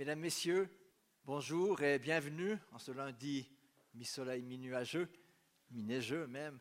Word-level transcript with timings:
Mesdames, 0.00 0.20
Messieurs, 0.20 0.66
bonjour 1.26 1.82
et 1.82 1.98
bienvenue 1.98 2.56
en 2.72 2.78
ce 2.78 2.90
lundi 2.90 3.46
mi-soleil, 3.92 4.42
mi-nuageux, 4.42 5.12
mi-neigeux 5.72 6.26
même, 6.26 6.58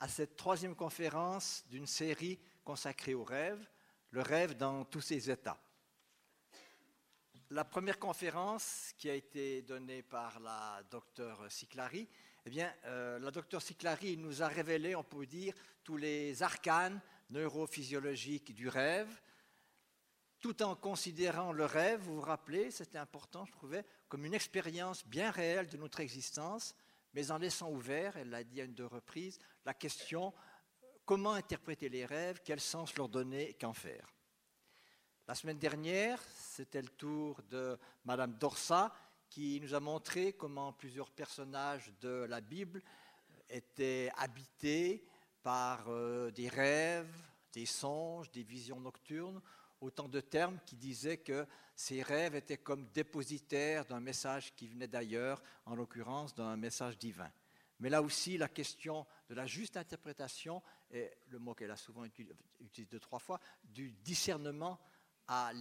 à 0.00 0.08
cette 0.08 0.36
troisième 0.36 0.74
conférence 0.74 1.66
d'une 1.68 1.86
série 1.86 2.38
consacrée 2.64 3.12
au 3.12 3.24
rêve, 3.24 3.62
le 4.10 4.22
rêve 4.22 4.56
dans 4.56 4.86
tous 4.86 5.02
ses 5.02 5.30
états. 5.30 5.60
La 7.50 7.66
première 7.66 7.98
conférence 7.98 8.94
qui 8.96 9.10
a 9.10 9.14
été 9.14 9.60
donnée 9.60 10.02
par 10.02 10.40
la 10.40 10.82
docteure 10.90 11.44
Ciclari, 11.52 12.08
eh 12.46 12.48
bien, 12.48 12.74
euh, 12.86 13.18
la 13.18 13.30
docteure 13.30 13.60
Ciclari 13.60 14.16
nous 14.16 14.42
a 14.42 14.48
révélé, 14.48 14.96
on 14.96 15.04
peut 15.04 15.26
dire, 15.26 15.52
tous 15.84 15.98
les 15.98 16.42
arcanes 16.42 17.02
neurophysiologiques 17.28 18.54
du 18.54 18.66
rêve, 18.66 19.20
tout 20.40 20.62
en 20.62 20.76
considérant 20.76 21.52
le 21.52 21.64
rêve, 21.64 22.00
vous 22.00 22.16
vous 22.16 22.20
rappelez, 22.20 22.70
c'était 22.70 22.98
important, 22.98 23.44
je 23.44 23.52
trouvais, 23.52 23.84
comme 24.08 24.24
une 24.24 24.34
expérience 24.34 25.06
bien 25.06 25.30
réelle 25.30 25.68
de 25.68 25.76
notre 25.76 26.00
existence, 26.00 26.74
mais 27.14 27.30
en 27.30 27.38
laissant 27.38 27.70
ouvert, 27.70 28.16
elle 28.16 28.30
l'a 28.30 28.44
dit 28.44 28.60
à 28.60 28.64
une 28.64 28.74
deux 28.74 28.86
reprises, 28.86 29.38
la 29.64 29.74
question 29.74 30.32
comment 31.04 31.32
interpréter 31.32 31.88
les 31.88 32.04
rêves, 32.04 32.40
quel 32.44 32.60
sens 32.60 32.94
leur 32.96 33.08
donner, 33.08 33.54
qu'en 33.54 33.72
faire. 33.72 34.14
La 35.26 35.34
semaine 35.34 35.58
dernière, 35.58 36.22
c'était 36.34 36.82
le 36.82 36.88
tour 36.88 37.42
de 37.50 37.78
Madame 38.04 38.34
Dorsa 38.34 38.94
qui 39.28 39.60
nous 39.60 39.74
a 39.74 39.80
montré 39.80 40.32
comment 40.32 40.72
plusieurs 40.72 41.10
personnages 41.10 41.92
de 42.00 42.26
la 42.28 42.40
Bible 42.40 42.82
étaient 43.48 44.10
habités 44.16 45.04
par 45.42 45.84
euh, 45.88 46.30
des 46.30 46.48
rêves, 46.48 47.14
des 47.52 47.66
songes, 47.66 48.30
des 48.30 48.42
visions 48.42 48.80
nocturnes, 48.80 49.40
autant 49.80 50.08
de 50.08 50.20
termes 50.20 50.58
qui 50.66 50.76
disaient 50.76 51.18
que 51.18 51.46
ces 51.74 52.02
rêves 52.02 52.34
étaient 52.34 52.58
comme 52.58 52.88
dépositaires 52.88 53.84
d'un 53.84 54.00
message 54.00 54.54
qui 54.54 54.66
venait 54.66 54.88
d'ailleurs, 54.88 55.42
en 55.64 55.74
l'occurrence 55.74 56.34
d'un 56.34 56.56
message 56.56 56.98
divin. 56.98 57.30
Mais 57.80 57.88
là 57.88 58.02
aussi, 58.02 58.36
la 58.36 58.48
question 58.48 59.06
de 59.28 59.34
la 59.34 59.46
juste 59.46 59.76
interprétation, 59.76 60.62
et 60.90 61.10
le 61.28 61.38
mot 61.38 61.54
qu'elle 61.54 61.70
a 61.70 61.76
souvent 61.76 62.04
utilisé 62.04 62.84
deux, 62.90 62.98
trois 62.98 63.20
fois, 63.20 63.38
du 63.62 63.92
discernement 63.92 64.80
à, 65.28 65.52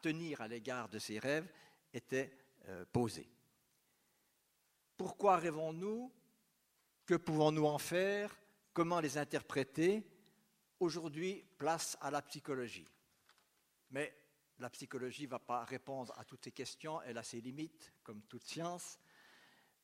tenir 0.00 0.40
à 0.40 0.48
l'égard 0.48 0.88
de 0.88 0.98
ces 0.98 1.18
rêves, 1.18 1.48
était 1.92 2.36
euh, 2.68 2.84
posée. 2.92 3.28
Pourquoi 4.96 5.36
rêvons-nous? 5.36 6.12
Que 7.06 7.14
pouvons-nous 7.14 7.66
en 7.66 7.78
faire? 7.78 8.36
Comment 8.72 9.00
les 9.00 9.18
interpréter? 9.18 10.02
Aujourd'hui, 10.80 11.44
place 11.58 11.96
à 12.00 12.10
la 12.10 12.22
psychologie. 12.22 12.88
Mais 13.92 14.14
la 14.58 14.70
psychologie 14.70 15.24
ne 15.24 15.30
va 15.30 15.38
pas 15.38 15.64
répondre 15.64 16.12
à 16.18 16.24
toutes 16.24 16.44
ces 16.44 16.52
questions, 16.52 17.00
elle 17.02 17.18
a 17.18 17.22
ses 17.22 17.40
limites, 17.40 17.92
comme 18.02 18.22
toute 18.22 18.44
science. 18.44 18.98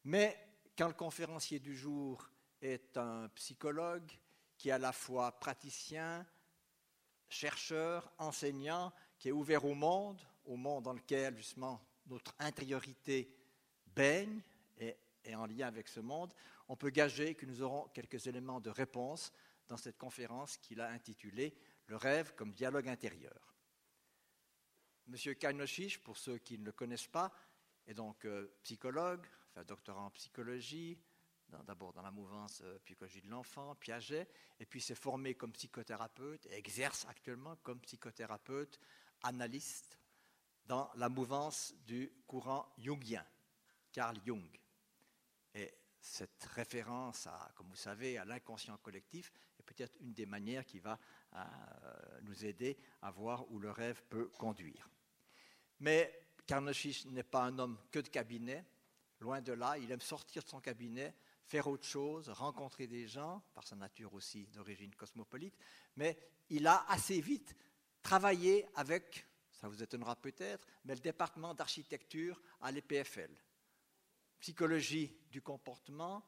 Mais 0.04 0.36
quand 0.76 0.88
le 0.88 0.94
conférencier 0.94 1.58
du 1.58 1.76
jour 1.76 2.28
est 2.60 2.96
un 2.96 3.28
psychologue 3.30 4.10
qui 4.56 4.70
est 4.70 4.72
à 4.72 4.78
la 4.78 4.92
fois 4.92 5.38
praticien, 5.38 6.26
chercheur, 7.28 8.10
enseignant, 8.18 8.92
qui 9.18 9.28
est 9.28 9.32
ouvert 9.32 9.64
au 9.64 9.74
monde, 9.74 10.20
au 10.44 10.56
monde 10.56 10.84
dans 10.84 10.92
lequel 10.92 11.36
justement 11.36 11.80
notre 12.06 12.34
intériorité 12.38 13.36
baigne 13.86 14.40
et 14.78 14.96
est 15.24 15.34
en 15.34 15.46
lien 15.46 15.66
avec 15.66 15.88
ce 15.88 16.00
monde, 16.00 16.32
on 16.68 16.76
peut 16.76 16.90
gager 16.90 17.34
que 17.34 17.46
nous 17.46 17.62
aurons 17.62 17.88
quelques 17.88 18.26
éléments 18.26 18.60
de 18.60 18.70
réponse 18.70 19.32
dans 19.68 19.76
cette 19.76 19.98
conférence 19.98 20.56
qu'il 20.56 20.80
a 20.80 20.88
intitulée 20.88 21.54
Le 21.86 21.96
rêve 21.96 22.34
comme 22.34 22.52
dialogue 22.52 22.88
intérieur. 22.88 23.57
Monsieur 25.08 25.32
Kainoshish, 25.32 25.98
pour 25.98 26.18
ceux 26.18 26.36
qui 26.36 26.58
ne 26.58 26.66
le 26.66 26.72
connaissent 26.72 27.06
pas, 27.06 27.32
est 27.86 27.94
donc 27.94 28.26
euh, 28.26 28.46
psychologue, 28.62 29.26
un 29.56 29.64
doctorat 29.64 30.02
en 30.02 30.10
psychologie, 30.10 30.98
d'abord 31.64 31.94
dans 31.94 32.02
la 32.02 32.10
mouvance 32.10 32.60
euh, 32.62 32.78
psychologie 32.80 33.22
de 33.22 33.30
l'enfant, 33.30 33.74
Piaget, 33.76 34.28
et 34.60 34.66
puis 34.66 34.82
s'est 34.82 34.94
formé 34.94 35.34
comme 35.34 35.52
psychothérapeute 35.52 36.44
et 36.46 36.58
exerce 36.58 37.06
actuellement 37.08 37.56
comme 37.62 37.80
psychothérapeute, 37.80 38.78
analyste 39.22 39.98
dans 40.66 40.90
la 40.96 41.08
mouvance 41.08 41.74
du 41.86 42.12
courant 42.26 42.70
jungien, 42.76 43.24
Carl 43.90 44.18
Jung. 44.26 44.60
Et 45.54 45.72
cette 45.98 46.44
référence, 46.44 47.26
à, 47.26 47.50
comme 47.54 47.68
vous 47.68 47.76
savez, 47.76 48.18
à 48.18 48.26
l'inconscient 48.26 48.76
collectif 48.76 49.32
est 49.58 49.62
peut-être 49.62 49.96
une 50.00 50.12
des 50.12 50.26
manières 50.26 50.66
qui 50.66 50.80
va 50.80 50.98
euh, 51.34 51.44
nous 52.24 52.44
aider 52.44 52.76
à 53.00 53.10
voir 53.10 53.50
où 53.50 53.58
le 53.58 53.70
rêve 53.70 54.02
peut 54.10 54.28
conduire. 54.36 54.90
Mais 55.80 56.26
Carnochy 56.46 57.06
n'est 57.10 57.22
pas 57.22 57.44
un 57.44 57.58
homme 57.58 57.78
que 57.90 57.98
de 57.98 58.08
cabinet, 58.08 58.64
loin 59.20 59.40
de 59.40 59.52
là, 59.52 59.78
il 59.78 59.90
aime 59.90 60.00
sortir 60.00 60.42
de 60.42 60.48
son 60.48 60.60
cabinet, 60.60 61.14
faire 61.44 61.66
autre 61.66 61.86
chose, 61.86 62.28
rencontrer 62.28 62.86
des 62.86 63.06
gens, 63.06 63.42
par 63.54 63.66
sa 63.66 63.76
nature 63.76 64.12
aussi 64.14 64.46
d'origine 64.48 64.94
cosmopolite, 64.94 65.56
mais 65.96 66.18
il 66.50 66.66
a 66.66 66.84
assez 66.88 67.20
vite 67.20 67.54
travaillé 68.02 68.66
avec, 68.74 69.26
ça 69.50 69.68
vous 69.68 69.82
étonnera 69.82 70.16
peut-être, 70.16 70.66
mais 70.84 70.94
le 70.94 71.00
département 71.00 71.54
d'architecture 71.54 72.40
à 72.60 72.70
l'EPFL. 72.70 73.30
Psychologie 74.40 75.16
du 75.30 75.42
comportement, 75.42 76.24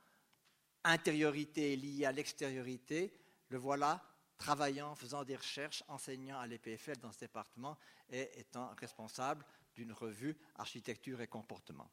intériorité 0.85 1.77
liée 1.77 2.05
à 2.05 2.13
l'extériorité, 2.13 3.13
le 3.49 3.59
voilà 3.59 4.10
travaillant, 4.41 4.95
faisant 4.95 5.23
des 5.23 5.37
recherches, 5.37 5.85
enseignant 5.87 6.41
à 6.41 6.47
l'EPFL 6.47 6.97
dans 6.97 7.13
ce 7.13 7.21
département 7.21 7.79
et 8.11 8.41
étant 8.41 8.75
responsable 8.79 9.45
d'une 9.75 9.93
revue 9.93 10.37
Architecture 10.57 11.21
et 11.21 11.29
Comportement. 11.29 11.89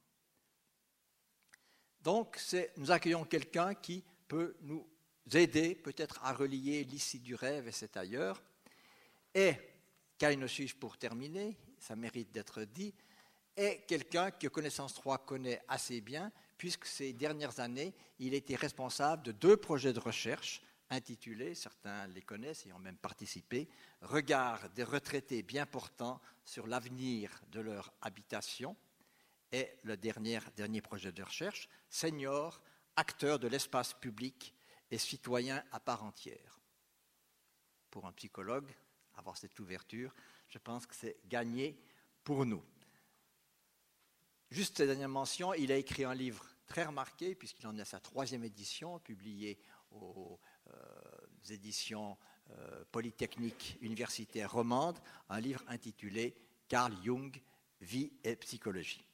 Donc, 2.01 2.39
nous 2.77 2.89
accueillons 2.89 3.25
quelqu'un 3.25 3.75
qui 3.75 4.03
peut 4.27 4.55
nous 4.61 4.87
aider 5.33 5.75
peut-être 5.75 6.23
à 6.23 6.31
relier 6.33 6.85
l'ici 6.85 7.19
du 7.19 7.35
rêve 7.35 7.67
et 7.67 7.73
cet 7.73 7.97
ailleurs. 7.97 8.41
Et 9.35 9.53
Kainoshich, 10.17 10.79
pour 10.79 10.97
terminer, 10.97 11.57
ça 11.77 11.97
mérite 11.97 12.31
d'être 12.31 12.63
dit, 12.63 12.93
est 13.57 13.85
quelqu'un 13.87 14.31
que 14.31 14.47
Connaissance 14.47 14.93
3 14.93 15.17
connaît 15.25 15.61
assez 15.67 15.99
bien, 15.99 16.31
puisque 16.57 16.85
ces 16.85 17.11
dernières 17.11 17.59
années, 17.59 17.93
il 18.19 18.33
été 18.33 18.55
responsable 18.55 19.23
de 19.23 19.31
deux 19.33 19.57
projets 19.57 19.93
de 19.93 19.99
recherche 19.99 20.61
intitulé, 20.89 21.55
certains 21.55 22.07
les 22.07 22.21
connaissent 22.21 22.65
et 22.65 22.73
ont 22.73 22.79
même 22.79 22.97
participé, 22.97 23.69
Regard 24.01 24.69
des 24.71 24.83
retraités 24.83 25.43
bien 25.43 25.65
portants 25.65 26.21
sur 26.45 26.67
l'avenir 26.67 27.41
de 27.51 27.59
leur 27.59 27.93
habitation, 28.01 28.75
et 29.51 29.69
le 29.83 29.95
dernier, 29.95 30.39
dernier 30.55 30.81
projet 30.81 31.11
de 31.11 31.23
recherche, 31.23 31.69
Senior, 31.89 32.61
acteur 32.95 33.39
de 33.39 33.47
l'espace 33.47 33.93
public 33.93 34.53
et 34.91 34.97
citoyen 34.97 35.63
à 35.71 35.79
part 35.79 36.03
entière. 36.03 36.59
Pour 37.89 38.05
un 38.05 38.11
psychologue, 38.13 38.69
avoir 39.15 39.37
cette 39.37 39.57
ouverture, 39.59 40.13
je 40.49 40.57
pense 40.57 40.85
que 40.85 40.95
c'est 40.95 41.17
gagné 41.25 41.79
pour 42.23 42.45
nous. 42.45 42.63
Juste 44.49 44.77
cette 44.77 44.87
dernière 44.87 45.09
mention, 45.09 45.53
il 45.53 45.71
a 45.71 45.77
écrit 45.77 46.03
un 46.03 46.13
livre 46.13 46.45
très 46.67 46.85
remarqué, 46.85 47.35
puisqu'il 47.35 47.67
en 47.67 47.77
est 47.77 47.81
à 47.81 47.85
sa 47.85 47.99
troisième 47.99 48.43
édition, 48.43 48.99
publié 48.99 49.59
euh, 49.93 50.35
éditions 51.49 52.17
euh, 52.51 52.83
polytechniques 52.91 53.77
universitaires 53.81 54.51
romandes, 54.51 54.99
un 55.29 55.39
livre 55.39 55.63
intitulé 55.67 56.35
Carl 56.67 56.93
Jung, 57.03 57.35
Vie 57.81 58.11
et 58.23 58.35
psychologie. 58.37 59.05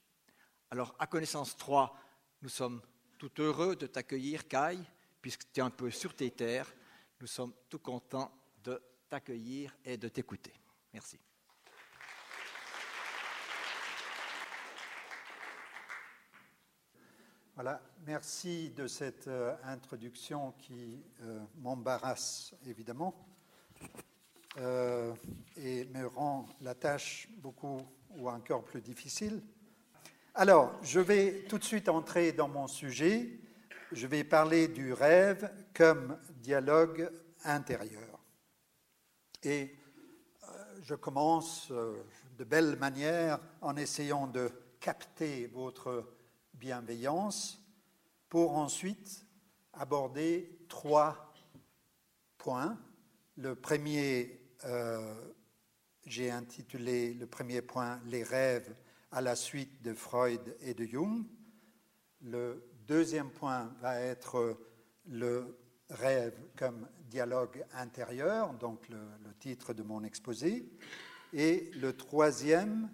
Alors, 0.72 0.96
à 0.98 1.08
connaissance 1.08 1.58
3, 1.58 1.98
nous 2.42 2.50
sommes 2.50 2.82
tout 3.18 3.32
heureux 3.40 3.76
de 3.76 3.88
t'accueillir, 3.88 4.48
Kai, 4.48 4.80
puisque 5.22 5.52
tu 5.52 5.60
es 5.60 5.64
un 5.64 5.70
peu 5.70 5.92
sur 5.92 6.16
tes 6.16 6.32
terres. 6.32 6.74
Nous 7.20 7.28
sommes 7.28 7.54
tout 7.70 7.80
contents 7.80 8.32
de 8.64 8.82
t'accueillir 9.10 9.76
et 9.84 9.98
de 9.98 10.08
t'écouter. 10.08 10.54
Merci. 10.94 11.20
Voilà, 17.56 17.82
merci 18.06 18.70
de 18.72 18.88
cette 18.88 19.28
euh, 19.28 19.56
introduction 19.64 20.54
qui 20.58 21.02
euh, 21.22 21.40
m'embarrasse 21.58 22.54
évidemment 22.66 23.14
euh, 24.58 25.14
et 25.58 25.86
me 25.86 26.08
rend 26.08 26.46
la 26.62 26.76
tâche 26.76 27.30
beaucoup 27.38 27.82
ou 28.12 28.30
encore 28.30 28.64
plus 28.64 28.82
difficile. 28.82 29.42
Alors, 30.36 30.74
je 30.82 31.00
vais 31.00 31.46
tout 31.48 31.58
de 31.58 31.64
suite 31.64 31.90
entrer 31.90 32.32
dans 32.32 32.48
mon 32.48 32.68
sujet. 32.68 33.40
Je 33.92 34.08
vais 34.08 34.24
parler 34.24 34.68
du 34.68 34.94
rêve 34.94 35.52
comme 35.74 36.18
dialogue 36.38 37.12
intérieur. 37.44 38.20
Et 39.44 39.76
je 40.82 40.96
commence 40.96 41.72
de 41.72 42.44
belle 42.44 42.78
manière 42.78 43.40
en 43.62 43.76
essayant 43.76 44.28
de 44.28 44.50
capter 44.80 45.48
votre 45.48 46.16
bienveillance 46.54 47.63
pour 48.34 48.58
ensuite 48.58 49.28
aborder 49.74 50.58
trois 50.68 51.36
points. 52.40 52.80
Le 53.38 53.54
premier, 53.54 54.42
euh, 54.66 55.14
j'ai 56.08 56.32
intitulé 56.32 57.14
le 57.14 57.28
premier 57.28 57.62
point 57.62 58.02
Les 58.08 58.24
rêves 58.24 58.76
à 59.12 59.22
la 59.22 59.36
suite 59.36 59.84
de 59.84 59.94
Freud 59.94 60.58
et 60.62 60.74
de 60.74 60.84
Jung. 60.84 61.24
Le 62.22 62.68
deuxième 62.88 63.30
point 63.30 63.72
va 63.80 64.00
être 64.00 64.58
le 65.06 65.56
rêve 65.92 66.34
comme 66.58 66.90
dialogue 67.12 67.64
intérieur, 67.76 68.56
donc 68.56 68.90
le, 68.90 68.98
titre 69.42 69.76
de 69.76 69.84
mon 69.84 70.04
exposé. 70.04 70.68
Et 71.34 71.70
le 71.76 71.96
troisième, 71.96 72.90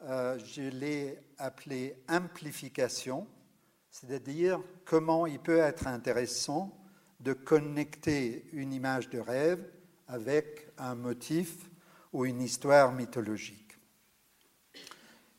euh, 0.00 0.38
je 0.38 0.62
l'ai 0.62 1.18
appelé 1.36 2.02
amplification, 2.08 3.28
c'est-à-dire 3.94 4.60
comment 4.84 5.24
il 5.24 5.38
peut 5.38 5.58
être 5.58 5.86
intéressant 5.86 6.76
de 7.20 7.32
connecter 7.32 8.44
une 8.52 8.72
image 8.72 9.08
de 9.08 9.20
rêve 9.20 9.64
avec 10.08 10.72
un 10.78 10.96
motif 10.96 11.70
ou 12.12 12.24
une 12.24 12.42
histoire 12.42 12.90
mythologique. 12.90 13.78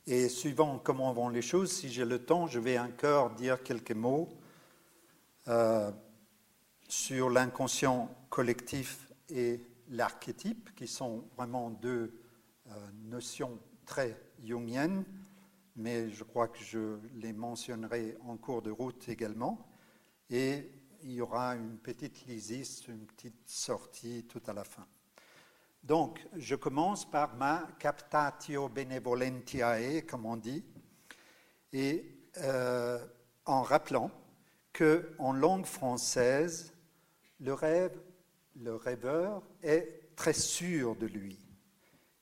Et 0.07 0.29
suivant 0.29 0.79
comment 0.79 1.11
vont 1.11 1.27
les 1.27 1.41
choses, 1.41 1.69
si 1.69 1.89
j'ai 1.89 2.05
le 2.05 2.23
temps, 2.23 2.47
je 2.47 2.59
vais 2.59 2.79
encore 2.79 3.31
dire 3.31 3.61
quelques 3.61 3.91
mots 3.91 4.29
euh, 5.49 5.91
sur 6.87 7.29
l'inconscient 7.29 8.09
collectif 8.29 9.11
et 9.27 9.59
l'archétype, 9.89 10.73
qui 10.75 10.87
sont 10.87 11.25
vraiment 11.35 11.71
deux 11.71 12.17
euh, 12.67 12.71
notions 13.03 13.59
très 13.85 14.17
jungiennes, 14.45 15.03
mais 15.75 16.09
je 16.09 16.23
crois 16.23 16.47
que 16.47 16.59
je 16.59 16.97
les 17.15 17.33
mentionnerai 17.33 18.17
en 18.25 18.37
cours 18.37 18.61
de 18.61 18.71
route 18.71 19.09
également. 19.09 19.67
Et 20.29 20.71
il 21.03 21.11
y 21.11 21.21
aura 21.21 21.55
une 21.55 21.77
petite 21.77 22.25
lysiste, 22.25 22.87
une 22.87 23.05
petite 23.05 23.47
sortie 23.47 24.25
tout 24.25 24.41
à 24.47 24.53
la 24.53 24.63
fin. 24.63 24.87
Donc, 25.83 26.25
je 26.35 26.55
commence 26.55 27.09
par 27.09 27.35
ma 27.35 27.67
captatio 27.77 28.69
benevolentiae, 28.69 30.01
comme 30.07 30.25
on 30.25 30.35
dit, 30.35 30.63
et 31.71 32.17
euh, 32.37 33.05
en 33.45 33.61
rappelant 33.61 34.09
que 34.73 35.13
en 35.19 35.31
langue 35.31 35.65
française, 35.65 36.73
le 37.39 37.53
rêveur 38.75 39.43
est 39.61 40.15
très 40.15 40.33
sûr 40.33 40.95
de 40.95 41.05
lui. 41.05 41.37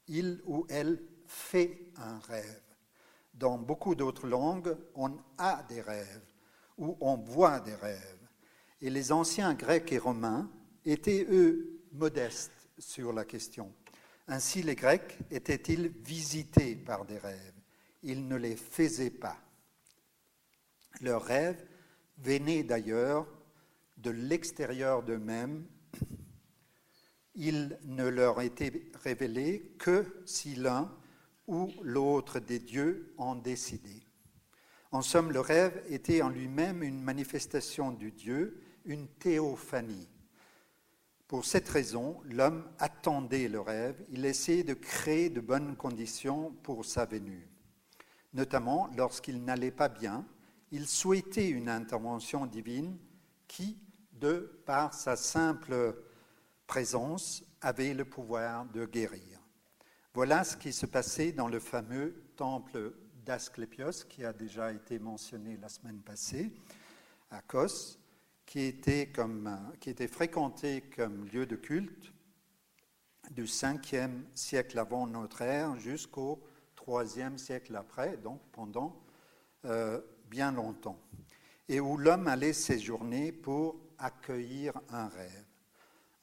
Il 0.08 0.42
ou 0.46 0.66
elle 0.70 1.02
fait 1.26 1.88
un 1.96 2.20
rêve. 2.20 2.63
Dans 3.44 3.58
beaucoup 3.58 3.94
d'autres 3.94 4.26
langues, 4.26 4.74
on 4.96 5.18
a 5.38 5.64
des 5.64 5.82
rêves 5.82 6.32
ou 6.78 6.96
on 7.02 7.18
voit 7.18 7.60
des 7.60 7.76
rêves. 7.76 8.30
Et 8.80 8.90
les 8.90 9.12
anciens 9.12 9.54
Grecs 9.54 9.92
et 9.92 9.98
Romains 9.98 10.50
étaient, 10.86 11.28
eux, 11.30 11.82
modestes 11.92 12.54
sur 12.80 13.12
la 13.12 13.26
question. 13.26 13.74
Ainsi, 14.30 14.64
les 14.64 14.76
Grecs 14.76 15.20
étaient-ils 15.30 15.90
visités 15.90 16.78
par 16.78 17.04
des 17.04 17.18
rêves? 17.18 17.60
Ils 18.02 18.30
ne 18.30 18.38
les 18.38 18.56
faisaient 18.56 19.10
pas. 19.10 19.38
Leurs 21.02 21.26
rêves 21.26 21.68
venaient 22.20 22.64
d'ailleurs 22.64 23.28
de 23.98 24.12
l'extérieur 24.12 25.04
d'eux-mêmes. 25.04 25.66
Ils 27.36 27.78
ne 27.84 28.08
leur 28.08 28.40
étaient 28.40 28.90
révélés 29.04 29.76
que 29.80 30.06
si 30.26 30.56
l'un 30.56 30.90
ou 31.48 31.72
l'autre 31.82 32.40
des 32.40 32.60
dieux 32.60 33.14
en 33.18 33.36
décidait. 33.36 34.04
En 34.92 35.02
somme, 35.02 35.32
le 35.32 35.40
rêve 35.40 35.84
était 35.90 36.22
en 36.22 36.30
lui-même 36.30 36.84
une 36.84 37.02
manifestation 37.02 37.92
du 37.92 38.12
Dieu, 38.12 38.62
une 38.86 39.08
théophanie. 39.08 40.08
Pour 41.28 41.46
cette 41.46 41.68
raison, 41.68 42.22
l'homme 42.26 42.70
attendait 42.78 43.48
le 43.48 43.60
rêve, 43.60 44.06
il 44.10 44.24
essayait 44.24 44.64
de 44.64 44.76
créer 44.76 45.32
de 45.32 45.42
bonnes 45.42 45.76
conditions 45.76 46.52
pour 46.62 46.86
sa 46.86 47.06
venue. 47.06 47.50
Notamment, 48.34 48.90
lorsqu'il 48.96 49.44
n'allait 49.44 49.72
pas 49.72 49.90
bien, 49.90 50.28
il 50.72 50.88
souhaitait 50.88 51.50
une 51.50 51.70
intervention 51.70 52.46
divine 52.46 52.98
qui, 53.48 53.80
de 54.12 54.62
par 54.66 54.94
sa 54.94 55.16
simple 55.16 55.96
présence, 56.68 57.44
avait 57.62 57.94
le 57.94 58.06
pouvoir 58.06 58.66
de 58.66 58.86
guérir. 58.86 59.33
Voilà 60.16 60.44
ce 60.44 60.56
qui 60.56 60.72
se 60.74 60.86
passait 60.86 61.32
dans 61.32 61.48
le 61.48 61.60
fameux 61.60 62.14
temple 62.36 62.94
d'Asclépios, 63.26 64.06
qui 64.08 64.24
a 64.24 64.32
déjà 64.32 64.72
été 64.72 65.00
mentionné 65.00 65.58
la 65.58 65.70
semaine 65.70 66.02
passée, 66.02 66.52
à 67.32 67.42
Kos, 67.42 67.98
qui 68.46 68.60
était, 68.60 69.08
comme, 69.08 69.58
qui 69.80 69.90
était 69.90 70.08
fréquenté 70.08 70.82
comme 70.96 71.26
lieu 71.30 71.48
de 71.48 71.56
culte 71.56 72.14
du 73.32 73.46
5e 73.46 74.22
siècle 74.36 74.78
avant 74.78 75.08
notre 75.08 75.42
ère 75.42 75.80
jusqu'au 75.80 76.44
3e 76.78 77.40
siècle 77.40 77.76
après, 77.76 78.18
donc 78.18 78.40
pendant 78.52 79.02
euh, 79.66 80.00
bien 80.30 80.52
longtemps, 80.52 81.00
et 81.68 81.80
où 81.80 81.98
l'homme 81.98 82.28
allait 82.28 82.54
séjourner 82.54 83.32
pour 83.32 83.78
accueillir 83.98 84.80
un 84.90 85.08
rêve. 85.08 85.46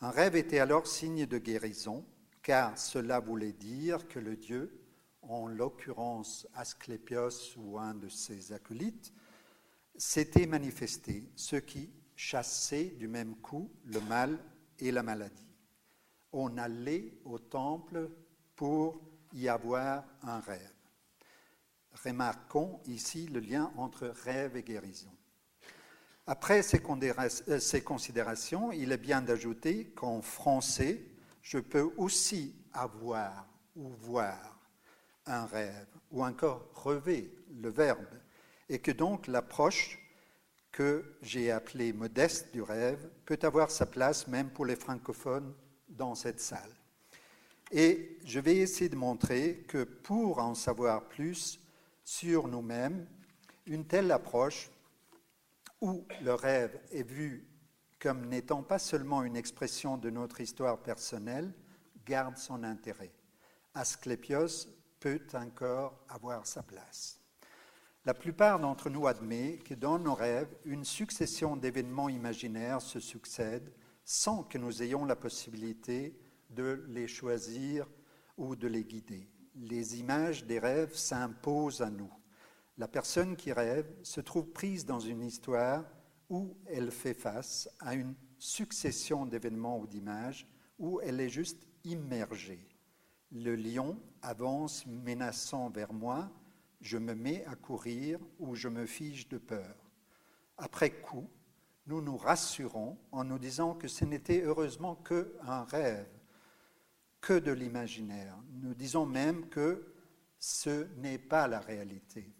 Un 0.00 0.10
rêve 0.10 0.37
était 0.37 0.60
alors 0.60 0.87
signe 0.87 1.26
de 1.26 1.38
guérison, 1.38 2.04
car 2.42 2.76
cela 2.78 3.20
voulait 3.20 3.52
dire 3.52 4.08
que 4.08 4.19
le 4.19 4.37
Dieu, 4.37 4.81
en 5.22 5.46
l'occurrence 5.46 6.46
Asclépios 6.54 7.56
ou 7.56 7.78
un 7.78 7.94
de 7.94 8.08
ses 8.08 8.52
acolytes, 8.52 9.12
s'était 9.96 10.46
manifesté, 10.46 11.31
ce 11.37 11.56
qui 11.56 11.90
chassait 12.16 12.94
du 12.98 13.08
même 13.08 13.37
coup 13.37 13.70
le 13.84 14.00
mal 14.00 14.38
et 14.78 14.90
la 14.90 15.02
maladie. 15.02 15.54
On 16.32 16.56
allait 16.58 17.19
au 17.25 17.38
temple 17.38 18.10
pour 18.56 19.00
y 19.32 19.48
avoir 19.48 20.04
un 20.22 20.40
rêve. 20.40 20.72
Remarquons 22.04 22.81
ici 22.87 23.26
le 23.26 23.40
lien 23.40 23.72
entre 23.76 24.08
rêve 24.25 24.56
et 24.56 24.62
guérison. 24.62 25.10
Après 26.26 26.60
euh, 26.60 27.58
ces 27.58 27.82
considérations, 27.82 28.70
il 28.72 28.92
est 28.92 28.98
bien 28.98 29.20
d'ajouter 29.20 29.87
qu'en 29.87 30.22
français, 30.22 31.09
je 31.42 31.58
peux 31.58 31.92
aussi 31.96 32.54
avoir 32.72 33.46
ou 33.76 33.88
voir 33.88 34.58
un 35.26 35.46
rêve, 35.46 35.87
ou 36.10 36.25
encore 36.25 36.69
rêver, 36.84 37.32
le 37.60 37.70
verbe, 37.70 38.06
et 38.69 38.78
que 38.78 38.90
donc 38.90 39.26
l'approche 39.26 39.98
que 40.72 41.16
j'ai 41.22 41.50
appelée 41.50 41.92
modeste 41.92 42.52
du 42.52 42.62
rêve 42.62 43.10
peut 43.25 43.38
avoir 43.42 43.70
sa 43.70 43.87
place 43.87 44.28
même 44.28 44.50
pour 44.50 44.66
les 44.66 44.76
francophones 44.76 45.54
dans 45.88 46.14
cette 46.14 46.40
salle. 46.40 46.75
Et 47.72 48.19
je 48.25 48.40
vais 48.40 48.56
essayer 48.56 48.88
de 48.88 48.96
montrer 48.96 49.64
que 49.69 49.84
pour 49.84 50.38
en 50.38 50.54
savoir 50.54 51.08
plus 51.08 51.60
sur 52.04 52.48
nous-mêmes, 52.48 53.06
une 53.66 53.87
telle 53.87 54.11
approche 54.11 54.70
où 55.80 56.04
le 56.23 56.35
rêve 56.35 56.78
est 56.90 57.02
vu 57.02 57.47
comme 58.00 58.26
n'étant 58.26 58.62
pas 58.62 58.78
seulement 58.78 59.23
une 59.23 59.37
expression 59.37 59.99
de 59.99 60.09
notre 60.09 60.40
histoire 60.40 60.83
personnelle, 60.83 61.52
garde 62.07 62.38
son 62.38 62.64
intérêt. 62.64 63.12
Asclépios 63.75 64.69
peut 64.99 65.21
encore 65.35 66.02
avoir 66.09 66.47
sa 66.47 66.62
place. 66.62 67.21
La 68.07 68.14
plupart 68.14 68.59
d'entre 68.59 68.88
nous 68.88 69.07
admet 69.07 69.59
que 69.59 69.75
dans 69.75 69.99
nos 69.99 70.14
rêves, 70.14 70.57
une 70.64 70.85
succession 70.85 71.57
d'événements 71.57 72.09
imaginaires 72.09 72.80
se 72.80 72.99
succèdent 72.99 73.73
sans 74.04 74.42
que 74.42 74.57
nous 74.57 74.83
ayons 74.83 75.04
la 75.04 75.16
possibilité 75.16 76.19
de 76.49 76.83
les 76.88 77.07
choisir 77.07 77.87
ou 78.38 78.57
de 78.57 78.66
les 78.66 78.85
guider. 78.85 79.28
Les 79.54 80.00
images 80.00 80.47
des 80.47 80.59
rêves 80.59 80.95
s'imposent 80.95 81.83
à 81.83 81.90
nous. 81.90 82.11
La 82.78 82.88
personne 82.88 83.37
qui 83.37 83.52
rêve 83.52 83.87
se 84.02 84.23
trouve 84.23 84.50
prise 84.50 84.87
dans 84.87 85.00
une 85.00 85.23
histoire 85.23 85.85
où 86.30 86.56
elle 86.66 86.90
fait 86.90 87.14
face 87.14 87.68
à 87.80 87.94
une 87.94 88.14
succession 88.38 89.26
d'événements 89.26 89.78
ou 89.78 89.87
d'images 89.87 90.46
où 90.78 91.00
elle 91.02 91.20
est 91.20 91.28
juste 91.28 91.66
immergée. 91.84 92.66
Le 93.32 93.54
lion 93.54 94.00
avance 94.22 94.87
menaçant 94.87 95.68
vers 95.68 95.92
moi, 95.92 96.32
je 96.80 96.96
me 96.96 97.14
mets 97.14 97.44
à 97.44 97.54
courir 97.54 98.18
ou 98.38 98.54
je 98.54 98.68
me 98.68 98.87
fige 98.87 99.28
de 99.28 99.38
peur. 99.38 99.76
Après 100.56 100.90
coup, 100.90 101.28
nous 101.87 102.00
nous 102.00 102.16
rassurons 102.16 102.99
en 103.12 103.25
nous 103.25 103.38
disant 103.38 103.75
que 103.75 103.88
ce 103.88 104.04
n'était 104.04 104.42
heureusement 104.42 104.96
qu'un 104.96 105.64
rêve, 105.64 106.08
que 107.20 107.38
de 107.38 107.52
l'imaginaire. 107.52 108.37
Nous 108.62 108.75
disons 108.75 109.04
même 109.04 109.49
que 109.49 109.92
ce 110.38 110.87
n'est 110.96 111.18
pas 111.18 111.49
la 111.49 111.60
réalité. 111.60 112.32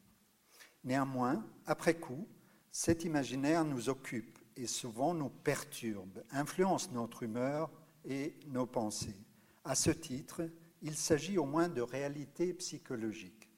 Néanmoins, 0.85 1.45
après 1.67 1.95
coup, 1.95 2.27
cet 2.71 3.05
imaginaire 3.05 3.65
nous 3.65 3.89
occupe 3.89 4.39
et 4.57 4.67
souvent 4.67 5.15
nous 5.15 5.29
perturbe, 5.29 6.23
influence 6.31 6.91
notre 6.93 7.23
humeur 7.23 7.71
et 8.05 8.35
nos 8.49 8.67
pensées. 8.67 9.17
À 9.65 9.75
ce 9.75 9.91
titre, 9.91 10.49
il 10.83 10.97
s'agit 10.97 11.39
au 11.39 11.45
moins 11.45 11.69
de 11.69 11.83
réalité 11.83 12.55
psychologique, 12.55 13.49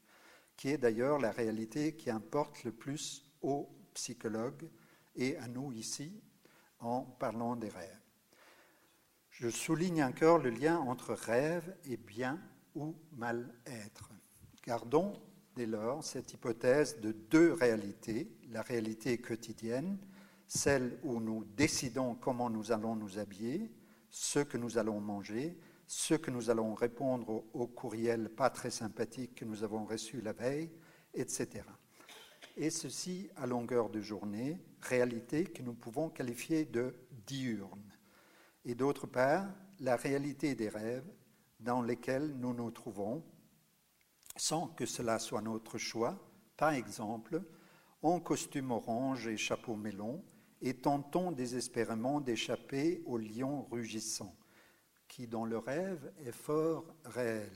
qui 0.57 0.69
est 0.69 0.79
d'ailleurs 0.79 1.19
la 1.19 1.31
réalité 1.31 1.95
qui 1.95 2.11
importe 2.11 2.65
le 2.65 2.73
plus 2.73 3.31
aux 3.43 3.69
psychologues 3.95 4.69
et 5.15 5.37
à 5.37 5.49
nous 5.49 5.73
ici 5.73 6.21
en 6.81 7.03
parlant 7.03 7.57
des 7.57 7.69
rêves. 7.69 8.01
Je 9.31 9.49
souligne 9.49 10.05
encore 10.05 10.39
le 10.39 10.51
lien 10.51 10.79
entre 10.79 11.15
rêve 11.15 11.77
et 11.85 11.97
bien 11.97 12.41
ou 12.75 12.95
mal-être. 13.13 14.11
Gardons 14.65 15.15
dès 15.57 15.67
lors 15.67 16.05
cette 16.05 16.33
hypothèse 16.33 17.01
de 17.01 17.13
deux 17.13 17.53
réalités, 17.53 18.31
la 18.53 18.63
réalité 18.63 19.19
quotidienne, 19.19 19.99
celle 20.47 20.99
où 21.03 21.21
nous 21.21 21.45
décidons 21.57 22.15
comment 22.15 22.51
nous 22.51 22.71
allons 22.71 22.95
nous 22.95 23.19
habiller, 23.19 23.73
ce 24.11 24.41
que 24.41 24.59
nous 24.59 24.77
allons 24.77 25.01
manger, 25.01 25.59
ce 25.87 26.15
que 26.15 26.31
nous 26.31 26.51
allons 26.51 26.75
répondre 26.75 27.45
au, 27.55 27.67
courriel 27.67 28.29
pas 28.29 28.51
très 28.51 28.71
sympathique 28.71 29.35
que 29.37 29.45
nous 29.47 29.65
avons 29.65 29.85
reçu 29.85 30.21
la 30.21 30.33
veille, 30.33 30.71
etc. 31.15 31.65
Et 32.57 32.69
ceci 32.69 33.31
à 33.37 33.47
longueur 33.47 33.89
de 33.89 34.01
journée, 34.01 34.61
réalité 34.83 35.45
que 35.45 35.63
nous 35.63 35.75
pouvons 35.75 36.11
qualifier 36.11 36.67
de 36.67 36.95
diurne. 37.27 37.91
Et 38.67 38.75
d'autre 38.75 39.07
part, 39.07 39.47
la 39.81 39.97
réalité 39.97 40.55
des 40.55 40.69
rêves 40.69 41.11
dans 41.61 41.81
lesquels 41.81 42.35
nous 42.37 42.53
nous 42.53 42.71
trouvons, 42.71 43.25
sans 44.37 44.69
que 44.69 44.85
cela 44.85 45.19
soit 45.19 45.41
notre 45.41 45.79
choix, 45.79 46.19
par 46.57 46.73
exemple, 46.73 47.43
en 48.03 48.21
costume 48.21 48.73
orange 48.73 49.29
et 49.29 49.37
chapeau 49.37 49.77
melon, 49.77 50.25
et 50.61 50.75
tentons 50.75 51.33
désespérément 51.33 52.21
d'échapper 52.21 53.03
au 53.07 53.19
lion 53.19 53.67
rugissant, 53.71 54.37
qui 55.09 55.27
dans 55.27 55.45
le 55.45 55.59
rêve 55.59 56.13
est 56.25 56.33
fort 56.33 56.85
réel, 57.05 57.53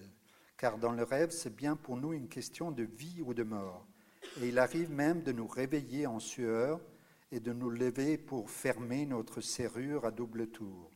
car 0.56 0.78
dans 0.78 0.92
le 0.92 1.04
rêve 1.04 1.30
c'est 1.30 1.54
bien 1.54 1.76
pour 1.76 1.96
nous 1.96 2.12
une 2.12 2.28
question 2.28 2.70
de 2.70 2.82
vie 2.82 3.22
ou 3.22 3.34
de 3.34 3.42
mort, 3.42 3.86
et 4.40 4.48
il 4.48 4.58
arrive 4.58 4.90
même 4.90 5.22
de 5.22 5.32
nous 5.32 5.46
réveiller 5.46 6.06
en 6.06 6.20
sueur 6.20 6.80
et 7.32 7.40
de 7.40 7.52
nous 7.52 7.70
lever 7.70 8.18
pour 8.18 8.50
fermer 8.50 9.06
notre 9.06 9.40
serrure 9.40 10.04
à 10.04 10.10
double 10.10 10.48
tour. 10.48 10.90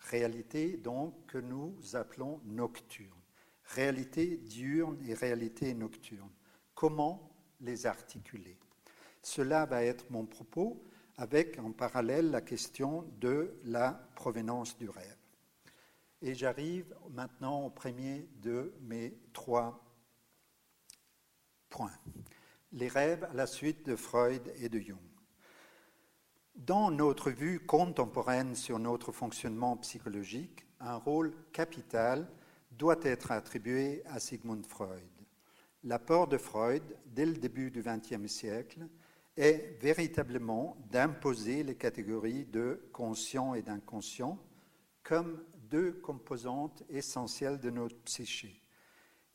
Réalité 0.00 0.76
donc 0.76 1.26
que 1.26 1.38
nous 1.38 1.76
appelons 1.94 2.40
nocturne. 2.44 3.20
Réalité 3.64 4.36
diurne 4.36 4.98
et 5.06 5.14
réalité 5.14 5.72
nocturne. 5.74 6.30
Comment 6.74 7.30
les 7.60 7.86
articuler? 7.86 8.58
Cela 9.22 9.66
va 9.66 9.84
être 9.84 10.10
mon 10.10 10.26
propos 10.26 10.82
avec 11.16 11.58
en 11.58 11.72
parallèle 11.72 12.30
la 12.30 12.40
question 12.40 13.04
de 13.20 13.54
la 13.64 13.92
provenance 14.14 14.76
du 14.76 14.88
rêve. 14.88 15.16
Et 16.20 16.34
j'arrive 16.34 16.94
maintenant 17.10 17.64
au 17.64 17.70
premier 17.70 18.28
de 18.40 18.72
mes 18.80 19.14
trois 19.32 19.84
points. 21.68 21.98
Les 22.72 22.88
rêves 22.88 23.24
à 23.24 23.34
la 23.34 23.46
suite 23.46 23.86
de 23.86 23.96
Freud 23.96 24.52
et 24.56 24.68
de 24.68 24.78
Jung. 24.78 24.98
Dans 26.54 26.90
notre 26.90 27.30
vue 27.30 27.60
contemporaine 27.60 28.54
sur 28.54 28.78
notre 28.78 29.10
fonctionnement 29.10 29.76
psychologique, 29.78 30.66
un 30.80 30.96
rôle 30.96 31.34
capital 31.52 32.28
doit 32.72 33.00
être 33.02 33.32
attribué 33.32 34.02
à 34.06 34.20
Sigmund 34.20 34.66
Freud. 34.66 35.02
L'apport 35.84 36.28
de 36.28 36.38
Freud, 36.38 36.82
dès 37.06 37.26
le 37.26 37.34
début 37.34 37.70
du 37.70 37.82
XXe 37.82 38.26
siècle, 38.26 38.86
est 39.36 39.80
véritablement 39.80 40.76
d'imposer 40.90 41.62
les 41.62 41.74
catégories 41.74 42.44
de 42.44 42.88
conscient 42.92 43.54
et 43.54 43.62
d'inconscient 43.62 44.38
comme 45.02 45.42
deux 45.70 45.92
composantes 45.92 46.82
essentielles 46.90 47.58
de 47.58 47.70
notre 47.70 47.98
psyché 48.02 48.62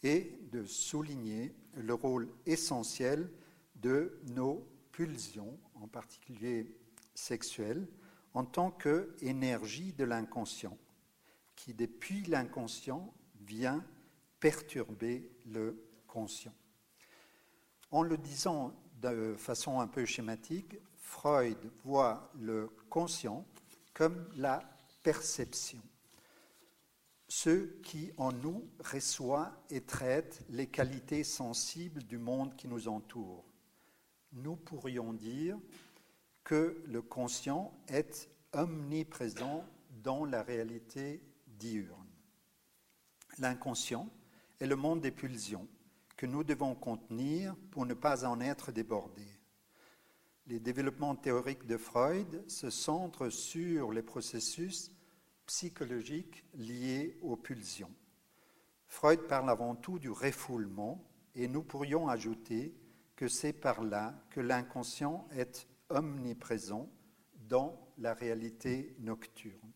et 0.03 0.39
de 0.51 0.63
souligner 0.63 1.55
le 1.75 1.93
rôle 1.93 2.29
essentiel 2.45 3.31
de 3.75 4.19
nos 4.27 4.67
pulsions, 4.91 5.59
en 5.75 5.87
particulier 5.87 6.75
sexuelle 7.13 7.87
en 8.33 8.45
tant 8.45 8.69
qu'énergie 8.69 9.93
de 9.93 10.03
l'inconscient, 10.03 10.77
qui 11.55 11.73
depuis 11.73 12.21
l'inconscient 12.23 13.11
vient 13.41 13.83
perturber 14.39 15.31
le 15.47 15.83
conscient. 16.05 16.53
En 17.89 18.03
le 18.03 18.17
disant 18.17 18.75
de 19.01 19.35
façon 19.37 19.79
un 19.79 19.87
peu 19.87 20.05
schématique, 20.05 20.77
Freud 20.95 21.57
voit 21.83 22.31
le 22.39 22.69
conscient 22.89 23.45
comme 23.93 24.27
la 24.35 24.61
perception, 25.03 25.81
ce 27.27 27.65
qui 27.81 28.11
en 28.17 28.31
nous 28.31 28.67
reçoit 28.79 29.51
et 29.69 29.81
traite 29.81 30.43
les 30.49 30.67
qualités 30.67 31.23
sensibles 31.23 32.03
du 32.03 32.17
monde 32.17 32.55
qui 32.55 32.67
nous 32.67 32.87
entoure. 32.87 33.45
Nous 34.33 34.55
pourrions 34.55 35.13
dire 35.13 35.57
que 36.43 36.81
le 36.85 37.01
conscient 37.01 37.73
est 37.87 38.29
omniprésent 38.53 39.65
dans 40.03 40.25
la 40.25 40.43
réalité 40.43 41.21
diurne. 41.47 42.07
L'inconscient 43.39 44.09
est 44.59 44.67
le 44.67 44.75
monde 44.75 45.01
des 45.01 45.11
pulsions 45.11 45.67
que 46.17 46.25
nous 46.25 46.43
devons 46.43 46.75
contenir 46.75 47.55
pour 47.71 47.85
ne 47.85 47.93
pas 47.93 48.25
en 48.25 48.41
être 48.41 48.71
débordés. 48.71 49.39
Les 50.47 50.59
développements 50.59 51.15
théoriques 51.15 51.67
de 51.67 51.77
Freud 51.77 52.43
se 52.49 52.69
centrent 52.69 53.29
sur 53.29 53.91
les 53.91 54.01
processus 54.01 54.91
psychologiques 55.45 56.43
liés 56.55 57.17
aux 57.21 57.37
pulsions. 57.37 57.93
Freud 58.87 59.27
parle 59.27 59.49
avant 59.49 59.75
tout 59.75 59.99
du 59.99 60.09
refoulement 60.09 61.03
et 61.35 61.47
nous 61.47 61.61
pourrions 61.61 62.07
ajouter 62.07 62.73
que 63.15 63.27
c'est 63.27 63.53
par 63.53 63.83
là 63.83 64.15
que 64.31 64.39
l'inconscient 64.39 65.27
est 65.31 65.67
omniprésent 65.89 66.89
dans 67.47 67.79
la 67.97 68.13
réalité 68.13 68.95
nocturne. 68.99 69.71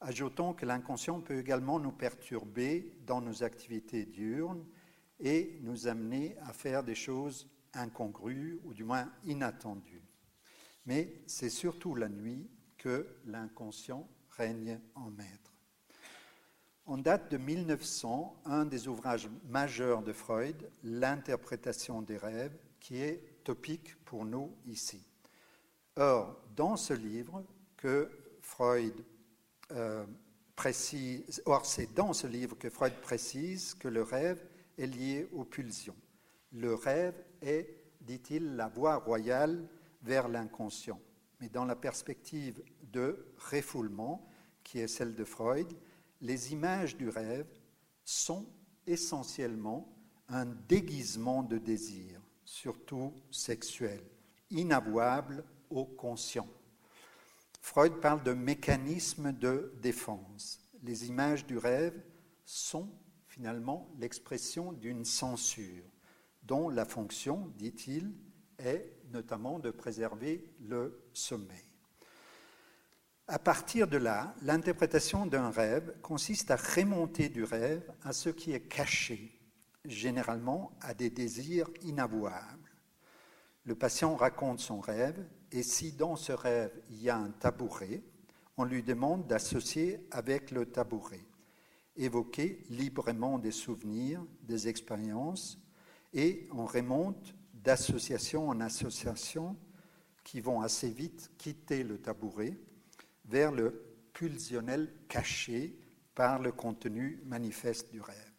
Ajoutons 0.00 0.52
que 0.52 0.66
l'inconscient 0.66 1.20
peut 1.20 1.38
également 1.38 1.78
nous 1.78 1.92
perturber 1.92 2.96
dans 3.06 3.20
nos 3.20 3.42
activités 3.42 4.04
diurnes 4.04 4.64
et 5.22 5.58
nous 5.62 5.86
amener 5.86 6.36
à 6.42 6.52
faire 6.52 6.82
des 6.82 6.96
choses 6.96 7.48
incongrues 7.72 8.60
ou 8.64 8.74
du 8.74 8.84
moins 8.84 9.10
inattendues. 9.24 10.02
Mais 10.84 11.22
c'est 11.26 11.48
surtout 11.48 11.94
la 11.94 12.08
nuit 12.08 12.50
que 12.76 13.06
l'inconscient 13.24 14.08
règne 14.30 14.80
en 14.96 15.10
maître. 15.10 15.54
En 16.84 16.98
date 16.98 17.30
de 17.30 17.36
1900, 17.36 18.42
un 18.44 18.64
des 18.64 18.88
ouvrages 18.88 19.30
majeurs 19.46 20.02
de 20.02 20.12
Freud, 20.12 20.68
L'interprétation 20.82 22.02
des 22.02 22.16
rêves, 22.16 22.58
qui 22.80 23.00
est 23.00 23.44
topique 23.44 23.94
pour 24.04 24.24
nous 24.24 24.52
ici. 24.66 25.06
Or, 25.94 26.36
dans 26.56 26.76
ce 26.76 26.92
livre 26.92 27.44
que 27.76 28.10
Freud 28.40 29.04
euh, 29.70 30.04
précise, 30.56 31.40
or 31.46 31.64
c'est 31.64 31.94
dans 31.94 32.12
ce 32.12 32.26
livre 32.26 32.58
que 32.58 32.68
Freud 32.68 32.94
précise 33.00 33.74
que 33.74 33.88
le 33.88 34.02
rêve 34.02 34.44
est 34.82 34.86
lié 34.86 35.28
aux 35.32 35.44
pulsions. 35.44 35.96
Le 36.52 36.74
rêve 36.74 37.14
est, 37.40 37.68
dit-il, 38.00 38.56
la 38.56 38.68
voie 38.68 38.96
royale 38.96 39.68
vers 40.02 40.28
l'inconscient. 40.28 41.00
Mais 41.40 41.48
dans 41.48 41.64
la 41.64 41.76
perspective 41.76 42.62
de 42.92 43.26
refoulement, 43.36 44.28
qui 44.62 44.80
est 44.80 44.88
celle 44.88 45.14
de 45.14 45.24
Freud, 45.24 45.72
les 46.20 46.52
images 46.52 46.96
du 46.96 47.08
rêve 47.08 47.46
sont 48.04 48.46
essentiellement 48.86 49.92
un 50.28 50.46
déguisement 50.46 51.42
de 51.42 51.58
désir, 51.58 52.20
surtout 52.44 53.12
sexuel, 53.30 54.00
inavouable 54.50 55.44
au 55.70 55.84
conscient. 55.84 56.48
Freud 57.60 58.00
parle 58.00 58.22
de 58.22 58.32
mécanisme 58.32 59.32
de 59.32 59.72
défense. 59.80 60.60
Les 60.82 61.08
images 61.08 61.46
du 61.46 61.58
rêve 61.58 62.00
sont 62.44 62.88
finalement 63.32 63.88
l'expression 63.98 64.72
d'une 64.72 65.06
censure 65.06 65.84
dont 66.42 66.68
la 66.68 66.84
fonction, 66.84 67.50
dit-il, 67.56 68.12
est 68.58 68.92
notamment 69.10 69.58
de 69.58 69.70
préserver 69.70 70.52
le 70.60 71.02
sommeil. 71.14 71.64
À 73.28 73.38
partir 73.38 73.88
de 73.88 73.96
là, 73.96 74.34
l'interprétation 74.42 75.24
d'un 75.24 75.50
rêve 75.50 75.96
consiste 76.02 76.50
à 76.50 76.56
remonter 76.56 77.30
du 77.30 77.44
rêve 77.44 77.90
à 78.02 78.12
ce 78.12 78.28
qui 78.28 78.52
est 78.52 78.68
caché, 78.68 79.40
généralement 79.86 80.76
à 80.82 80.92
des 80.92 81.08
désirs 81.08 81.70
inavouables. 81.80 82.70
Le 83.64 83.74
patient 83.74 84.14
raconte 84.14 84.60
son 84.60 84.80
rêve 84.80 85.26
et 85.52 85.62
si 85.62 85.92
dans 85.92 86.16
ce 86.16 86.32
rêve 86.32 86.72
il 86.90 87.00
y 87.00 87.08
a 87.08 87.16
un 87.16 87.30
tabouret, 87.30 88.02
on 88.58 88.64
lui 88.64 88.82
demande 88.82 89.26
d'associer 89.26 90.06
avec 90.10 90.50
le 90.50 90.66
tabouret, 90.66 91.24
évoquer 91.96 92.62
librement 92.70 93.38
des 93.38 93.50
souvenirs, 93.50 94.24
des 94.42 94.68
expériences 94.68 95.58
et 96.12 96.48
on 96.52 96.66
remonte 96.66 97.34
d'association 97.54 98.48
en 98.48 98.60
association 98.60 99.56
qui 100.24 100.40
vont 100.40 100.60
assez 100.60 100.90
vite 100.90 101.30
quitter 101.38 101.84
le 101.84 101.98
tabouret 101.98 102.58
vers 103.24 103.52
le 103.52 103.82
pulsionnel 104.12 104.92
caché 105.08 105.78
par 106.14 106.40
le 106.40 106.52
contenu 106.52 107.20
manifeste 107.24 107.90
du 107.90 108.00
rêve. 108.00 108.32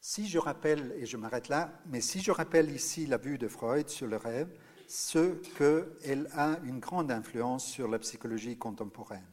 Si 0.00 0.28
je 0.28 0.38
rappelle, 0.38 0.94
et 0.98 1.06
je 1.06 1.16
m'arrête 1.16 1.48
là, 1.48 1.80
mais 1.86 2.00
si 2.00 2.20
je 2.20 2.30
rappelle 2.30 2.70
ici 2.70 3.06
la 3.06 3.16
vue 3.16 3.38
de 3.38 3.48
Freud 3.48 3.88
sur 3.88 4.06
le 4.06 4.16
rêve, 4.16 4.56
ce 4.86 5.34
qu'elle 5.56 6.28
a 6.32 6.60
une 6.64 6.78
grande 6.78 7.10
influence 7.10 7.66
sur 7.66 7.88
la 7.88 7.98
psychologie 7.98 8.56
contemporaine. 8.56 9.26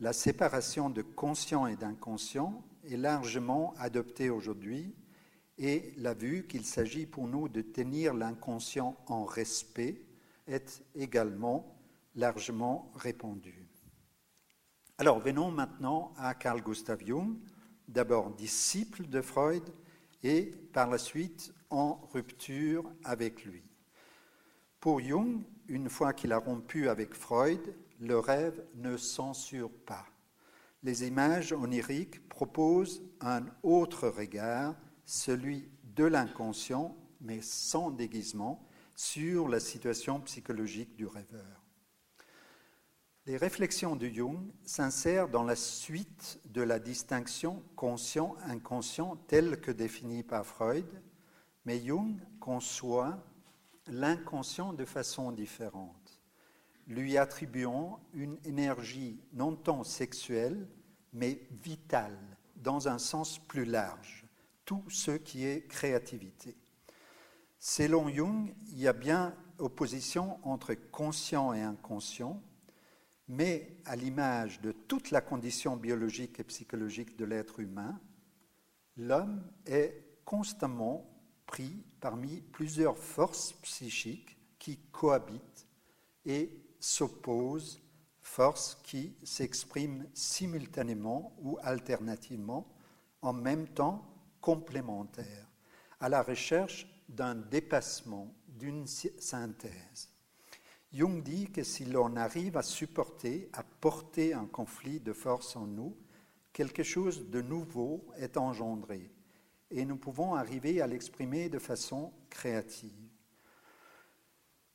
La 0.00 0.12
séparation 0.12 0.90
de 0.90 1.02
conscient 1.02 1.66
et 1.66 1.74
d'inconscient 1.74 2.62
est 2.84 2.96
largement 2.96 3.74
adoptée 3.78 4.30
aujourd'hui 4.30 4.94
et 5.58 5.92
la 5.96 6.14
vue 6.14 6.46
qu'il 6.46 6.64
s'agit 6.64 7.04
pour 7.04 7.26
nous 7.26 7.48
de 7.48 7.62
tenir 7.62 8.14
l'inconscient 8.14 8.96
en 9.08 9.24
respect 9.24 10.00
est 10.46 10.84
également 10.94 11.76
largement 12.14 12.92
répandue. 12.94 13.66
Alors 14.98 15.18
venons 15.18 15.50
maintenant 15.50 16.12
à 16.16 16.32
Carl 16.34 16.62
Gustav 16.62 17.04
Jung, 17.04 17.36
d'abord 17.88 18.30
disciple 18.30 19.08
de 19.08 19.20
Freud 19.20 19.64
et 20.22 20.44
par 20.72 20.90
la 20.90 20.98
suite 20.98 21.52
en 21.70 22.08
rupture 22.12 22.88
avec 23.02 23.44
lui. 23.44 23.64
Pour 24.78 25.00
Jung, 25.00 25.42
une 25.66 25.88
fois 25.88 26.12
qu'il 26.12 26.32
a 26.32 26.38
rompu 26.38 26.88
avec 26.88 27.14
Freud, 27.14 27.74
le 27.98 28.18
rêve 28.18 28.64
ne 28.74 28.96
censure 28.96 29.70
pas. 29.86 30.06
Les 30.82 31.06
images 31.06 31.52
oniriques 31.52 32.28
proposent 32.28 33.02
un 33.20 33.44
autre 33.62 34.08
regard, 34.08 34.76
celui 35.04 35.68
de 35.96 36.04
l'inconscient, 36.04 36.96
mais 37.20 37.40
sans 37.40 37.90
déguisement, 37.90 38.64
sur 38.94 39.48
la 39.48 39.60
situation 39.60 40.20
psychologique 40.20 40.94
du 40.96 41.06
rêveur. 41.06 41.64
Les 43.26 43.36
réflexions 43.36 43.94
de 43.94 44.08
Jung 44.08 44.40
s'insèrent 44.64 45.28
dans 45.28 45.44
la 45.44 45.56
suite 45.56 46.40
de 46.46 46.62
la 46.62 46.78
distinction 46.78 47.62
conscient-inconscient 47.76 49.16
telle 49.26 49.60
que 49.60 49.70
définie 49.70 50.22
par 50.22 50.46
Freud, 50.46 50.86
mais 51.66 51.78
Jung 51.84 52.16
conçoit 52.40 53.22
l'inconscient 53.86 54.72
de 54.72 54.86
façon 54.86 55.30
différente, 55.30 56.07
lui 56.88 57.18
attribuant 57.18 58.00
une 58.14 58.38
énergie 58.44 59.20
non 59.34 59.54
tant 59.54 59.84
sexuelle, 59.84 60.66
mais 61.12 61.46
vitale, 61.62 62.18
dans 62.56 62.88
un 62.88 62.98
sens 62.98 63.38
plus 63.38 63.66
large, 63.66 64.26
tout 64.64 64.82
ce 64.88 65.12
qui 65.12 65.44
est 65.44 65.68
créativité. 65.68 66.56
Selon 67.58 68.08
Jung, 68.08 68.54
il 68.70 68.80
y 68.80 68.88
a 68.88 68.92
bien 68.92 69.34
opposition 69.58 70.38
entre 70.42 70.74
conscient 70.74 71.52
et 71.52 71.60
inconscient, 71.60 72.42
mais 73.28 73.76
à 73.84 73.94
l'image 73.94 74.60
de 74.62 74.72
toute 74.72 75.10
la 75.10 75.20
condition 75.20 75.76
biologique 75.76 76.40
et 76.40 76.44
psychologique 76.44 77.16
de 77.16 77.26
l'être 77.26 77.60
humain, 77.60 78.00
l'homme 78.96 79.42
est 79.66 80.04
constamment 80.24 81.04
pris 81.46 81.84
parmi 82.00 82.40
plusieurs 82.40 82.96
forces 82.96 83.52
psychiques 83.62 84.38
qui 84.58 84.78
cohabitent 84.92 85.66
et 86.24 86.67
s'opposent, 86.80 87.82
forces 88.20 88.78
qui 88.82 89.16
s'expriment 89.22 90.06
simultanément 90.14 91.34
ou 91.40 91.58
alternativement, 91.62 92.66
en 93.22 93.32
même 93.32 93.68
temps 93.68 94.04
complémentaires, 94.40 95.48
à 96.00 96.08
la 96.08 96.22
recherche 96.22 96.86
d'un 97.08 97.34
dépassement, 97.34 98.34
d'une 98.46 98.86
synthèse. 98.86 100.10
Jung 100.92 101.22
dit 101.22 101.50
que 101.50 101.62
si 101.62 101.84
l'on 101.84 102.16
arrive 102.16 102.56
à 102.56 102.62
supporter, 102.62 103.48
à 103.52 103.62
porter 103.62 104.32
un 104.32 104.46
conflit 104.46 105.00
de 105.00 105.12
force 105.12 105.56
en 105.56 105.66
nous, 105.66 105.96
quelque 106.52 106.82
chose 106.82 107.28
de 107.28 107.42
nouveau 107.42 108.06
est 108.16 108.36
engendré 108.36 109.10
et 109.70 109.84
nous 109.84 109.96
pouvons 109.96 110.34
arriver 110.34 110.80
à 110.80 110.86
l'exprimer 110.86 111.48
de 111.48 111.58
façon 111.58 112.12
créative. 112.30 113.10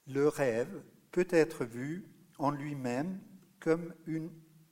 Le 0.07 0.27
rêve 0.27 0.83
peut 1.13 1.27
être 1.29 1.63
vu 1.63 2.03
en 2.39 2.51
lui-même 2.51 3.21
comme 3.61 3.93
une 4.07 4.31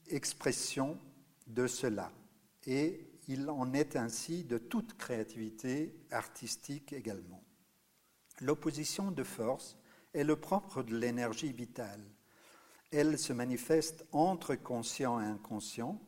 expression 0.10 1.00
de 1.48 1.68
cela 1.68 2.12
et 2.66 3.08
il 3.28 3.50
en 3.50 3.74
est 3.74 3.96
ainsi 3.96 4.44
de 4.44 4.58
toute 4.58 4.98
créativité 4.98 5.96
artistique 6.10 6.94
également. 6.94 7.44
L'opposition 8.42 9.12
de 9.12 9.24
force 9.24 9.78
est 10.14 10.24
le 10.24 10.36
propre 10.36 10.82
de 10.82 10.98
l'énergie 10.98 11.54
vitale. 11.54 12.04
Elle 12.92 13.20
se 13.20 13.34
manifeste 13.34 14.06
entre 14.12 14.56
conscient 14.56 15.22
et 15.22 15.26
inconscient, 15.26 16.02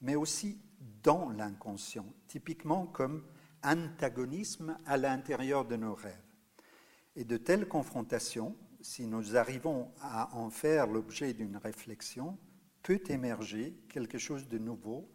mais 0.00 0.14
aussi 0.14 0.60
dans 1.02 1.30
l'inconscient, 1.30 2.06
typiquement 2.28 2.86
comme 2.86 3.26
antagonisme 3.64 4.78
à 4.86 4.96
l'intérieur 4.96 5.66
de 5.66 5.74
nos 5.74 5.94
rêves. 5.94 6.14
Et 7.16 7.24
de 7.24 7.36
telles 7.36 7.66
confrontations, 7.66 8.56
si 8.80 9.06
nous 9.06 9.36
arrivons 9.36 9.92
à 10.00 10.34
en 10.36 10.50
faire 10.50 10.86
l'objet 10.86 11.32
d'une 11.32 11.56
réflexion, 11.56 12.38
peut 12.82 13.02
émerger 13.08 13.76
quelque 13.88 14.18
chose 14.18 14.48
de 14.48 14.58
nouveau 14.58 15.08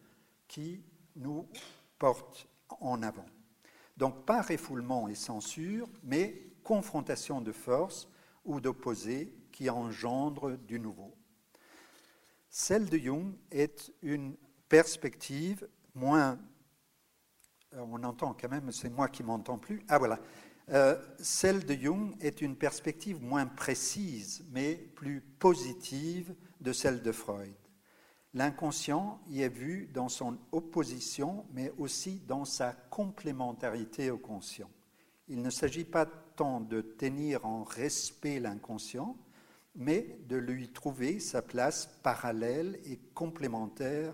qui 0.47 0.84
nous 1.15 1.47
porte 1.97 2.47
en 2.69 3.01
avant. 3.01 3.25
Donc 3.97 4.25
pas 4.25 4.41
refoulement 4.41 5.08
et 5.08 5.15
censure, 5.15 5.88
mais 6.04 6.51
confrontation 6.63 7.41
de 7.41 7.51
force 7.51 8.10
ou 8.43 8.60
d'opposés 8.60 9.34
qui 9.51 9.69
engendrent 9.69 10.58
du 10.58 10.80
nouveau. 10.80 11.15
Celle 12.49 12.89
de 12.89 12.97
Jung 12.97 13.34
est 13.51 13.91
une 14.01 14.36
perspective 14.69 15.67
moins... 15.93 16.38
Euh, 17.73 17.80
on 17.80 18.04
entend 18.04 18.34
quand 18.34 18.49
même, 18.49 18.71
c'est 18.71 18.89
moi 18.89 19.08
qui 19.08 19.23
m'entends 19.23 19.58
plus. 19.58 19.82
Ah 19.88 19.97
voilà. 19.97 20.19
Euh, 20.71 20.99
celle 21.19 21.65
de 21.65 21.75
Jung 21.75 22.15
est 22.21 22.41
une 22.41 22.56
perspective 22.56 23.21
moins 23.21 23.45
précise, 23.45 24.43
mais 24.51 24.75
plus 24.95 25.21
positive 25.21 26.34
de 26.60 26.73
celle 26.73 27.04
de 27.04 27.12
Freud. 27.12 27.54
L'inconscient 28.34 29.21
y 29.30 29.43
est 29.43 29.49
vu 29.49 29.88
dans 29.93 30.10
son 30.10 30.38
opposition, 30.51 31.45
mais 31.54 31.71
aussi 31.78 32.19
dans 32.28 32.45
sa 32.45 32.73
complémentarité 32.73 34.10
au 34.10 34.17
conscient. 34.17 34.69
Il 35.28 35.41
ne 35.41 35.49
s'agit 35.49 35.86
pas 35.86 36.06
tant 36.06 36.60
de 36.62 36.82
tenir 36.82 37.45
en 37.45 37.63
respect 37.63 38.39
l'inconscient, 38.39 39.15
mais 39.75 40.19
de 40.28 40.36
lui 40.36 40.69
trouver 40.69 41.19
sa 41.19 41.41
place 41.41 41.88
parallèle 42.01 42.80
et 42.86 42.99
complémentaire 43.13 44.13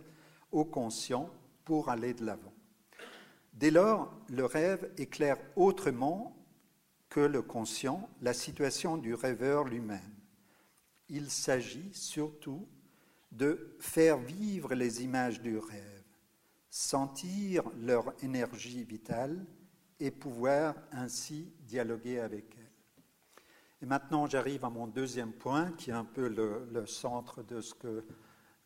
au 0.51 0.65
conscient 0.65 1.29
pour 1.63 1.89
aller 1.89 2.13
de 2.13 2.25
l'avant. 2.25 2.53
Dès 3.53 3.71
lors, 3.71 4.11
le 4.29 4.45
rêve 4.45 4.91
éclaire 4.97 5.37
autrement 5.55 6.35
que 7.11 7.19
le 7.19 7.41
conscient 7.41 8.09
la 8.21 8.33
situation 8.33 8.97
du 8.97 9.13
rêveur 9.13 9.65
lui-même. 9.65 9.99
Il 11.09 11.29
s'agit 11.29 11.93
surtout 11.93 12.67
de 13.33 13.75
faire 13.79 14.17
vivre 14.17 14.73
les 14.73 15.03
images 15.03 15.41
du 15.41 15.57
rêve, 15.57 16.03
sentir 16.69 17.63
leur 17.81 18.13
énergie 18.23 18.85
vitale 18.85 19.45
et 19.99 20.09
pouvoir 20.09 20.73
ainsi 20.93 21.53
dialoguer 21.59 22.19
avec 22.19 22.45
elle. 22.57 22.71
Et 23.81 23.85
maintenant, 23.85 24.25
j'arrive 24.25 24.63
à 24.63 24.69
mon 24.69 24.87
deuxième 24.87 25.33
point, 25.33 25.73
qui 25.73 25.89
est 25.89 25.93
un 25.93 26.05
peu 26.05 26.29
le, 26.29 26.85
centre 26.85 27.43
de 27.43 27.59
ce 27.59 27.73
que 27.73 28.05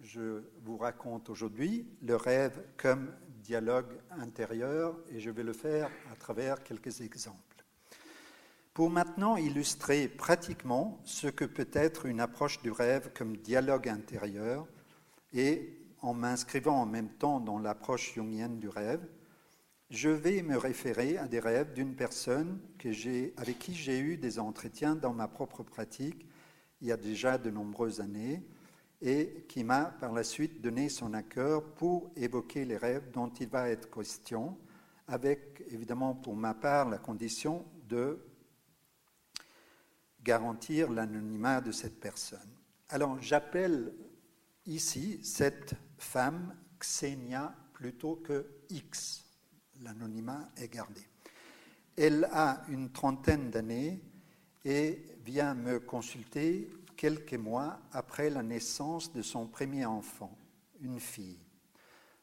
je 0.01 0.43
vous 0.61 0.77
raconte 0.77 1.31
aujourd'hui, 1.31 1.87
le 2.03 2.15
rêve 2.15 2.63
comme 2.77 3.11
dialogue 3.41 3.97
intérieur, 4.11 4.99
et 5.09 5.19
je 5.19 5.31
vais 5.31 5.43
le 5.43 5.53
faire 5.53 5.89
à 6.11 6.15
travers 6.15 6.63
quelques 6.63 7.01
exemples. 7.01 7.54
Pour 8.75 8.89
maintenant 8.89 9.37
illustrer 9.37 10.09
pratiquement 10.09 10.99
ce 11.05 11.27
que 11.27 11.45
peut 11.45 11.69
être 11.71 12.07
une 12.07 12.19
approche 12.19 12.61
du 12.61 12.71
rêve 12.71 13.09
comme 13.15 13.37
dialogue 13.37 13.87
intérieur, 13.87 14.67
et 15.31 15.79
en 16.01 16.13
m'inscrivant 16.13 16.81
en 16.81 16.85
même 16.85 17.07
temps 17.07 17.39
dans 17.39 17.57
l'approche 17.57 18.15
jungienne 18.15 18.59
du 18.59 18.67
rêve, 18.67 18.99
je 19.91 20.09
vais 20.09 20.41
me 20.41 20.57
référer 20.57 21.17
à 21.17 21.25
des 21.29 21.39
rêves 21.39 21.71
d'une 21.71 21.95
personne 21.95 22.59
avec 23.37 23.59
qui 23.59 23.73
j'ai 23.73 23.97
eu 23.97 24.17
des 24.17 24.39
entretiens 24.39 24.95
dans 24.95 25.13
ma 25.13 25.29
propre 25.29 25.63
pratique 25.63 26.27
il 26.81 26.89
y 26.89 26.91
a 26.91 26.97
déjà 26.97 27.37
de 27.37 27.49
nombreuses 27.49 28.01
années 28.01 28.43
et 29.01 29.45
qui 29.47 29.63
m'a 29.63 29.85
par 29.85 30.11
la 30.11 30.25
suite 30.25 30.61
donné 30.61 30.89
son 30.89 31.13
accord 31.13 31.63
pour 31.63 32.11
évoquer 32.17 32.65
les 32.65 32.75
rêves 32.75 33.09
dont 33.13 33.29
il 33.39 33.47
va 33.47 33.69
être 33.69 33.89
question, 33.89 34.57
avec 35.07 35.63
évidemment 35.71 36.13
pour 36.13 36.35
ma 36.35 36.53
part 36.53 36.89
la 36.89 36.97
condition 36.97 37.63
de 37.87 38.19
garantir 40.25 40.91
l'anonymat 40.91 41.61
de 41.61 41.71
cette 41.71 41.99
personne. 41.99 42.39
Alors 42.89 43.21
j'appelle 43.21 43.93
ici 44.65 45.19
cette 45.23 45.75
femme 45.97 46.55
Xenia 46.79 47.55
plutôt 47.73 48.15
que 48.15 48.45
X 48.69 49.23
l'anonymat 49.83 50.49
est 50.57 50.73
gardé. 50.73 51.01
Elle 51.95 52.27
a 52.31 52.63
une 52.69 52.91
trentaine 52.91 53.51
d'années 53.51 54.01
et 54.65 55.05
vient 55.23 55.53
me 55.53 55.79
consulter 55.79 56.69
quelques 56.97 57.35
mois 57.35 57.79
après 57.91 58.29
la 58.29 58.41
naissance 58.41 59.13
de 59.13 59.21
son 59.21 59.45
premier 59.45 59.85
enfant, 59.85 60.35
une 60.81 60.99
fille. 60.99 61.39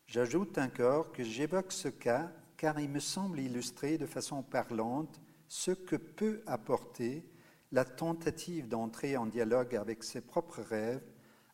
J'ajoute 0.06 0.58
encore 0.58 1.12
que 1.12 1.22
j'évoque 1.22 1.72
ce 1.72 1.88
cas 1.88 2.32
car 2.56 2.80
il 2.80 2.88
me 2.88 3.00
semble 3.00 3.38
illustrer 3.38 3.96
de 3.96 4.06
façon 4.06 4.42
parlante 4.42 5.20
ce 5.46 5.70
que 5.70 5.96
peut 5.96 6.42
apporter 6.46 7.24
la 7.72 7.84
tentative 7.84 8.68
d'entrer 8.68 9.16
en 9.16 9.26
dialogue 9.26 9.74
avec 9.74 10.04
ses 10.04 10.20
propres 10.20 10.60
rêves 10.62 11.02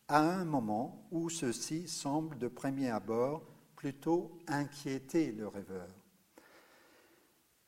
à 0.07 0.19
un 0.19 0.43
moment 0.43 1.07
où 1.11 1.29
ceux-ci 1.29 1.87
semblent 1.87 2.37
de 2.37 2.47
premier 2.47 2.89
abord 2.89 3.43
plutôt 3.75 4.37
inquiéter 4.47 5.31
le 5.31 5.47
rêveur. 5.47 5.87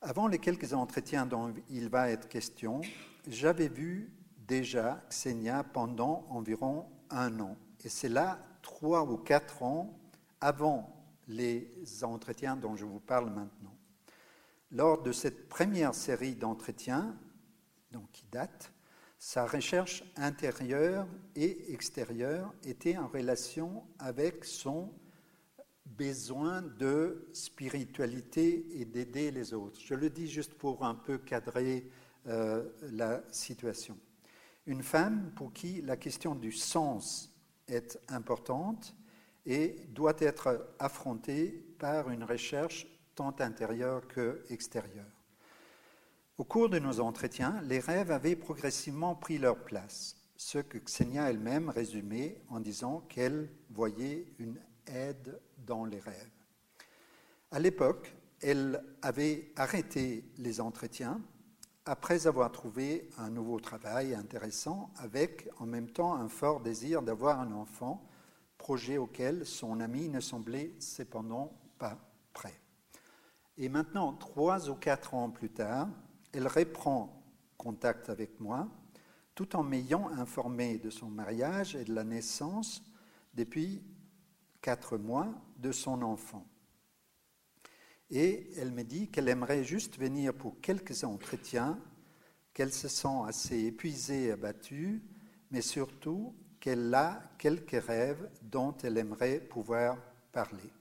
Avant 0.01 0.27
les 0.27 0.39
quelques 0.39 0.73
entretiens 0.73 1.25
dont 1.25 1.53
il 1.69 1.87
va 1.87 2.09
être 2.09 2.27
question, 2.27 2.81
j'avais 3.27 3.69
vu 3.69 4.11
déjà 4.47 5.01
Xenia 5.09 5.63
pendant 5.63 6.25
environ 6.29 6.87
un 7.09 7.39
an. 7.39 7.55
Et 7.83 7.89
c'est 7.89 8.09
là 8.09 8.39
trois 8.61 9.03
ou 9.03 9.17
quatre 9.17 9.63
ans 9.63 9.97
avant 10.41 11.01
les 11.27 11.71
entretiens 12.03 12.55
dont 12.55 12.75
je 12.75 12.83
vous 12.83 12.99
parle 12.99 13.29
maintenant. 13.29 13.75
Lors 14.71 15.01
de 15.03 15.11
cette 15.11 15.47
première 15.47 15.93
série 15.93 16.35
d'entretiens, 16.35 17.15
donc 17.91 18.09
qui 18.11 18.25
date, 18.31 18.71
sa 19.17 19.45
recherche 19.45 20.03
intérieure 20.15 21.07
et 21.35 21.71
extérieure 21.73 22.53
était 22.63 22.97
en 22.97 23.07
relation 23.07 23.83
avec 23.99 24.45
son 24.45 24.91
besoin 25.85 26.61
de 26.61 27.29
spiritualité 27.33 28.65
et 28.79 28.85
d'aider 28.85 29.29
les 29.29 29.53
autres. 29.53 29.79
Je 29.79 29.93
le 29.93 30.09
dis 30.09 30.27
juste 30.27 30.55
pour 30.55 30.83
un 30.83 30.95
peu 30.95 31.19
cadrer 31.19 31.87
euh, 32.27 32.67
la 32.91 33.21
situation. 33.31 33.97
Une 34.65 34.83
femme 34.83 35.31
pour 35.35 35.53
qui 35.53 35.81
la 35.81 35.97
question 35.97 36.33
du 36.33 36.51
sens 36.51 37.31
est 37.67 37.99
importante 38.07 38.95
et 39.45 39.85
doit 39.89 40.15
être 40.19 40.73
affrontée 40.79 41.51
par 41.77 42.09
une 42.09 42.23
recherche 42.23 42.87
tant 43.15 43.35
intérieure 43.39 44.07
que 44.07 44.43
extérieure. 44.49 45.10
Au 46.41 46.43
cours 46.43 46.69
de 46.69 46.79
nos 46.79 46.99
entretiens, 47.01 47.61
les 47.65 47.77
rêves 47.77 48.09
avaient 48.09 48.35
progressivement 48.35 49.13
pris 49.13 49.37
leur 49.37 49.57
place, 49.57 50.17
ce 50.35 50.57
que 50.57 50.79
Xenia 50.79 51.29
elle-même 51.29 51.69
résumait 51.69 52.41
en 52.49 52.59
disant 52.59 53.01
qu'elle 53.09 53.51
voyait 53.69 54.25
une 54.39 54.59
aide 54.87 55.39
dans 55.67 55.85
les 55.85 55.99
rêves. 55.99 56.31
À 57.51 57.59
l'époque, 57.59 58.15
elle 58.41 58.83
avait 59.03 59.51
arrêté 59.55 60.25
les 60.39 60.59
entretiens 60.59 61.21
après 61.85 62.25
avoir 62.25 62.51
trouvé 62.51 63.07
un 63.19 63.29
nouveau 63.29 63.59
travail 63.59 64.15
intéressant 64.15 64.91
avec 64.95 65.47
en 65.59 65.67
même 65.67 65.91
temps 65.91 66.15
un 66.15 66.27
fort 66.27 66.59
désir 66.59 67.03
d'avoir 67.03 67.39
un 67.39 67.51
enfant, 67.51 68.03
projet 68.57 68.97
auquel 68.97 69.45
son 69.45 69.79
ami 69.79 70.09
ne 70.09 70.19
semblait 70.19 70.73
cependant 70.79 71.53
pas 71.77 71.99
prêt. 72.33 72.59
Et 73.59 73.69
maintenant, 73.69 74.13
trois 74.13 74.71
ou 74.71 74.73
quatre 74.73 75.13
ans 75.13 75.29
plus 75.29 75.51
tard, 75.51 75.87
elle 76.33 76.47
reprend 76.47 77.21
contact 77.57 78.09
avec 78.09 78.39
moi, 78.39 78.67
tout 79.35 79.55
en 79.55 79.63
m'ayant 79.63 80.09
informé 80.09 80.77
de 80.77 80.89
son 80.89 81.09
mariage 81.09 81.75
et 81.75 81.83
de 81.83 81.93
la 81.93 82.03
naissance 82.03 82.83
depuis 83.33 83.83
quatre 84.61 84.97
mois 84.97 85.33
de 85.57 85.71
son 85.71 86.01
enfant. 86.01 86.45
Et 88.09 88.51
elle 88.57 88.71
me 88.71 88.83
dit 88.83 89.09
qu'elle 89.09 89.29
aimerait 89.29 89.63
juste 89.63 89.97
venir 89.97 90.33
pour 90.33 90.59
quelques 90.59 91.03
entretiens, 91.03 91.79
qu'elle 92.53 92.73
se 92.73 92.89
sent 92.89 93.21
assez 93.25 93.57
épuisée 93.65 94.25
et 94.25 94.31
abattue, 94.31 95.01
mais 95.49 95.61
surtout 95.61 96.35
qu'elle 96.59 96.93
a 96.93 97.23
quelques 97.37 97.81
rêves 97.83 98.29
dont 98.41 98.75
elle 98.83 98.97
aimerait 98.97 99.39
pouvoir 99.39 99.97
parler. 100.31 100.71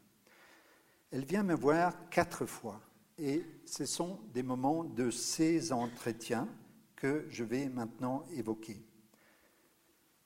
Elle 1.12 1.24
vient 1.24 1.42
me 1.42 1.54
voir 1.54 2.08
quatre 2.10 2.46
fois 2.46 2.80
et 3.20 3.44
ce 3.66 3.84
sont 3.84 4.18
des 4.32 4.42
moments 4.42 4.82
de 4.82 5.10
ces 5.10 5.72
entretiens 5.72 6.48
que 6.96 7.26
je 7.28 7.44
vais 7.44 7.68
maintenant 7.68 8.24
évoquer 8.32 8.82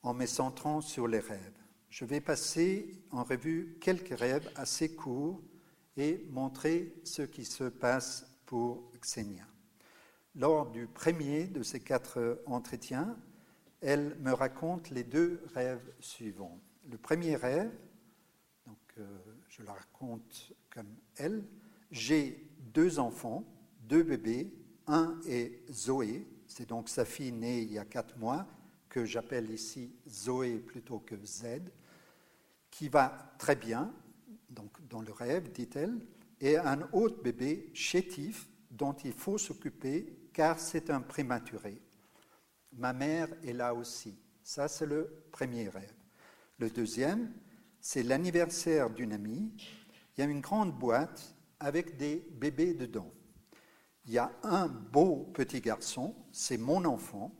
en 0.01 0.13
me 0.13 0.25
centrant 0.25 0.81
sur 0.81 1.07
les 1.07 1.19
rêves. 1.19 1.59
Je 1.89 2.05
vais 2.05 2.21
passer 2.21 3.01
en 3.11 3.23
revue 3.23 3.77
quelques 3.81 4.17
rêves 4.17 4.49
assez 4.55 4.95
courts 4.95 5.41
et 5.97 6.25
montrer 6.29 6.93
ce 7.03 7.21
qui 7.23 7.43
se 7.43 7.65
passe 7.65 8.25
pour 8.45 8.91
Xenia. 9.01 9.45
Lors 10.35 10.69
du 10.71 10.87
premier 10.87 11.45
de 11.45 11.63
ces 11.63 11.79
quatre 11.79 12.41
entretiens, 12.45 13.17
elle 13.81 14.15
me 14.19 14.31
raconte 14.31 14.89
les 14.89 15.03
deux 15.03 15.41
rêves 15.53 15.93
suivants. 15.99 16.59
Le 16.89 16.97
premier 16.97 17.35
rêve, 17.35 17.71
donc 18.67 18.77
euh, 18.99 19.17
je 19.49 19.63
la 19.63 19.73
raconte 19.73 20.53
comme 20.69 20.95
elle, 21.17 21.43
j'ai 21.91 22.44
deux 22.75 22.99
enfants, 22.99 23.43
deux 23.79 24.03
bébés. 24.03 24.53
Un 24.85 25.19
est 25.27 25.63
Zoé, 25.71 26.27
c'est 26.45 26.69
donc 26.69 26.89
sa 26.89 27.05
fille 27.05 27.31
née 27.31 27.61
il 27.61 27.73
y 27.73 27.79
a 27.79 27.85
quatre 27.85 28.15
mois, 28.19 28.45
que 28.87 29.03
j'appelle 29.03 29.49
ici 29.49 29.95
Zoé 30.07 30.59
plutôt 30.59 30.99
que 30.99 31.15
Z, 31.25 31.61
qui 32.69 32.87
va 32.89 33.33
très 33.39 33.55
bien, 33.55 33.91
donc 34.49 34.87
dans 34.87 35.01
le 35.01 35.11
rêve, 35.11 35.51
dit-elle, 35.51 35.97
et 36.39 36.57
un 36.57 36.87
autre 36.91 37.23
bébé 37.23 37.71
chétif 37.73 38.47
dont 38.69 38.93
il 38.93 39.13
faut 39.13 39.37
s'occuper 39.37 40.29
car 40.33 40.59
c'est 40.59 40.89
un 40.89 41.01
prématuré. 41.01 41.81
Ma 42.73 42.91
mère 42.93 43.29
est 43.43 43.53
là 43.53 43.73
aussi. 43.73 44.19
Ça, 44.43 44.67
c'est 44.67 44.85
le 44.85 45.23
premier 45.31 45.69
rêve. 45.69 45.93
Le 46.59 46.69
deuxième, 46.69 47.33
c'est 47.79 48.03
l'anniversaire 48.03 48.89
d'une 48.89 49.13
amie. 49.13 49.51
Il 50.17 50.21
y 50.21 50.23
a 50.23 50.29
une 50.29 50.41
grande 50.41 50.77
boîte 50.77 51.34
avec 51.65 51.97
des 51.97 52.17
bébés 52.29 52.75
dedans. 52.75 53.11
Il 54.05 54.13
y 54.13 54.19
a 54.19 54.31
un 54.43 54.67
beau 54.67 55.31
petit 55.33 55.61
garçon, 55.61 56.15
c'est 56.31 56.59
mon 56.59 56.85
enfant. 56.85 57.35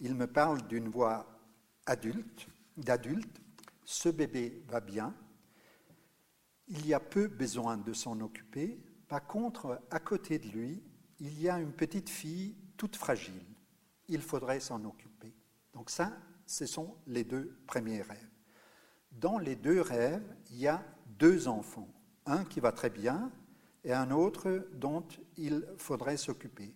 Il 0.00 0.16
me 0.16 0.26
parle 0.26 0.66
d'une 0.66 0.88
voix 0.88 1.40
adulte, 1.86 2.48
d'adulte. 2.76 3.40
Ce 3.84 4.08
bébé 4.08 4.64
va 4.66 4.80
bien. 4.80 5.14
Il 6.66 6.88
y 6.88 6.92
a 6.92 6.98
peu 6.98 7.28
besoin 7.28 7.76
de 7.76 7.92
s'en 7.92 8.18
occuper. 8.20 8.82
Par 9.06 9.24
contre, 9.28 9.80
à 9.92 10.00
côté 10.00 10.40
de 10.40 10.48
lui, 10.48 10.82
il 11.20 11.40
y 11.40 11.48
a 11.48 11.60
une 11.60 11.72
petite 11.72 12.10
fille 12.10 12.56
toute 12.76 12.96
fragile. 12.96 13.46
Il 14.08 14.22
faudrait 14.22 14.58
s'en 14.58 14.84
occuper. 14.86 15.32
Donc 15.72 15.90
ça, 15.90 16.18
ce 16.46 16.66
sont 16.66 16.96
les 17.06 17.22
deux 17.22 17.56
premiers 17.68 18.02
rêves. 18.02 18.28
Dans 19.12 19.38
les 19.38 19.54
deux 19.54 19.80
rêves, 19.80 20.34
il 20.50 20.56
y 20.56 20.66
a 20.66 20.84
deux 21.06 21.46
enfants. 21.46 21.88
Un 22.26 22.44
qui 22.44 22.58
va 22.58 22.72
très 22.72 22.90
bien 22.90 23.30
et 23.84 23.92
un 23.92 24.10
autre 24.10 24.68
dont 24.74 25.04
il 25.36 25.66
faudrait 25.76 26.16
s'occuper. 26.16 26.74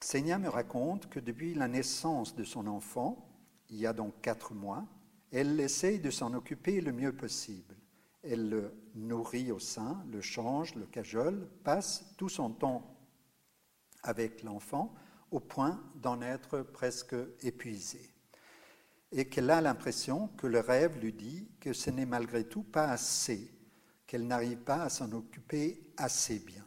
Xenia 0.00 0.38
me 0.38 0.48
raconte 0.48 1.08
que 1.08 1.20
depuis 1.20 1.54
la 1.54 1.68
naissance 1.68 2.34
de 2.34 2.44
son 2.44 2.66
enfant, 2.66 3.28
il 3.68 3.78
y 3.78 3.86
a 3.86 3.92
donc 3.92 4.20
quatre 4.22 4.54
mois, 4.54 4.86
elle 5.30 5.58
essaye 5.60 5.98
de 5.98 6.10
s'en 6.10 6.32
occuper 6.34 6.80
le 6.80 6.92
mieux 6.92 7.14
possible. 7.14 7.76
Elle 8.22 8.48
le 8.48 8.74
nourrit 8.94 9.52
au 9.52 9.58
sein, 9.58 10.02
le 10.10 10.20
change, 10.20 10.74
le 10.74 10.86
cajole, 10.86 11.48
passe 11.64 12.14
tout 12.16 12.28
son 12.28 12.50
temps 12.50 12.96
avec 14.02 14.42
l'enfant 14.42 14.94
au 15.30 15.40
point 15.40 15.82
d'en 15.96 16.22
être 16.22 16.62
presque 16.62 17.14
épuisée. 17.42 18.14
Et 19.12 19.28
qu'elle 19.28 19.50
a 19.50 19.60
l'impression 19.60 20.28
que 20.36 20.46
le 20.46 20.60
rêve 20.60 20.98
lui 20.98 21.12
dit 21.12 21.48
que 21.60 21.72
ce 21.72 21.90
n'est 21.90 22.06
malgré 22.06 22.44
tout 22.44 22.62
pas 22.62 22.88
assez 22.88 23.57
qu'elle 24.08 24.26
n'arrive 24.26 24.58
pas 24.58 24.82
à 24.82 24.88
s'en 24.88 25.12
occuper 25.12 25.92
assez 25.98 26.40
bien. 26.40 26.64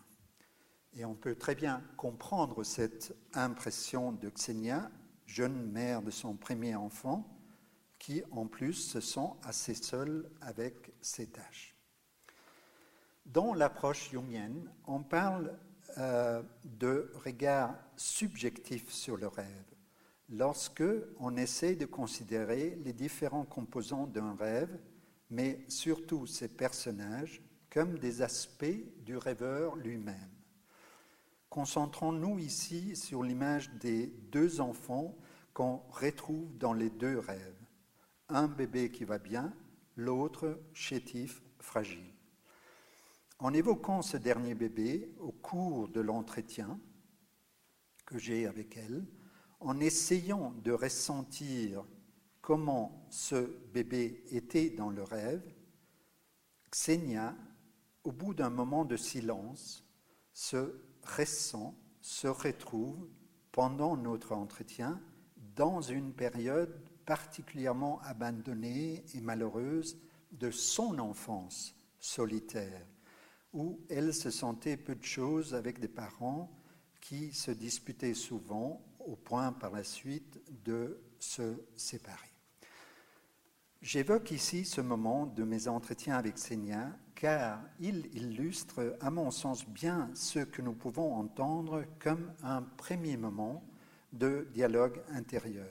Et 0.93 1.03
on 1.03 1.15
peut 1.15 1.35
très 1.35 1.55
bien 1.55 1.83
comprendre 1.97 2.63
cette 2.63 3.15
impression 3.33 4.11
de 4.11 4.29
Xenia, 4.29 4.91
jeune 5.25 5.71
mère 5.71 6.03
de 6.03 6.11
son 6.11 6.35
premier 6.35 6.75
enfant, 6.75 7.27
qui 7.97 8.23
en 8.31 8.45
plus 8.45 8.73
se 8.73 9.01
sent 9.01 9.29
assez 9.43 9.73
seule 9.73 10.29
avec 10.41 10.93
ses 11.01 11.27
tâches. 11.27 11.75
Dans 13.25 13.53
l'approche 13.53 14.11
jungienne, 14.11 14.71
on 14.85 15.01
parle 15.01 15.57
euh, 15.97 16.43
de 16.63 17.11
regard 17.25 17.75
subjectif 17.95 18.91
sur 18.91 19.17
le 19.17 19.27
rêve, 19.27 19.65
lorsque 20.29 20.83
on 21.19 21.35
essaie 21.37 21.75
de 21.75 21.85
considérer 21.85 22.77
les 22.83 22.93
différents 22.93 23.45
composants 23.45 24.07
d'un 24.07 24.35
rêve 24.35 24.79
mais 25.31 25.63
surtout 25.69 26.27
ses 26.27 26.49
personnages, 26.49 27.41
comme 27.69 27.97
des 27.97 28.21
aspects 28.21 28.65
du 29.05 29.15
rêveur 29.15 29.77
lui-même. 29.77 30.29
Concentrons-nous 31.49 32.37
ici 32.39 32.95
sur 32.95 33.23
l'image 33.23 33.71
des 33.79 34.07
deux 34.07 34.61
enfants 34.61 35.17
qu'on 35.53 35.77
retrouve 35.89 36.57
dans 36.57 36.73
les 36.73 36.89
deux 36.89 37.17
rêves. 37.17 37.59
Un 38.29 38.47
bébé 38.47 38.91
qui 38.91 39.05
va 39.05 39.19
bien, 39.19 39.53
l'autre 39.95 40.61
chétif, 40.73 41.41
fragile. 41.59 42.13
En 43.39 43.53
évoquant 43.53 44.01
ce 44.01 44.17
dernier 44.17 44.53
bébé 44.53 45.15
au 45.19 45.31
cours 45.31 45.87
de 45.89 46.01
l'entretien 46.01 46.79
que 48.05 48.17
j'ai 48.17 48.45
avec 48.45 48.77
elle, 48.77 49.05
en 49.61 49.79
essayant 49.79 50.51
de 50.63 50.71
ressentir 50.71 51.85
comment 52.41 53.05
ce 53.09 53.57
bébé 53.73 54.23
était 54.31 54.71
dans 54.71 54.89
le 54.89 55.03
rêve, 55.03 55.43
Xenia, 56.71 57.35
au 58.03 58.11
bout 58.11 58.33
d'un 58.33 58.49
moment 58.49 58.85
de 58.85 58.97
silence, 58.97 59.85
se 60.33 60.81
ressent, 61.03 61.75
se 62.01 62.27
retrouve 62.27 63.07
pendant 63.51 63.95
notre 63.97 64.33
entretien 64.33 64.99
dans 65.55 65.81
une 65.81 66.13
période 66.13 66.89
particulièrement 67.05 67.99
abandonnée 68.01 69.03
et 69.13 69.21
malheureuse 69.21 69.97
de 70.31 70.49
son 70.49 70.97
enfance 70.99 71.75
solitaire, 71.99 72.87
où 73.53 73.79
elle 73.89 74.13
se 74.13 74.31
sentait 74.31 74.77
peu 74.77 74.95
de 74.95 75.03
choses 75.03 75.53
avec 75.53 75.79
des 75.79 75.89
parents 75.89 76.49
qui 77.01 77.33
se 77.33 77.51
disputaient 77.51 78.13
souvent 78.13 78.81
au 78.99 79.15
point 79.15 79.51
par 79.51 79.71
la 79.71 79.83
suite 79.83 80.39
de 80.63 81.01
se 81.19 81.55
séparer. 81.75 82.30
J'évoque 83.81 84.29
ici 84.29 84.63
ce 84.63 84.79
moment 84.79 85.25
de 85.25 85.43
mes 85.43 85.67
entretiens 85.67 86.15
avec 86.15 86.37
Sénia 86.37 86.95
car 87.15 87.63
il 87.79 88.15
illustre, 88.15 88.95
à 88.99 89.09
mon 89.09 89.31
sens, 89.31 89.67
bien 89.67 90.11
ce 90.13 90.39
que 90.39 90.61
nous 90.61 90.73
pouvons 90.73 91.15
entendre 91.15 91.85
comme 91.99 92.31
un 92.43 92.61
premier 92.61 93.17
moment 93.17 93.63
de 94.13 94.47
dialogue 94.53 95.01
intérieur. 95.09 95.67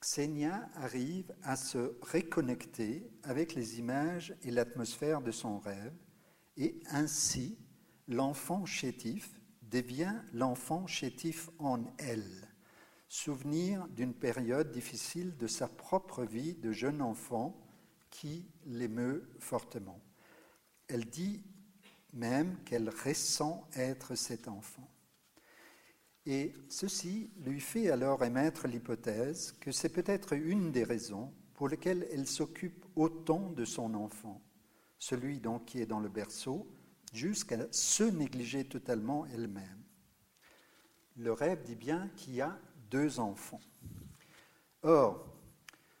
Xenia 0.00 0.68
arrive 0.74 1.34
à 1.42 1.56
se 1.56 1.94
reconnecter 2.00 3.06
avec 3.22 3.54
les 3.54 3.78
images 3.78 4.34
et 4.42 4.50
l'atmosphère 4.50 5.20
de 5.20 5.30
son 5.30 5.58
rêve, 5.58 5.94
et 6.56 6.80
ainsi 6.90 7.58
l'enfant 8.08 8.64
chétif 8.64 9.40
devient 9.62 10.14
l'enfant 10.32 10.86
chétif 10.86 11.50
en 11.58 11.84
elle, 11.98 12.48
souvenir 13.12 13.86
d'une 13.88 14.14
période 14.14 14.72
difficile 14.72 15.36
de 15.36 15.46
sa 15.46 15.68
propre 15.68 16.24
vie 16.24 16.54
de 16.54 16.72
jeune 16.72 17.02
enfant 17.02 17.54
qui 18.08 18.46
l'émeut 18.64 19.28
fortement. 19.38 20.00
Elle 20.88 21.04
dit 21.04 21.44
même 22.14 22.56
qu'elle 22.64 22.88
ressent 22.88 23.68
être 23.76 24.14
cet 24.14 24.48
enfant. 24.48 24.88
Et 26.24 26.54
ceci 26.70 27.30
lui 27.44 27.60
fait 27.60 27.90
alors 27.90 28.24
émettre 28.24 28.66
l'hypothèse 28.66 29.52
que 29.60 29.72
c'est 29.72 29.90
peut-être 29.90 30.32
une 30.32 30.72
des 30.72 30.84
raisons 30.84 31.34
pour 31.52 31.68
lesquelles 31.68 32.08
elle 32.12 32.26
s'occupe 32.26 32.86
autant 32.96 33.50
de 33.50 33.66
son 33.66 33.92
enfant, 33.92 34.40
celui 34.98 35.38
donc 35.38 35.66
qui 35.66 35.82
est 35.82 35.86
dans 35.86 36.00
le 36.00 36.08
berceau, 36.08 36.66
jusqu'à 37.12 37.70
se 37.72 38.04
négliger 38.04 38.64
totalement 38.64 39.26
elle-même. 39.26 39.82
Le 41.16 41.32
rêve 41.34 41.62
dit 41.62 41.76
bien 41.76 42.08
qu'il 42.16 42.36
y 42.36 42.40
a 42.40 42.58
deux 42.92 43.18
enfants. 43.18 43.60
Or, 44.82 45.26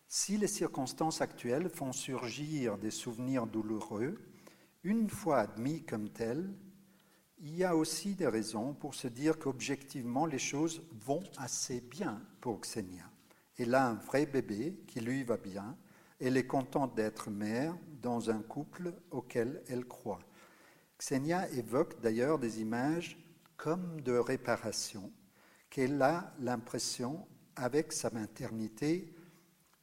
si 0.06 0.36
les 0.36 0.46
circonstances 0.46 1.22
actuelles 1.22 1.70
font 1.70 1.92
surgir 1.92 2.76
des 2.76 2.90
souvenirs 2.90 3.46
douloureux, 3.46 4.20
une 4.84 5.08
fois 5.08 5.38
admis 5.38 5.82
comme 5.84 6.10
tels, 6.10 6.52
il 7.38 7.56
y 7.56 7.64
a 7.64 7.74
aussi 7.74 8.14
des 8.14 8.26
raisons 8.26 8.74
pour 8.74 8.94
se 8.94 9.08
dire 9.08 9.38
qu'objectivement, 9.38 10.26
les 10.26 10.38
choses 10.38 10.82
vont 10.92 11.22
assez 11.38 11.80
bien 11.80 12.20
pour 12.42 12.60
Xenia. 12.60 13.10
Elle 13.56 13.74
a 13.74 13.88
un 13.88 13.94
vrai 13.94 14.26
bébé 14.26 14.76
qui 14.86 15.00
lui 15.00 15.24
va 15.24 15.38
bien. 15.38 15.76
Elle 16.20 16.36
est 16.36 16.46
contente 16.46 16.94
d'être 16.94 17.30
mère 17.30 17.74
dans 18.02 18.30
un 18.30 18.42
couple 18.42 18.92
auquel 19.10 19.62
elle 19.68 19.86
croit. 19.86 20.20
Xenia 20.98 21.48
évoque 21.52 22.00
d'ailleurs 22.00 22.38
des 22.38 22.60
images 22.60 23.18
comme 23.56 24.00
de 24.02 24.12
réparation, 24.12 25.10
qu'elle 25.72 26.02
a 26.02 26.34
l'impression, 26.38 27.26
avec 27.56 27.94
sa 27.94 28.10
maternité, 28.10 29.10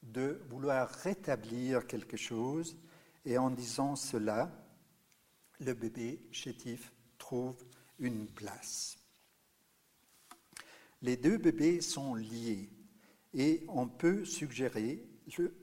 de 0.04 0.40
vouloir 0.48 0.88
rétablir 0.88 1.88
quelque 1.88 2.16
chose. 2.16 2.78
Et 3.26 3.40
en 3.40 3.50
disant 3.50 3.96
cela, 3.96 4.52
le 5.60 5.74
bébé 5.74 6.22
chétif 6.32 6.94
trouve 7.18 7.58
une 7.98 8.28
place. 8.28 9.00
Les 11.02 11.18
deux 11.18 11.40
bébés 11.40 11.82
sont 11.82 12.14
liés 12.14 12.70
et 13.34 13.66
on 13.68 13.88
peut 13.88 14.26
suggérer 14.26 15.04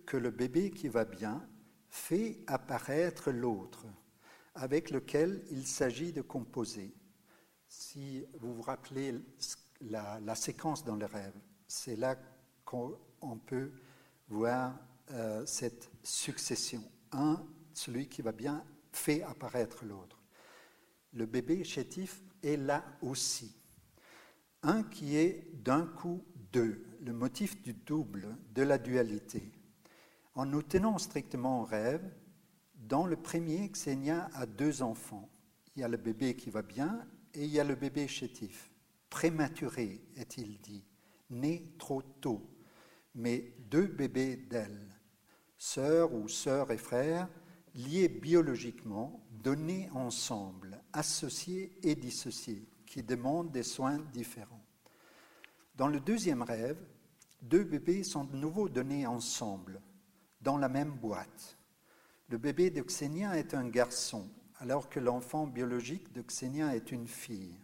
que 0.07 0.17
le 0.17 0.31
bébé 0.33 0.73
qui 0.73 0.89
va 0.89 1.05
bien 1.05 1.49
fait 1.89 2.41
apparaître 2.49 3.31
l'autre 3.31 3.87
avec 4.57 4.91
lequel 4.91 5.45
il 5.53 5.69
s'agit 5.69 6.13
de 6.13 6.23
composer. 6.23 6.93
Si 7.69 8.25
vous 8.41 8.55
vous 8.55 8.63
rappelez 8.63 9.15
la, 9.81 10.35
séquence 10.35 10.85
dans 10.85 10.97
le 10.97 11.07
rêve, 11.07 11.35
c'est 11.67 11.97
là 11.97 12.17
qu'on 12.65 13.39
peut 13.47 13.73
voir 14.29 14.79
euh, 15.11 15.45
cette 15.47 15.91
succession. 16.03 16.83
Un, 17.13 17.45
celui 17.73 18.09
qui 18.09 18.23
va 18.23 18.33
bien, 18.33 18.65
fait 18.93 19.23
apparaître 19.23 19.85
l'autre 19.85 20.17
le 21.17 21.27
bébé 21.27 21.65
chétif 21.65 22.23
est 22.43 22.57
là 22.57 22.85
aussi. 23.01 23.57
Un 24.63 24.83
qui 24.83 25.17
est 25.17 25.51
d'un 25.55 25.87
coup 25.87 26.23
deux, 26.53 26.85
le 27.01 27.13
motif 27.13 27.61
du 27.63 27.73
double, 27.73 28.37
de 28.55 28.63
la 28.63 28.79
dualité. 28.79 29.51
En 30.35 30.45
nous 30.45 30.63
tenant 30.63 30.99
strictement 30.99 31.63
au 31.63 31.65
rêve, 31.65 32.05
dans 32.75 33.07
le 33.07 33.17
premier, 33.17 33.69
Xenia 33.71 34.29
a 34.35 34.45
deux 34.45 34.83
enfants. 34.83 35.29
Il 35.75 35.81
y 35.81 35.85
a 35.85 35.89
le 35.89 35.97
bébé 35.97 36.37
qui 36.37 36.51
va 36.51 36.63
bien 36.63 37.07
et 37.33 37.45
il 37.45 37.51
y 37.51 37.59
a 37.59 37.65
le 37.65 37.75
bébé 37.75 38.07
chétif. 38.07 38.71
Prématuré, 39.17 40.03
est-il 40.15 40.61
dit, 40.61 40.85
né 41.31 41.73
trop 41.79 42.03
tôt, 42.03 42.47
mais 43.15 43.55
deux 43.61 43.87
bébés 43.87 44.37
d'elle, 44.37 44.95
sœur 45.57 46.13
ou 46.13 46.29
sœur 46.29 46.71
et 46.71 46.77
frère, 46.77 47.27
liés 47.75 48.11
biologiquement, 48.11 49.27
donnés 49.31 49.89
ensemble, 49.95 50.83
associés 50.93 51.79
et 51.83 51.95
dissociés, 51.95 52.69
qui 52.85 53.03
demandent 53.03 53.51
des 53.51 53.63
soins 53.63 54.01
différents. 54.13 54.67
Dans 55.77 55.89
le 55.89 56.01
deuxième 56.01 56.43
rêve, 56.43 56.87
deux 57.41 57.65
bébés 57.65 58.03
sont 58.03 58.25
de 58.25 58.37
nouveau 58.37 58.69
donnés 58.69 59.07
ensemble, 59.07 59.81
dans 60.43 60.59
la 60.59 60.69
même 60.69 60.93
boîte. 60.93 61.57
Le 62.29 62.37
bébé 62.37 62.69
de 62.69 62.83
Xenia 62.83 63.39
est 63.39 63.55
un 63.55 63.67
garçon, 63.67 64.29
alors 64.59 64.91
que 64.91 65.01
l'enfant 65.01 65.47
biologique 65.47 66.13
de 66.13 66.21
Xenia 66.21 66.77
est 66.77 66.93
une 66.93 67.09
fille, 67.09 67.59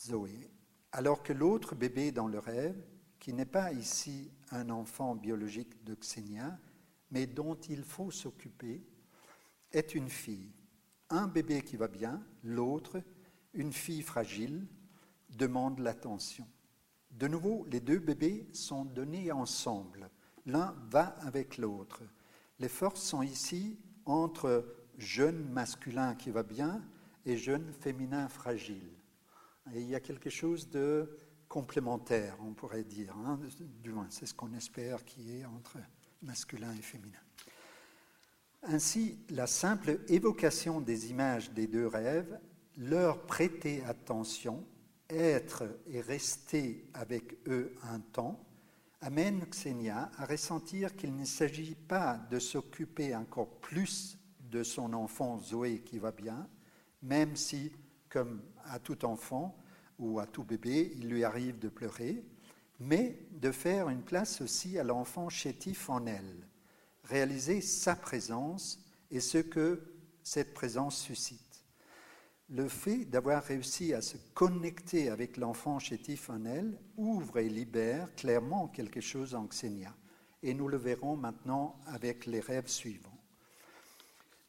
Zoé. 0.00 0.50
Alors 0.92 1.22
que 1.22 1.32
l'autre 1.32 1.74
bébé 1.74 2.10
dans 2.10 2.26
le 2.26 2.38
rêve, 2.38 2.80
qui 3.18 3.32
n'est 3.32 3.44
pas 3.44 3.72
ici 3.72 4.32
un 4.50 4.70
enfant 4.70 5.14
biologique 5.14 5.84
de 5.84 5.94
Xenia, 5.94 6.58
mais 7.10 7.26
dont 7.26 7.54
il 7.54 7.82
faut 7.82 8.10
s'occuper, 8.10 8.82
est 9.72 9.94
une 9.94 10.08
fille. 10.08 10.52
Un 11.10 11.26
bébé 11.26 11.62
qui 11.62 11.76
va 11.76 11.88
bien, 11.88 12.24
l'autre, 12.42 13.02
une 13.52 13.72
fille 13.72 14.02
fragile, 14.02 14.66
demande 15.28 15.80
l'attention. 15.80 16.46
De 17.10 17.28
nouveau, 17.28 17.66
les 17.70 17.80
deux 17.80 17.98
bébés 17.98 18.48
sont 18.52 18.84
donnés 18.84 19.32
ensemble. 19.32 20.08
L'un 20.46 20.74
va 20.88 21.16
avec 21.20 21.58
l'autre. 21.58 22.02
Les 22.58 22.68
forces 22.68 23.02
sont 23.02 23.22
ici 23.22 23.78
entre 24.06 24.74
jeune 24.96 25.48
masculin 25.50 26.14
qui 26.14 26.30
va 26.30 26.42
bien 26.42 26.82
et 27.26 27.36
jeune 27.36 27.72
féminin 27.72 28.28
fragile. 28.28 28.99
Et 29.74 29.80
il 29.80 29.88
y 29.88 29.94
a 29.94 30.00
quelque 30.00 30.30
chose 30.30 30.68
de 30.68 31.18
complémentaire, 31.48 32.36
on 32.40 32.52
pourrait 32.52 32.84
dire. 32.84 33.14
Hein. 33.16 33.38
du 33.82 33.90
moins, 33.90 34.06
c'est 34.10 34.26
ce 34.26 34.34
qu'on 34.34 34.52
espère 34.54 35.04
qui 35.04 35.38
est 35.38 35.44
entre 35.44 35.78
masculin 36.22 36.72
et 36.78 36.82
féminin. 36.82 37.18
Ainsi, 38.62 39.18
la 39.30 39.46
simple 39.46 40.00
évocation 40.08 40.80
des 40.80 41.10
images 41.10 41.50
des 41.52 41.66
deux 41.66 41.86
rêves, 41.86 42.38
leur 42.76 43.22
prêter 43.22 43.82
attention, 43.84 44.66
être 45.08 45.64
et 45.88 46.00
rester 46.00 46.86
avec 46.94 47.36
eux 47.48 47.74
un 47.82 48.00
temps, 48.00 48.44
amène 49.00 49.44
Xenia 49.46 50.10
à 50.18 50.26
ressentir 50.26 50.94
qu'il 50.94 51.16
ne 51.16 51.24
s'agit 51.24 51.74
pas 51.74 52.18
de 52.30 52.38
s'occuper 52.38 53.14
encore 53.16 53.60
plus 53.60 54.18
de 54.40 54.62
son 54.62 54.92
enfant 54.92 55.38
Zoé 55.38 55.80
qui 55.80 55.98
va 55.98 56.12
bien, 56.12 56.48
même 57.02 57.36
si, 57.36 57.72
comme 58.08 58.42
à 58.66 58.78
tout 58.78 59.04
enfant 59.04 59.56
ou 59.98 60.18
à 60.18 60.26
tout 60.26 60.44
bébé, 60.44 60.92
il 60.96 61.08
lui 61.08 61.24
arrive 61.24 61.58
de 61.58 61.68
pleurer, 61.68 62.24
mais 62.78 63.18
de 63.32 63.50
faire 63.50 63.88
une 63.88 64.02
place 64.02 64.40
aussi 64.40 64.78
à 64.78 64.84
l'enfant 64.84 65.28
chétif 65.28 65.90
en 65.90 66.06
elle 66.06 66.46
réaliser 67.10 67.60
sa 67.60 67.96
présence 67.96 68.78
et 69.10 69.20
ce 69.20 69.38
que 69.38 69.82
cette 70.22 70.54
présence 70.54 70.96
suscite. 70.96 71.64
Le 72.48 72.68
fait 72.68 73.04
d'avoir 73.04 73.42
réussi 73.42 73.94
à 73.94 74.02
se 74.02 74.16
connecter 74.34 75.08
avec 75.08 75.36
l'enfant 75.36 75.78
chétif 75.78 76.30
en 76.30 76.44
elle 76.44 76.78
ouvre 76.96 77.38
et 77.38 77.48
libère 77.48 78.14
clairement 78.14 78.68
quelque 78.68 79.00
chose 79.00 79.34
en 79.34 79.44
Xenia. 79.44 79.94
Et 80.42 80.54
nous 80.54 80.68
le 80.68 80.76
verrons 80.76 81.16
maintenant 81.16 81.78
avec 81.86 82.26
les 82.26 82.40
rêves 82.40 82.68
suivants. 82.68 83.19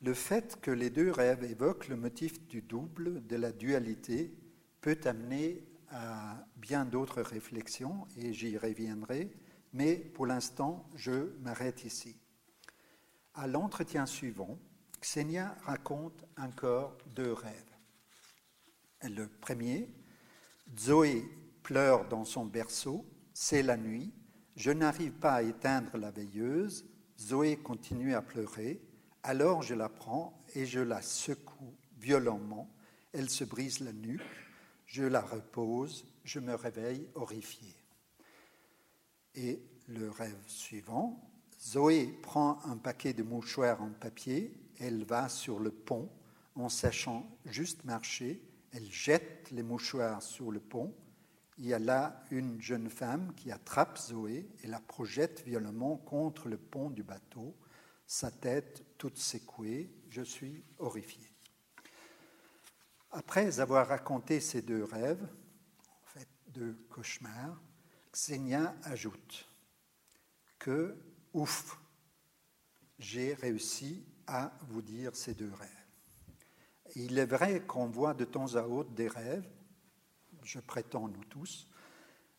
Le 0.02 0.14
fait 0.16 0.60
que 0.62 0.72
les 0.72 0.90
deux 0.90 1.12
rêves 1.12 1.44
évoquent 1.44 1.88
le 1.88 1.96
motif 1.96 2.48
du 2.48 2.62
double, 2.64 3.26
de 3.28 3.36
la 3.36 3.52
dualité, 3.52 4.34
peut 4.82 5.00
amener 5.06 5.64
à 5.90 6.44
bien 6.56 6.86
d'autres 6.86 7.22
réflexions, 7.22 8.08
et 8.18 8.34
j'y 8.34 8.58
reviendrai, 8.58 9.32
mais 9.74 9.96
pour 9.96 10.26
l'instant, 10.26 10.90
je 10.96 11.38
m'arrête 11.42 11.84
ici. 11.84 12.18
À 13.36 13.46
l'entretien 13.46 14.06
suivant, 14.08 14.58
Xenia 15.02 15.56
raconte 15.66 16.26
encore 16.38 16.98
deux 17.16 17.34
rêves. 17.34 17.54
Le 19.04 19.28
premier, 19.28 19.88
Zoé 20.78 21.24
pleure 21.64 22.08
dans 22.08 22.26
son 22.26 22.46
berceau, 22.46 23.06
c'est 23.34 23.64
la 23.64 23.78
nuit, 23.78 24.14
je 24.56 24.72
n'arrive 24.72 25.14
pas 25.14 25.36
à 25.36 25.42
éteindre 25.44 25.98
la 25.98 26.12
veilleuse, 26.12 26.86
Zoé 27.20 27.58
continue 27.58 28.16
à 28.16 28.22
pleurer, 28.22 28.82
alors 29.24 29.62
je 29.62 29.74
la 29.74 29.90
prends 29.90 30.34
et 30.56 30.66
je 30.66 30.80
la 30.80 31.02
secoue 31.02 31.74
violemment. 32.00 32.70
Elle 33.14 33.30
se 33.30 33.44
brise 33.44 33.80
la 33.82 33.94
nuque, 33.94 34.22
je 34.86 35.04
la 35.04 35.22
repose, 35.22 36.06
je 36.24 36.40
me 36.40 36.56
réveille 36.56 37.08
horrifié. 37.16 37.76
Et 39.36 39.62
le 39.88 40.10
rêve 40.10 40.44
suivant, 40.48 41.22
Zoé 41.62 42.08
prend 42.24 42.60
un 42.66 42.78
paquet 42.78 43.14
de 43.14 43.24
mouchoirs 43.24 43.82
en 43.82 43.90
papier, 43.90 44.54
elle 44.80 45.04
va 45.04 45.30
sur 45.30 45.60
le 45.60 45.72
pont. 45.72 46.10
En 46.56 46.70
sachant 46.70 47.26
juste 47.46 47.86
marcher, 47.86 48.42
elle 48.74 48.92
jette 48.92 49.52
les 49.52 49.64
mouchoirs 49.64 50.22
sur 50.22 50.52
le 50.52 50.60
pont, 50.60 50.94
il 51.62 51.68
y 51.68 51.74
a 51.76 51.80
là 51.80 52.24
une 52.32 52.60
jeune 52.60 52.90
femme 52.90 53.34
qui 53.36 53.52
attrape 53.52 53.98
Zoé 53.98 54.50
et 54.64 54.68
la 54.68 54.80
projette 54.80 55.44
violemment 55.46 55.96
contre 55.96 56.48
le 56.48 56.58
pont 56.58 56.90
du 56.90 57.04
bateau, 57.04 57.56
sa 58.12 58.30
tête 58.30 58.84
toute 58.97 59.17
secouée, 59.17 59.89
je 60.10 60.21
suis 60.21 60.65
horrifié. 60.80 61.26
Après 63.10 63.62
avoir 63.62 63.88
raconté 63.88 64.41
ces 64.41 64.62
deux 64.62 64.84
rêves, 64.84 65.24
en 65.24 66.06
fait 66.08 66.28
deux 66.50 66.74
cauchemars, 66.89 67.62
Xenia 68.12 68.76
ajoute 68.84 69.50
que, 70.60 70.97
ouf, 71.32 71.80
j'ai 73.00 73.34
réussi 73.34 74.06
à 74.28 74.52
vous 74.63 74.82
dire 74.82 75.15
ces 75.15 75.34
deux 75.34 75.54
rêves. 75.54 75.88
Il 76.97 77.17
est 77.17 77.26
vrai 77.26 77.62
qu'on 77.62 77.88
voit 77.88 78.13
de 78.13 78.26
temps 78.26 78.58
à 78.58 78.63
autre 78.63 78.91
des 78.91 79.08
rêves, 79.08 79.50
je 80.43 80.60
prétends 80.60 81.08
nous 81.08 81.24
tous, 81.30 81.65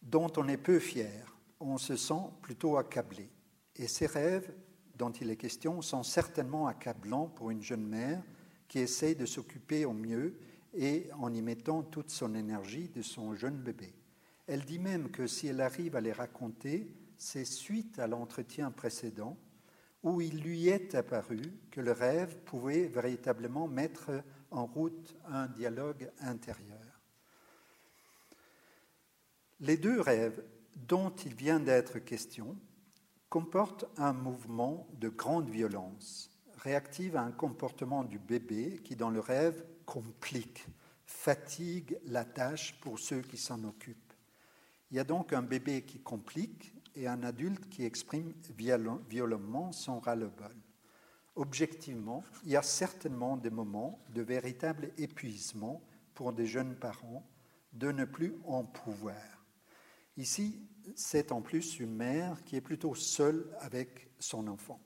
dont 0.03 0.31
on 0.37 0.49
est 0.49 0.59
peu 0.59 0.79
fier, 0.79 1.35
on 1.61 1.79
se 1.79 1.97
sent 1.97 2.29
plutôt 2.43 2.77
accablé. 2.77 3.33
Et 3.77 3.89
ces 3.89 4.05
rêves 4.07 4.55
dont 4.97 5.11
il 5.11 5.31
est 5.31 5.37
question 5.37 5.83
sont 5.83 6.03
certainement 6.03 6.67
accablants 6.67 7.29
pour 7.29 7.51
une 7.51 7.63
jeune 7.63 7.87
mère 7.87 8.23
qui 8.69 8.79
essaye 8.79 9.17
de 9.17 9.27
s'occuper 9.27 9.85
au 9.85 9.93
mieux 9.93 10.39
et 10.75 11.09
en 11.19 11.33
y 11.33 11.43
mettant 11.43 11.83
toute 11.83 12.11
son 12.11 12.35
énergie 12.35 12.89
de 12.89 13.03
son 13.03 13.35
jeune 13.35 13.59
bébé. 13.59 13.95
Elle 14.47 14.65
dit 14.65 14.79
même 14.79 15.11
que 15.11 15.27
si 15.27 15.49
elle 15.49 15.61
arrive 15.61 15.97
à 15.97 16.01
les 16.01 16.13
raconter, 16.13 16.91
c'est 17.17 17.45
suite 17.45 17.99
à 17.99 18.07
l'entretien 18.07 18.71
précédent 18.71 19.37
où 20.03 20.21
il 20.21 20.41
lui 20.41 20.69
est 20.69 20.95
apparu 20.95 21.41
que 21.71 21.81
le 21.81 21.93
rêve 21.93 22.37
pouvait 22.45 22.87
véritablement 22.87 23.69
mettre 23.69 24.11
en 24.51 24.67
route 24.67 25.17
un 25.27 25.47
dialogue 25.47 26.11
intérieur. 26.21 27.01
Les 29.61 29.77
deux 29.77 30.01
rêves 30.01 30.43
dont 30.89 31.11
il 31.25 31.35
vient 31.35 31.61
d'être 31.61 31.99
question 32.01 32.57
comportent 33.33 33.87
un 33.97 34.13
mouvement 34.13 34.87
de 35.01 35.09
grande 35.09 35.49
violence, 35.49 36.31
réactive 36.59 37.17
à 37.17 37.23
un 37.23 37.31
comportement 37.31 38.05
du 38.05 38.19
bébé 38.19 38.83
qui, 38.85 38.95
dans 38.95 39.09
le 39.09 39.21
rêve, 39.21 39.65
complique, 39.87 40.67
fatigue 41.07 41.99
la 42.05 42.27
tâche 42.27 42.79
pour 42.83 42.99
ceux 42.99 43.23
qui 43.23 43.39
s'en 43.39 43.65
occupent. 43.65 44.13
Il 44.91 44.99
y 44.99 45.01
a 45.01 45.05
donc 45.05 45.33
un 45.33 45.41
bébé 45.41 45.81
qui 45.81 45.99
complique 45.99 46.75
et 46.95 47.09
un 47.09 47.23
adulte 47.23 47.71
qui 47.71 47.87
exprime 47.87 48.35
violemment 49.09 49.73
son 49.73 49.99
ras-le-bol. 49.99 50.55
Objectivement, 51.35 52.25
il 52.45 52.51
y 52.51 52.57
a 52.57 52.63
certainement 52.63 53.39
des 53.39 53.49
moments 53.49 53.99
de 54.15 54.21
véritable 54.21 54.91
épuisement 54.99 55.81
pour 56.13 56.35
des 56.35 56.47
jeunes 56.47 56.75
parents 56.75 57.27
de 57.73 57.93
ne 57.93 58.05
plus 58.05 58.35
en 58.45 58.65
pouvoir. 58.65 59.47
Ici, 60.19 60.69
c'est 60.95 61.33
en 61.33 61.41
plus 61.41 61.79
une 61.79 61.95
mère 61.95 62.43
qui 62.45 62.57
est 62.57 62.61
plutôt 62.61 62.95
seule 62.95 63.47
avec 63.61 64.11
son 64.19 64.49
enfant. 64.49 64.81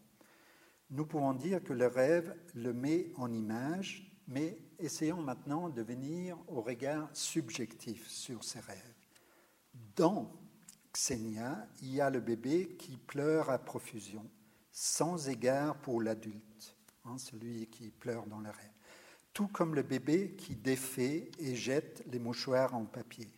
Nous 0.91 1.07
pouvons 1.07 1.33
dire 1.33 1.63
que 1.63 1.73
le 1.73 1.87
rêve 1.87 2.35
le 2.55 2.73
met 2.73 3.13
en 3.17 3.33
image, 3.33 4.13
mais 4.29 4.59
essayons 4.79 5.21
maintenant 5.21 5.69
de 5.69 5.83
venir 5.83 6.39
au 6.49 6.61
regard 6.61 7.09
subjectif 7.13 8.09
sur 8.09 8.45
ces 8.45 8.61
rêves. 8.61 8.95
Dans 9.97 10.33
Xenia, 10.93 11.69
il 11.83 11.95
y 11.95 12.01
a 12.01 12.11
le 12.11 12.21
bébé 12.21 12.77
qui 12.79 12.97
pleure 12.97 13.51
à 13.51 13.59
profusion 13.59 14.25
sans 14.71 15.29
égard 15.29 15.77
pour 15.81 16.03
l'adulte, 16.03 16.77
hein, 17.05 17.17
celui 17.19 17.67
qui 17.69 17.91
pleure 17.91 18.27
dans 18.27 18.41
le 18.41 18.51
rêve, 18.51 18.73
tout 19.33 19.49
comme 19.49 19.75
le 19.75 19.83
bébé 19.83 20.35
qui 20.37 20.55
défait 20.55 21.31
et 21.39 21.55
jette 21.55 22.05
les 22.07 22.19
mouchoirs 22.19 22.75
en 22.75 22.85
papier. 22.85 23.29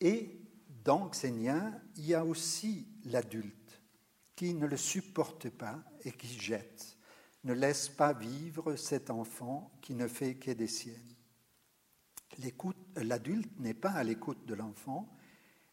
Et 0.00 0.40
dans 0.88 1.10
Xenia, 1.10 1.70
il 1.96 2.06
y 2.06 2.14
a 2.14 2.24
aussi 2.24 2.86
l'adulte 3.04 3.82
qui 4.34 4.54
ne 4.54 4.66
le 4.66 4.78
supporte 4.78 5.50
pas 5.50 5.84
et 6.06 6.12
qui 6.12 6.28
jette, 6.28 6.96
ne 7.44 7.52
laisse 7.52 7.90
pas 7.90 8.14
vivre 8.14 8.74
cet 8.74 9.10
enfant 9.10 9.70
qui 9.82 9.94
ne 9.94 10.08
fait 10.08 10.36
que 10.36 10.50
des 10.50 10.66
siennes. 10.66 11.14
L'adulte 12.96 13.60
n'est 13.60 13.74
pas 13.74 13.90
à 13.90 14.02
l'écoute 14.02 14.46
de 14.46 14.54
l'enfant, 14.54 15.14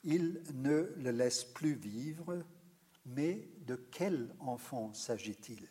il 0.03 0.43
ne 0.53 0.93
le 0.97 1.11
laisse 1.11 1.45
plus 1.45 1.75
vivre, 1.75 2.43
mais 3.05 3.47
de 3.65 3.77
quel 3.77 4.35
enfant 4.41 4.93
s'agit-il? 4.93 5.65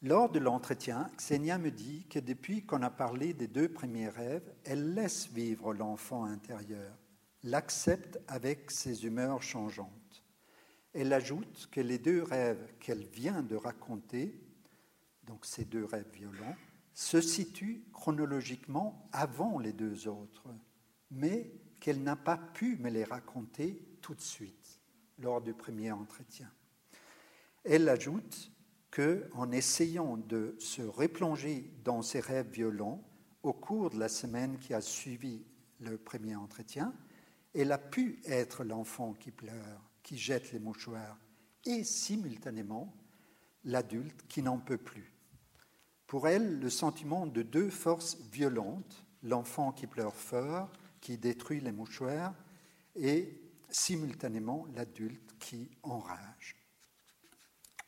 Lors 0.00 0.30
de 0.30 0.38
l'entretien, 0.38 1.10
Xenia 1.18 1.58
me 1.58 1.70
dit 1.70 2.06
que 2.08 2.18
depuis 2.18 2.64
qu'on 2.64 2.80
a 2.80 2.88
parlé 2.88 3.34
des 3.34 3.46
deux 3.46 3.68
premiers 3.68 4.08
rêves, 4.08 4.50
elle 4.64 4.94
laisse 4.94 5.28
vivre 5.28 5.74
l'enfant 5.74 6.24
intérieur, 6.24 6.96
l'accepte 7.44 8.18
avec 8.28 8.70
ses 8.70 9.04
humeurs 9.04 9.42
changeantes. 9.42 10.24
Elle 10.92 11.12
ajoute 11.12 11.68
que 11.70 11.80
les 11.80 11.98
deux 11.98 12.22
rêves 12.22 12.74
qu'elle 12.80 13.04
vient 13.06 13.42
de 13.42 13.56
raconter, 13.56 14.34
donc 15.24 15.46
ces 15.46 15.64
deux 15.64 15.84
rêves 15.84 16.10
violents, 16.12 16.56
se 16.94 17.20
situent 17.20 17.84
chronologiquement 17.92 19.08
avant 19.12 19.58
les 19.58 19.72
deux 19.72 20.08
autres, 20.08 20.48
mais 21.10 21.50
qu'elle 21.78 22.02
n'a 22.02 22.16
pas 22.16 22.36
pu 22.36 22.76
me 22.76 22.90
les 22.90 23.04
raconter 23.04 23.82
tout 24.02 24.14
de 24.14 24.20
suite 24.20 24.80
lors 25.18 25.40
du 25.40 25.54
premier 25.54 25.92
entretien. 25.92 26.50
Elle 27.64 27.88
ajoute 27.88 28.50
que, 28.90 29.30
en 29.34 29.52
essayant 29.52 30.16
de 30.16 30.56
se 30.58 30.82
replonger 30.82 31.72
dans 31.84 32.02
ses 32.02 32.20
rêves 32.20 32.50
violents 32.50 33.02
au 33.42 33.52
cours 33.52 33.90
de 33.90 33.98
la 33.98 34.08
semaine 34.08 34.58
qui 34.58 34.74
a 34.74 34.80
suivi 34.80 35.44
le 35.78 35.96
premier 35.96 36.36
entretien, 36.36 36.92
elle 37.54 37.72
a 37.72 37.78
pu 37.78 38.20
être 38.24 38.64
l'enfant 38.64 39.12
qui 39.14 39.30
pleure, 39.30 39.90
qui 40.02 40.16
jette 40.16 40.52
les 40.52 40.58
mouchoirs, 40.58 41.18
et 41.64 41.84
simultanément 41.84 42.94
l'adulte 43.64 44.26
qui 44.28 44.42
n'en 44.42 44.58
peut 44.58 44.78
plus. 44.78 45.12
Pour 46.06 46.28
elle, 46.28 46.58
le 46.58 46.70
sentiment 46.70 47.26
de 47.26 47.42
deux 47.42 47.70
forces 47.70 48.16
violentes, 48.32 49.04
l'enfant 49.22 49.72
qui 49.72 49.86
pleure 49.86 50.14
fort, 50.14 50.70
qui 51.00 51.18
détruit 51.18 51.60
les 51.60 51.72
mouchoirs, 51.72 52.34
et 52.96 53.40
simultanément 53.68 54.66
l'adulte 54.74 55.38
qui 55.38 55.70
enrage. 55.82 56.56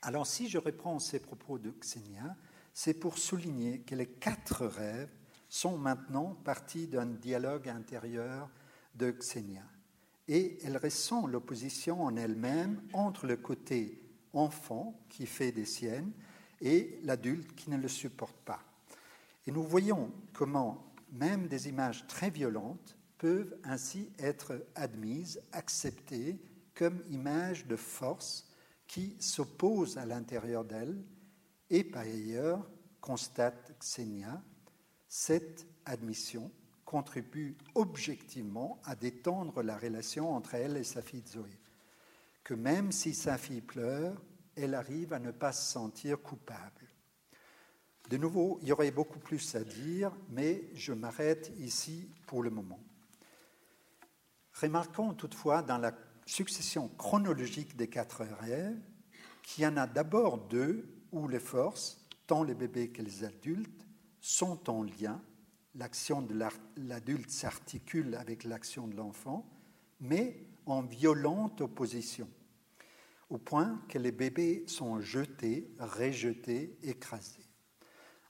Alors 0.02 0.26
si 0.26 0.48
je 0.48 0.58
reprends 0.58 0.98
ces 0.98 1.20
propos 1.20 1.58
de 1.58 1.70
Xenia, 1.70 2.36
c'est 2.72 2.94
pour 2.94 3.18
souligner 3.18 3.80
que 3.80 3.94
les 3.94 4.06
quatre 4.06 4.66
rêves 4.66 5.12
sont 5.48 5.76
maintenant 5.76 6.34
partis 6.34 6.88
d'un 6.88 7.06
dialogue 7.06 7.68
intérieur 7.68 8.48
de 8.94 9.10
Xenia. 9.10 9.64
Et 10.28 10.58
elle 10.62 10.76
ressent 10.76 11.26
l'opposition 11.26 12.02
en 12.02 12.16
elle-même 12.16 12.80
entre 12.92 13.26
le 13.26 13.36
côté 13.36 14.00
enfant 14.32 14.98
qui 15.08 15.26
fait 15.26 15.52
des 15.52 15.64
siennes 15.64 16.12
et 16.60 16.98
l'adulte 17.02 17.54
qui 17.54 17.70
ne 17.70 17.76
le 17.76 17.88
supporte 17.88 18.36
pas. 18.44 18.62
Et 19.46 19.50
nous 19.50 19.62
voyons 19.62 20.12
comment 20.32 20.92
même 21.10 21.48
des 21.48 21.68
images 21.68 22.06
très 22.06 22.30
violentes 22.30 22.96
peuvent 23.18 23.56
ainsi 23.64 24.10
être 24.18 24.64
admises, 24.74 25.40
acceptées 25.52 26.40
comme 26.74 27.02
images 27.10 27.66
de 27.66 27.76
force 27.76 28.48
qui 28.86 29.16
s'opposent 29.20 29.98
à 29.98 30.06
l'intérieur 30.06 30.64
d'elle 30.64 31.02
et 31.72 31.84
par 31.84 32.02
ailleurs, 32.02 32.68
constate 33.00 33.74
Xenia, 33.80 34.42
cette 35.08 35.66
admission 35.86 36.50
contribue 36.92 37.56
objectivement 37.74 38.78
à 38.84 38.94
détendre 38.94 39.62
la 39.62 39.78
relation 39.78 40.34
entre 40.34 40.56
elle 40.56 40.76
et 40.76 40.84
sa 40.84 41.00
fille 41.00 41.24
Zoé. 41.26 41.58
Que 42.44 42.52
même 42.52 42.92
si 42.92 43.14
sa 43.14 43.38
fille 43.38 43.62
pleure, 43.62 44.22
elle 44.56 44.74
arrive 44.74 45.14
à 45.14 45.18
ne 45.18 45.30
pas 45.30 45.52
se 45.52 45.72
sentir 45.72 46.20
coupable. 46.20 46.86
De 48.10 48.18
nouveau, 48.18 48.58
il 48.60 48.68
y 48.68 48.72
aurait 48.72 48.90
beaucoup 48.90 49.18
plus 49.18 49.54
à 49.54 49.64
dire, 49.64 50.12
mais 50.28 50.68
je 50.74 50.92
m'arrête 50.92 51.50
ici 51.60 52.10
pour 52.26 52.42
le 52.42 52.50
moment. 52.50 52.80
Remarquons 54.60 55.14
toutefois 55.14 55.62
dans 55.62 55.78
la 55.78 55.96
succession 56.26 56.90
chronologique 56.98 57.74
des 57.74 57.88
quatre 57.88 58.22
rêves 58.22 58.82
qu'il 59.42 59.64
y 59.64 59.66
en 59.66 59.78
a 59.78 59.86
d'abord 59.86 60.36
deux 60.36 60.86
où 61.10 61.26
les 61.26 61.40
forces, 61.40 62.06
tant 62.26 62.42
les 62.42 62.54
bébés 62.54 62.90
que 62.90 63.00
les 63.00 63.24
adultes, 63.24 63.86
sont 64.20 64.68
en 64.68 64.82
lien. 64.82 65.22
L'action 65.74 66.20
de 66.20 66.38
l'adulte 66.76 67.30
s'articule 67.30 68.14
avec 68.14 68.44
l'action 68.44 68.86
de 68.86 68.96
l'enfant, 68.96 69.48
mais 70.00 70.46
en 70.66 70.82
violente 70.82 71.60
opposition, 71.62 72.28
au 73.30 73.38
point 73.38 73.82
que 73.88 73.98
les 73.98 74.12
bébés 74.12 74.64
sont 74.66 75.00
jetés, 75.00 75.72
rejetés, 75.78 76.76
écrasés. 76.82 77.48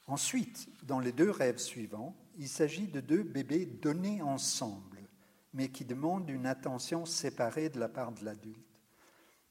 Ensuite, 0.07 0.68
dans 0.84 1.01
les 1.01 1.12
deux 1.12 1.30
rêves 1.30 1.59
suivants, 1.59 2.16
il 2.38 2.49
s'agit 2.49 2.86
de 2.86 3.01
deux 3.01 3.22
bébés 3.22 3.66
donnés 3.66 4.22
ensemble, 4.22 5.01
mais 5.53 5.68
qui 5.68 5.84
demandent 5.84 6.30
une 6.30 6.47
attention 6.47 7.05
séparée 7.05 7.68
de 7.68 7.80
la 7.80 7.88
part 7.88 8.12
de 8.12 8.24
l'adulte. 8.24 8.80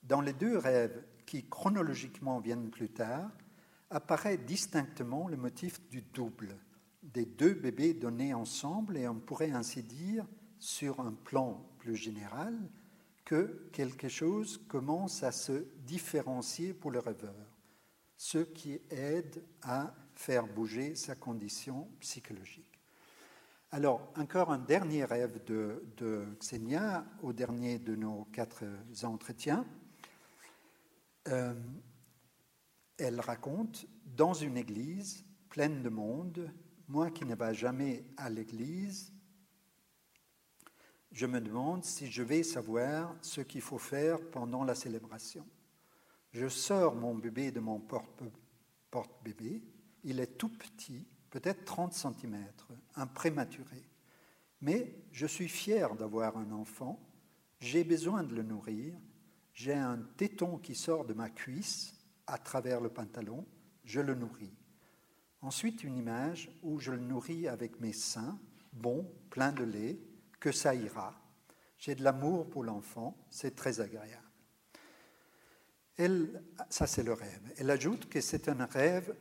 Dans 0.04 0.22
les 0.22 0.34
deux 0.34 0.58
rêves 0.58 1.04
qui 1.26 1.48
chronologiquement 1.48 2.40
viennent 2.40 2.70
plus 2.70 2.90
tard, 2.90 3.30
apparaît 3.90 4.38
distinctement 4.38 5.28
le 5.28 5.38
motif 5.38 5.82
du 5.90 6.02
double, 6.02 6.58
des 7.14 7.26
deux 7.26 7.54
bébés 7.54 7.94
donnés 7.94 8.34
ensemble, 8.34 8.98
et 8.98 9.08
on 9.08 9.20
pourrait 9.20 9.52
ainsi 9.52 9.84
dire, 9.84 10.26
sur 10.60 11.00
un 11.00 11.14
plan 11.14 11.66
plus 11.80 11.96
général, 11.96 12.56
que 13.26 13.70
quelque 13.72 14.10
chose 14.10 14.58
commence 14.68 15.24
à 15.24 15.32
se 15.32 15.66
différencier 15.86 16.74
pour 16.74 16.92
le 16.92 17.00
rêveur, 17.00 17.58
ce 18.18 18.40
qui 18.40 18.80
aide 18.90 19.44
à 19.62 19.94
faire 20.16 20.48
bouger 20.48 20.96
sa 20.96 21.16
condition 21.16 21.88
psychologique. 22.00 22.72
Alors, 23.72 24.12
encore 24.18 24.52
un 24.52 24.58
dernier 24.58 25.06
rêve 25.06 25.44
de, 25.46 26.26
Xenia, 26.40 27.06
au 27.22 27.32
dernier 27.32 27.80
de 27.80 27.96
nos 27.96 28.26
quatre 28.26 28.66
entretiens. 29.04 29.66
Euh, 31.30 31.54
elle 32.98 33.22
raconte, 33.22 33.88
dans 34.06 34.34
une 34.34 34.58
église 34.58 35.24
pleine 35.48 35.82
de 35.82 35.90
monde, 35.90 36.52
moi 36.92 37.10
qui 37.10 37.24
ne 37.24 37.36
vais 37.36 37.54
jamais 37.54 38.04
à 38.18 38.30
l'église, 38.30 39.14
je 41.14 41.26
me 41.26 41.40
demande 41.40 41.86
si 41.86 42.12
je 42.12 42.22
vais 42.22 42.44
savoir 42.44 43.16
ce 43.22 43.40
qu'il 43.40 43.62
faut 43.62 43.78
faire 43.78 44.20
pendant 44.30 44.66
la 44.66 44.76
célébration. 44.76 45.48
Je 46.34 46.50
sors 46.50 46.96
mon 46.96 47.16
bébé 47.16 47.52
de 47.52 47.62
mon 47.62 47.80
porte-bébé. 48.90 49.64
Il 50.04 50.20
est 50.20 50.38
tout 50.38 50.50
petit, 50.50 51.08
peut-être 51.30 51.64
30 51.64 51.94
cm, 51.94 52.46
un 52.96 53.08
prématuré. 53.08 53.84
Mais 54.60 54.94
je 55.12 55.26
suis 55.26 55.50
fier 55.50 55.96
d'avoir 55.96 56.38
un 56.38 56.52
enfant. 56.52 57.00
J'ai 57.62 57.86
besoin 57.86 58.24
de 58.24 58.36
le 58.36 58.44
nourrir. 58.44 58.94
J'ai 59.54 59.74
un 59.74 59.98
téton 60.18 60.58
qui 60.58 60.76
sort 60.76 61.06
de 61.06 61.14
ma 61.14 61.30
cuisse 61.30 61.94
à 62.28 62.38
travers 62.38 62.82
le 62.82 62.90
pantalon. 62.90 63.46
Je 63.86 64.02
le 64.02 64.14
nourris. 64.14 64.54
Ensuite, 65.42 65.84
une 65.84 65.98
image 65.98 66.52
où 66.62 66.80
je 66.80 66.92
le 66.92 67.00
nourris 67.00 67.48
avec 67.48 67.80
mes 67.80 67.94
seins, 67.94 68.40
bon, 68.74 69.12
plein 69.30 69.52
de 69.52 69.64
lait, 69.64 70.00
que 70.40 70.52
ça 70.52 70.76
ira. 70.76 71.20
J'ai 71.78 71.96
de 71.96 72.04
l'amour 72.04 72.50
pour 72.50 72.64
l'enfant, 72.64 73.18
c'est 73.30 73.56
très 73.56 73.80
agréable. 73.80 74.22
Ça 76.70 76.88
c'est 76.88 77.04
le 77.04 77.14
rêve. 77.14 77.54
Elle 77.58 77.70
ajoute 77.70 78.10
que 78.10 78.22
c'est 78.22 78.50
un 78.50 78.66
rêve 78.66 79.16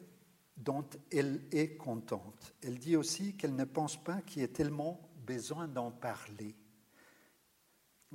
dont 0.56 0.88
elle 1.10 1.42
est 1.52 1.76
contente. 1.76 2.54
Elle 2.62 2.78
dit 2.78 2.96
aussi 2.96 3.36
qu'elle 3.36 3.54
ne 3.54 3.64
pense 3.64 4.02
pas 4.02 4.22
qu'il 4.22 4.40
y 4.40 4.44
ait 4.44 4.48
tellement 4.48 5.10
besoin 5.26 5.68
d'en 5.68 5.90
parler. 5.90 6.56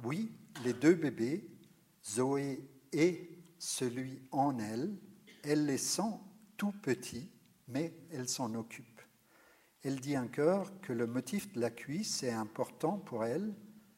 Oui, 0.04 0.32
les 0.64 0.74
deux 0.74 0.96
bébés, 0.96 1.48
Zoé 2.04 2.68
et 2.92 3.38
celui 3.60 4.22
en 4.32 4.58
elle, 4.58 4.96
elle 5.44 5.66
les 5.66 5.78
sent 5.78 6.20
tout 6.58 6.72
petits 6.72 7.32
mais 7.68 7.94
elle 8.12 8.30
s'en 8.30 8.54
occupe. 8.56 9.02
Elle 9.84 10.00
dit 10.00 10.18
encore 10.18 10.80
que 10.82 10.94
le 10.94 11.08
motif 11.08 11.52
de 11.54 11.62
la 11.62 11.70
cuisse 11.70 12.24
est 12.24 12.32
important 12.32 12.98
pour 12.98 13.26
elle, 13.26 13.54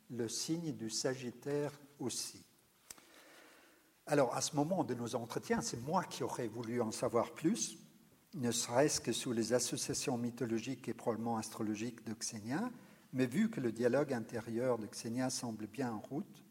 le 0.09 0.27
signe 0.27 0.73
du 0.73 0.89
Sagittaire 0.89 1.71
aussi. 1.99 2.43
Alors, 4.05 4.33
à 4.35 4.41
ce 4.41 4.55
moment 4.55 4.83
de 4.83 4.93
nos 4.93 5.15
entretiens, 5.15 5.61
c'est 5.61 5.81
moi 5.81 6.03
qui 6.03 6.23
aurais 6.23 6.47
voulu 6.47 6.81
en 6.81 6.91
savoir 6.91 7.33
plus, 7.33 7.77
ne 8.35 8.51
serait-ce 8.51 9.01
que 9.01 9.11
sous 9.11 9.33
les 9.33 9.53
associations 9.53 10.17
mythologiques 10.17 10.87
et 10.87 10.93
probablement 10.93 11.37
astrologiques 11.37 12.05
de 12.05 12.13
Xenia, 12.13 12.71
mais 13.13 13.25
vu 13.25 13.49
que 13.49 13.59
le 13.59 13.71
dialogue 13.71 14.13
intérieur 14.13 14.77
de 14.77 14.87
Xenia 14.87 15.29
semble 15.29 15.67
bien 15.67 15.91
en 15.91 15.99
route, 15.99 16.43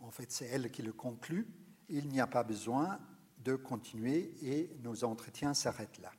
en 0.00 0.10
fait 0.10 0.30
c'est 0.30 0.46
elle 0.46 0.70
qui 0.70 0.82
le 0.82 0.92
conclut, 0.92 1.48
il 1.88 2.08
n'y 2.08 2.20
a 2.20 2.26
pas 2.26 2.44
besoin 2.44 3.00
de 3.44 3.56
continuer 3.56 4.34
et 4.42 4.70
nos 4.82 5.04
entretiens 5.04 5.54
s'arrêtent 5.54 6.00
là. 6.00 6.12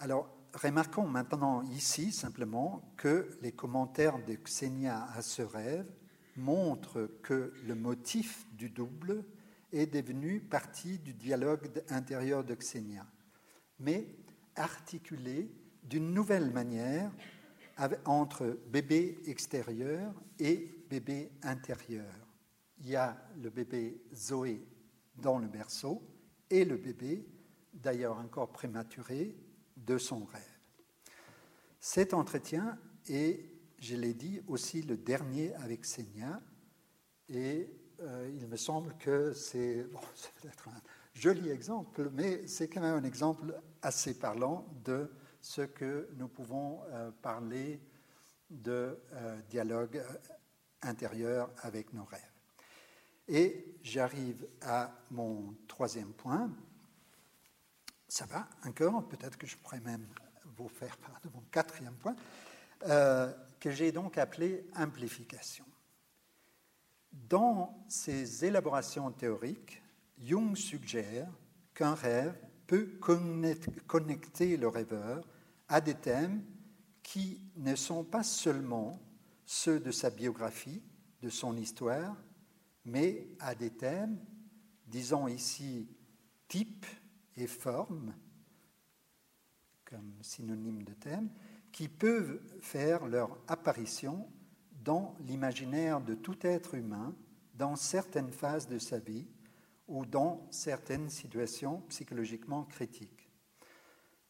Alors, 0.00 0.28
remarquons 0.54 1.06
maintenant 1.06 1.62
ici 1.62 2.12
simplement 2.12 2.92
que 2.96 3.36
les 3.42 3.52
commentaires 3.52 4.24
de 4.24 4.34
Xenia 4.34 5.06
à 5.14 5.22
ce 5.22 5.42
rêve 5.42 5.86
montrent 6.36 7.08
que 7.22 7.52
le 7.64 7.74
motif 7.74 8.46
du 8.52 8.70
double 8.70 9.24
est 9.72 9.86
devenu 9.86 10.40
partie 10.40 10.98
du 10.98 11.14
dialogue 11.14 11.82
intérieur 11.88 12.44
de 12.44 12.54
Xenia, 12.54 13.06
mais 13.80 14.06
articulé 14.56 15.50
d'une 15.82 16.12
nouvelle 16.12 16.50
manière 16.50 17.10
entre 18.04 18.58
bébé 18.68 19.18
extérieur 19.26 20.12
et 20.38 20.70
bébé 20.88 21.32
intérieur. 21.42 22.12
Il 22.78 22.88
y 22.88 22.96
a 22.96 23.16
le 23.42 23.50
bébé 23.50 24.00
Zoé 24.14 24.64
dans 25.16 25.38
le 25.38 25.48
berceau 25.48 26.02
et 26.50 26.64
le 26.64 26.76
bébé, 26.76 27.26
d'ailleurs 27.72 28.18
encore 28.18 28.52
prématuré, 28.52 29.36
de 29.76 29.98
son 29.98 30.24
rêve. 30.24 30.42
Cet 31.80 32.14
entretien 32.14 32.78
est, 33.08 33.44
je 33.78 33.96
l'ai 33.96 34.14
dit, 34.14 34.40
aussi 34.46 34.82
le 34.82 34.96
dernier 34.96 35.54
avec 35.56 35.84
Senia 35.84 36.40
et 37.28 37.70
euh, 38.00 38.30
il 38.34 38.48
me 38.48 38.56
semble 38.56 38.96
que 38.98 39.32
c'est 39.32 39.86
peut-être 40.40 40.68
un 40.68 40.80
joli 41.14 41.50
exemple, 41.50 42.10
mais 42.12 42.46
c'est 42.46 42.68
quand 42.68 42.80
même 42.80 42.96
un 42.96 43.04
exemple 43.04 43.54
assez 43.82 44.18
parlant 44.18 44.66
de 44.84 45.10
ce 45.40 45.62
que 45.62 46.08
nous 46.16 46.28
pouvons 46.28 46.80
euh, 46.90 47.10
parler 47.22 47.80
de 48.50 48.98
euh, 49.12 49.40
dialogue 49.48 50.02
intérieur 50.82 51.50
avec 51.62 51.92
nos 51.92 52.04
rêves. 52.04 52.33
Et 53.28 53.76
j'arrive 53.82 54.46
à 54.62 54.92
mon 55.10 55.54
troisième 55.66 56.12
point. 56.12 56.50
Ça 58.08 58.26
va 58.26 58.48
encore, 58.64 59.06
peut-être 59.08 59.38
que 59.38 59.46
je 59.46 59.56
pourrais 59.56 59.80
même 59.80 60.06
vous 60.56 60.68
faire 60.68 60.96
part 60.98 61.20
de 61.22 61.28
mon 61.30 61.42
quatrième 61.50 61.94
point, 61.94 62.14
euh, 62.86 63.32
que 63.58 63.70
j'ai 63.70 63.92
donc 63.92 64.18
appelé 64.18 64.66
amplification. 64.76 65.64
Dans 67.12 67.84
ses 67.88 68.44
élaborations 68.44 69.10
théoriques, 69.10 69.82
Jung 70.18 70.54
suggère 70.56 71.28
qu'un 71.74 71.94
rêve 71.94 72.36
peut 72.66 72.98
connecter 73.86 74.56
le 74.56 74.68
rêveur 74.68 75.26
à 75.68 75.80
des 75.80 75.94
thèmes 75.94 76.44
qui 77.02 77.40
ne 77.56 77.74
sont 77.74 78.04
pas 78.04 78.22
seulement 78.22 79.00
ceux 79.44 79.80
de 79.80 79.90
sa 79.90 80.10
biographie, 80.10 80.82
de 81.22 81.28
son 81.28 81.56
histoire, 81.56 82.16
mais 82.84 83.28
à 83.38 83.54
des 83.54 83.70
thèmes, 83.70 84.18
disons 84.86 85.28
ici 85.28 85.88
type 86.48 86.86
et 87.36 87.46
forme, 87.46 88.14
comme 89.84 90.14
synonyme 90.22 90.82
de 90.82 90.92
thème, 90.92 91.30
qui 91.72 91.88
peuvent 91.88 92.40
faire 92.60 93.06
leur 93.06 93.38
apparition 93.48 94.28
dans 94.84 95.16
l'imaginaire 95.20 96.00
de 96.00 96.14
tout 96.14 96.46
être 96.46 96.74
humain 96.74 97.14
dans 97.54 97.76
certaines 97.76 98.32
phases 98.32 98.68
de 98.68 98.78
sa 98.78 98.98
vie 98.98 99.26
ou 99.88 100.04
dans 100.06 100.46
certaines 100.50 101.08
situations 101.08 101.82
psychologiquement 101.88 102.64
critiques. 102.64 103.30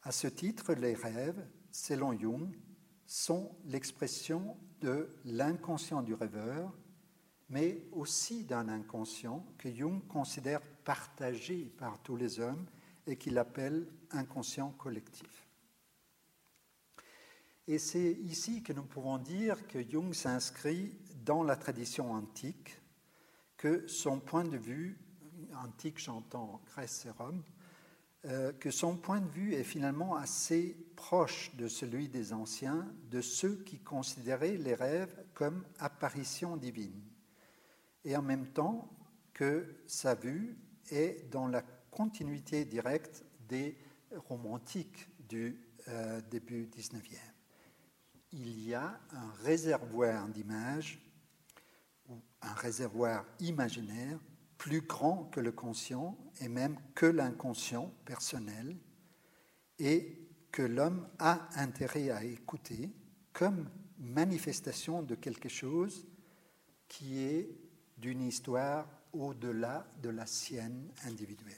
À 0.02 0.12
ce 0.12 0.26
titre, 0.26 0.74
les 0.74 0.94
rêves, 0.94 1.46
selon 1.70 2.18
Jung, 2.18 2.57
sont 3.07 3.57
l'expression 3.64 4.57
de 4.80 5.14
l'inconscient 5.24 6.02
du 6.02 6.14
rêveur 6.14 6.72
mais 7.51 7.84
aussi 7.92 8.45
d'un 8.45 8.68
inconscient 8.68 9.45
que 9.59 9.70
Jung 9.70 10.07
considère 10.07 10.62
partagé 10.84 11.72
par 11.78 12.03
tous 12.03 12.16
les 12.16 12.40
hommes 12.40 12.66
et 13.07 13.16
qu'il 13.16 13.38
appelle 13.38 13.86
inconscient 14.11 14.70
collectif. 14.70 15.47
Et 17.66 17.78
c'est 17.78 18.12
ici 18.12 18.62
que 18.62 18.72
nous 18.72 18.84
pouvons 18.84 19.18
dire 19.18 19.66
que 19.66 19.82
Jung 19.88 20.12
s'inscrit 20.12 20.95
dans 21.24 21.42
la 21.42 21.57
tradition 21.57 22.12
antique, 22.12 22.78
que 23.57 23.86
son 23.88 24.20
point 24.20 24.45
de 24.45 24.59
vue, 24.59 24.99
antique 25.62 25.99
j'entends 25.99 26.61
Grèce 26.66 27.07
et 27.07 27.11
Rome, 27.11 27.42
euh, 28.26 28.53
que 28.53 28.70
son 28.70 28.97
point 28.97 29.20
de 29.20 29.28
vue 29.28 29.55
est 29.55 29.64
finalement 29.64 30.16
assez 30.16 30.76
proche 30.97 31.55
de 31.57 31.68
celui 31.68 32.09
des 32.09 32.32
anciens, 32.32 32.86
de 33.11 33.20
ceux 33.20 33.57
qui 33.64 33.78
considéraient 33.78 34.57
les 34.57 34.74
rêves 34.74 35.24
comme 35.34 35.64
apparitions 35.78 36.57
divines 36.57 37.03
et 38.05 38.16
en 38.16 38.22
même 38.22 38.46
temps 38.48 38.90
que 39.32 39.76
sa 39.86 40.14
vue 40.14 40.57
est 40.90 41.30
dans 41.30 41.48
la 41.48 41.62
continuité 41.90 42.64
directe 42.64 43.24
des 43.48 43.76
romantiques 44.28 45.09
du 45.28 45.61
euh, 45.88 46.20
début 46.30 46.66
19e. 46.66 47.16
Il 48.32 48.61
y 48.61 48.74
a 48.74 49.00
un 49.11 49.30
réservoir 49.42 50.28
d'images, 50.28 51.00
ou 52.09 52.20
un 52.42 52.52
réservoir 52.55 53.24
imaginaire 53.40 54.18
plus 54.59 54.82
grand 54.82 55.24
que 55.24 55.40
le 55.40 55.52
conscient 55.52 56.18
et 56.40 56.48
même 56.48 56.76
que 56.94 57.07
l'inconscient 57.07 57.92
personnel, 58.05 58.76
et 59.78 60.28
que 60.52 60.62
l'homme 60.62 61.09
a 61.18 61.48
intérêt 61.57 62.11
à 62.11 62.24
écouter 62.24 62.90
comme 63.32 63.68
manifestation 63.98 65.02
de 65.02 65.14
quelque 65.14 65.48
chose 65.48 66.07
qui 66.88 67.18
est 67.18 67.63
d'une 67.97 68.22
histoire 68.22 68.86
au-delà 69.12 69.86
de 70.03 70.09
la 70.09 70.26
sienne 70.26 70.90
individuelle. 71.05 71.55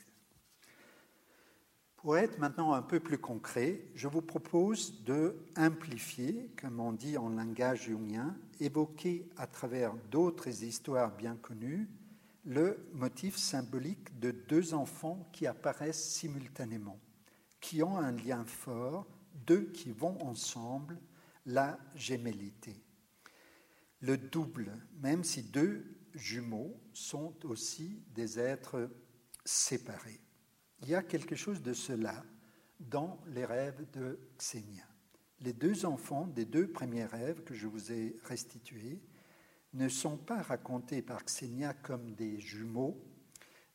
Pour 1.97 2.19
être 2.19 2.39
maintenant 2.39 2.73
un 2.73 2.83
peu 2.83 3.01
plus 3.01 3.19
concret, 3.19 3.83
je 3.95 4.07
vous 4.07 4.23
propose 4.23 5.03
de 5.03 5.37
amplifier, 5.57 6.53
comme 6.61 6.79
on 6.79 6.93
dit 6.93 7.17
en 7.17 7.31
langage 7.31 7.87
jungien, 7.87 8.37
évoquer 8.61 9.29
à 9.37 9.47
travers 9.47 9.95
d'autres 10.11 10.63
histoires 10.63 11.17
bien 11.17 11.37
connues 11.37 11.89
le 12.45 12.89
motif 12.93 13.37
symbolique 13.37 14.21
de 14.21 14.31
deux 14.31 14.73
enfants 14.73 15.29
qui 15.33 15.49
apparaissent 15.49 16.13
simultanément, 16.13 17.01
qui 17.61 17.83
ont 17.83 17.99
un 17.99 18.13
lien 18.13 18.45
fort, 18.45 19.05
deux 19.47 19.65
qui 19.73 19.91
vont 19.91 20.17
ensemble, 20.23 20.97
la 21.45 21.77
gémellité. 21.97 22.81
Le 24.01 24.17
double, 24.17 24.71
même 25.01 25.25
si 25.25 25.43
deux 25.43 25.96
jumeaux 26.17 26.81
sont 26.93 27.35
aussi 27.47 28.03
des 28.15 28.39
êtres 28.39 28.91
séparés. 29.45 30.21
Il 30.83 30.89
y 30.89 30.95
a 30.95 31.03
quelque 31.03 31.37
chose 31.37 31.63
de 31.63 31.73
cela 31.73 32.25
dans 32.81 33.21
les 33.29 33.45
rêves 33.45 33.89
de 33.93 34.19
Xenia. 34.39 34.87
Les 35.41 35.53
deux 35.53 35.85
enfants 35.85 36.27
des 36.27 36.45
deux 36.45 36.71
premiers 36.71 37.05
rêves 37.05 37.45
que 37.45 37.55
je 37.55 37.67
vous 37.67 37.93
ai 37.93 38.19
restitués 38.25 39.03
ne 39.75 39.89
sont 39.89 40.17
pas 40.17 40.43
racontés 40.43 41.03
par 41.03 41.25
Xenia 41.25 41.75
comme 41.75 42.15
des 42.15 42.41
jumeaux, 42.41 43.03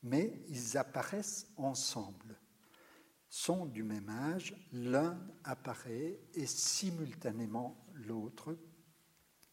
mais 0.03 0.43
ils 0.47 0.77
apparaissent 0.77 1.51
ensemble, 1.57 2.39
sont 3.29 3.67
du 3.67 3.83
même 3.83 4.09
âge, 4.09 4.55
l'un 4.71 5.19
apparaît 5.43 6.19
et 6.33 6.47
simultanément 6.47 7.85
l'autre, 7.93 8.57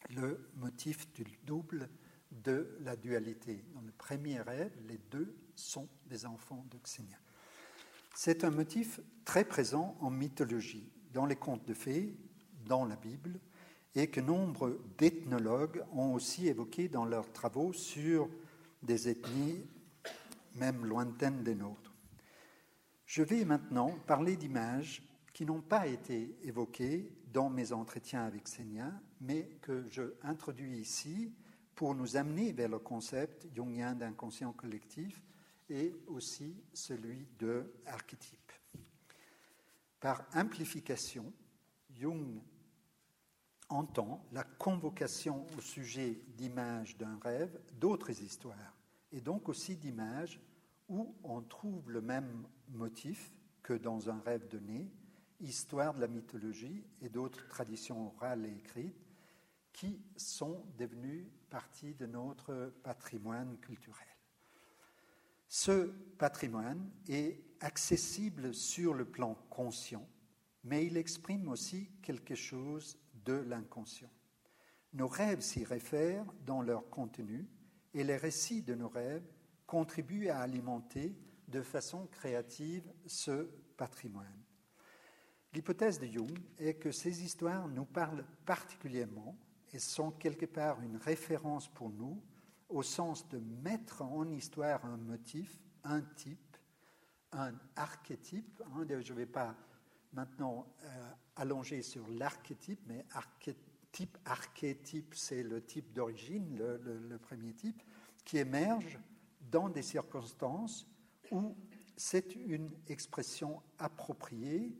le 0.09 0.49
motif 0.55 1.13
du 1.13 1.23
double 1.43 1.87
de 2.31 2.77
la 2.81 2.95
dualité. 2.95 3.63
Dans 3.73 3.81
le 3.81 3.91
premier 3.91 4.41
rêve, 4.41 4.71
les 4.87 4.99
deux 5.11 5.35
sont 5.55 5.87
des 6.07 6.25
enfants 6.25 6.65
de 6.71 6.77
Xenia. 6.77 7.17
C'est 8.15 8.43
un 8.43 8.51
motif 8.51 8.99
très 9.25 9.43
présent 9.43 9.97
en 10.01 10.09
mythologie, 10.09 10.91
dans 11.13 11.25
les 11.25 11.35
contes 11.35 11.67
de 11.67 11.73
fées, 11.73 12.15
dans 12.65 12.85
la 12.85 12.95
Bible, 12.95 13.39
et 13.95 14.07
que 14.07 14.21
nombre 14.21 14.79
d'ethnologues 14.97 15.83
ont 15.93 16.13
aussi 16.13 16.47
évoqué 16.47 16.87
dans 16.89 17.05
leurs 17.05 17.31
travaux 17.33 17.73
sur 17.73 18.29
des 18.83 19.09
ethnies 19.09 19.65
même 20.55 20.85
lointaines 20.85 21.43
des 21.43 21.55
nôtres. 21.55 21.93
Je 23.05 23.23
vais 23.23 23.45
maintenant 23.45 23.97
parler 24.05 24.35
d'images 24.35 25.01
qui 25.33 25.45
n'ont 25.45 25.61
pas 25.61 25.87
été 25.87 26.37
évoquées 26.43 27.11
dans 27.31 27.49
mes 27.49 27.71
entretiens 27.71 28.23
avec 28.25 28.47
Senia, 28.47 28.91
mais 29.21 29.49
que 29.61 29.85
je 29.89 30.13
introduis 30.23 30.77
ici 30.77 31.33
pour 31.79 31.95
nous 31.95 32.17
amener 32.17 32.51
vers 32.51 32.67
le 32.67 32.79
concept 32.79 33.47
jungien 33.55 33.95
d'inconscient 33.95 34.51
collectif 34.51 35.23
et 35.69 35.95
aussi 36.07 36.61
celui 36.73 37.25
de 37.39 37.73
archétype. 37.85 38.51
Par 39.97 40.25
amplification, 40.35 41.31
Jung 41.89 42.41
entend 43.69 44.25
la 44.33 44.43
convocation 44.43 45.47
au 45.57 45.61
sujet 45.61 46.21
d'images 46.35 46.97
d'un 46.97 47.17
rêve 47.23 47.57
d'autres 47.79 48.21
histoires, 48.21 48.75
et 49.13 49.21
donc 49.21 49.47
aussi 49.47 49.77
d'images 49.77 50.41
où 50.89 51.15
on 51.23 51.41
trouve 51.43 51.91
le 51.91 52.01
même 52.01 52.45
motif 52.67 53.31
que 53.63 53.71
dans 53.71 54.09
un 54.09 54.19
rêve 54.19 54.49
donné, 54.49 54.91
histoire 55.39 55.93
de 55.93 56.01
la 56.01 56.09
mythologie 56.09 56.83
et 57.01 57.07
d'autres 57.07 57.47
traditions 57.47 58.07
orales 58.07 58.45
et 58.45 58.57
écrites 58.57 59.07
qui 59.71 60.01
sont 60.17 60.65
devenues 60.77 61.31
partie 61.49 61.93
de 61.95 62.05
notre 62.05 62.73
patrimoine 62.83 63.57
culturel. 63.57 64.07
Ce 65.47 65.87
patrimoine 66.17 66.89
est 67.07 67.41
accessible 67.59 68.53
sur 68.53 68.93
le 68.93 69.05
plan 69.05 69.35
conscient, 69.49 70.07
mais 70.63 70.85
il 70.85 70.95
exprime 70.95 71.47
aussi 71.47 71.89
quelque 72.01 72.35
chose 72.35 72.97
de 73.25 73.33
l'inconscient. 73.33 74.11
Nos 74.93 75.07
rêves 75.07 75.41
s'y 75.41 75.63
réfèrent 75.63 76.25
dans 76.45 76.61
leur 76.61 76.89
contenu 76.89 77.47
et 77.93 78.03
les 78.03 78.17
récits 78.17 78.61
de 78.61 78.75
nos 78.75 78.89
rêves 78.89 79.27
contribuent 79.65 80.29
à 80.29 80.39
alimenter 80.39 81.15
de 81.47 81.61
façon 81.61 82.07
créative 82.07 82.91
ce 83.05 83.49
patrimoine. 83.75 84.43
L'hypothèse 85.53 85.99
de 85.99 86.05
Jung 86.05 86.39
est 86.59 86.75
que 86.75 86.91
ces 86.91 87.23
histoires 87.23 87.67
nous 87.67 87.85
parlent 87.85 88.25
particulièrement 88.45 89.35
et 89.73 89.79
sont 89.79 90.11
quelque 90.11 90.45
part 90.45 90.81
une 90.81 90.97
référence 90.97 91.67
pour 91.67 91.89
nous 91.89 92.21
au 92.69 92.83
sens 92.83 93.27
de 93.29 93.39
mettre 93.63 94.01
en 94.01 94.27
histoire 94.29 94.85
un 94.85 94.97
motif, 94.97 95.59
un 95.83 96.01
type, 96.01 96.57
un 97.31 97.53
archétype. 97.75 98.61
Hein, 98.73 98.85
je 98.87 99.13
ne 99.13 99.17
vais 99.17 99.25
pas 99.25 99.55
maintenant 100.13 100.67
euh, 100.83 101.11
allonger 101.35 101.81
sur 101.81 102.07
l'archétype, 102.09 102.79
mais 102.87 103.05
archétype, 103.11 104.17
archétype, 104.25 105.13
c'est 105.15 105.43
le 105.43 105.63
type 105.63 105.93
d'origine, 105.93 106.57
le, 106.57 107.17
premier 107.17 107.53
type, 107.53 107.81
qui 108.23 108.37
émerge 108.37 108.99
dans 109.51 109.69
des 109.69 109.81
circonstances 109.81 110.87
où 111.31 111.55
c'est 111.95 112.35
une 112.35 112.71
expression 112.87 113.61
appropriée 113.77 114.75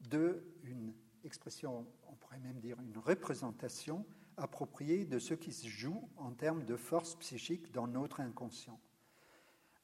de 0.00 0.44
une 0.64 0.92
expression, 1.24 1.86
on 2.08 2.14
pourrait 2.14 2.38
même 2.38 2.60
dire 2.60 2.78
une 2.80 2.98
représentation 2.98 4.04
appropriée 4.38 5.04
de 5.04 5.18
ce 5.18 5.34
qui 5.34 5.52
se 5.52 5.66
joue 5.66 6.08
en 6.16 6.32
termes 6.32 6.64
de 6.64 6.76
force 6.76 7.16
psychique 7.16 7.72
dans 7.72 7.86
notre 7.86 8.20
inconscient. 8.20 8.80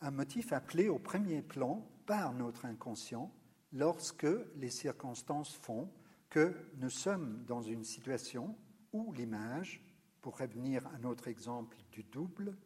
Un 0.00 0.10
motif 0.10 0.52
appelé 0.52 0.88
au 0.88 0.98
premier 0.98 1.42
plan 1.42 1.86
par 2.06 2.32
notre 2.34 2.64
inconscient 2.64 3.32
lorsque 3.72 4.26
les 4.56 4.70
circonstances 4.70 5.54
font 5.54 5.90
que 6.30 6.54
nous 6.76 6.90
sommes 6.90 7.44
dans 7.46 7.62
une 7.62 7.84
situation 7.84 8.56
où 8.92 9.12
l'image, 9.12 9.82
pour 10.20 10.38
revenir 10.38 10.86
à 10.88 10.98
notre 10.98 11.28
exemple 11.28 11.76
du 11.92 12.02
double, 12.04 12.56